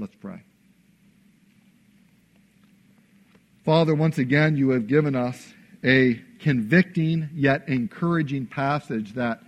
Let's 0.00 0.14
pray. 0.14 0.42
Father, 3.66 3.94
once 3.94 4.16
again, 4.16 4.56
you 4.56 4.70
have 4.70 4.86
given 4.86 5.14
us 5.14 5.52
a 5.84 6.14
convicting 6.38 7.28
yet 7.34 7.68
encouraging 7.68 8.46
passage 8.46 9.12
that 9.12 9.42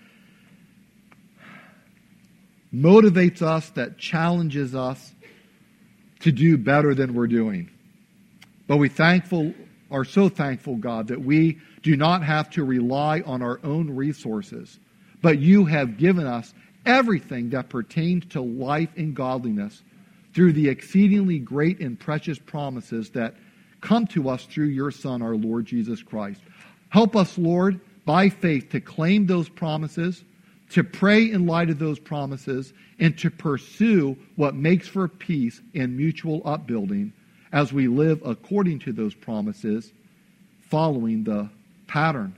motivates 2.72 3.40
us, 3.40 3.70
that 3.70 3.96
challenges 3.96 4.74
us 4.74 5.14
to 6.20 6.30
do 6.30 6.58
better 6.58 6.94
than 6.94 7.14
we're 7.14 7.28
doing. 7.28 7.70
But 8.66 8.76
we 8.76 8.90
thankful 8.90 9.54
are 9.90 10.04
so 10.04 10.28
thankful, 10.28 10.76
God, 10.76 11.08
that 11.08 11.22
we 11.22 11.60
do 11.82 11.96
not 11.96 12.22
have 12.22 12.50
to 12.50 12.64
rely 12.64 13.22
on 13.22 13.40
our 13.40 13.58
own 13.64 13.88
resources, 13.96 14.78
but 15.22 15.38
you 15.38 15.64
have 15.64 15.96
given 15.96 16.26
us 16.26 16.52
everything 16.84 17.50
that 17.50 17.70
pertains 17.70 18.26
to 18.26 18.42
life 18.42 18.90
and 18.98 19.14
godliness 19.14 19.82
through 20.34 20.52
the 20.52 20.68
exceedingly 20.68 21.38
great 21.38 21.80
and 21.80 21.98
precious 21.98 22.38
promises 22.38 23.10
that 23.10 23.34
come 23.80 24.06
to 24.08 24.28
us 24.28 24.44
through 24.44 24.66
your 24.66 24.90
Son, 24.90 25.22
our 25.22 25.36
Lord 25.36 25.66
Jesus 25.66 26.02
Christ. 26.02 26.40
Help 26.88 27.16
us, 27.16 27.36
Lord, 27.36 27.80
by 28.04 28.28
faith 28.28 28.70
to 28.70 28.80
claim 28.80 29.26
those 29.26 29.48
promises, 29.48 30.24
to 30.70 30.82
pray 30.84 31.30
in 31.30 31.46
light 31.46 31.70
of 31.70 31.78
those 31.78 31.98
promises, 31.98 32.72
and 32.98 33.16
to 33.18 33.30
pursue 33.30 34.16
what 34.36 34.54
makes 34.54 34.88
for 34.88 35.08
peace 35.08 35.60
and 35.74 35.96
mutual 35.96 36.40
upbuilding 36.44 37.12
as 37.52 37.72
we 37.72 37.88
live 37.88 38.22
according 38.24 38.78
to 38.78 38.92
those 38.92 39.14
promises, 39.14 39.92
following 40.70 41.24
the 41.24 41.48
pattern, 41.86 42.34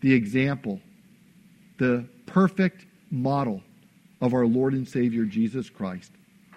the 0.00 0.12
example, 0.12 0.80
the 1.78 2.04
perfect 2.26 2.86
model 3.10 3.62
of 4.20 4.34
our 4.34 4.46
Lord 4.46 4.72
and 4.72 4.88
Savior 4.88 5.24
Jesus 5.24 5.68
Christ, 5.68 6.12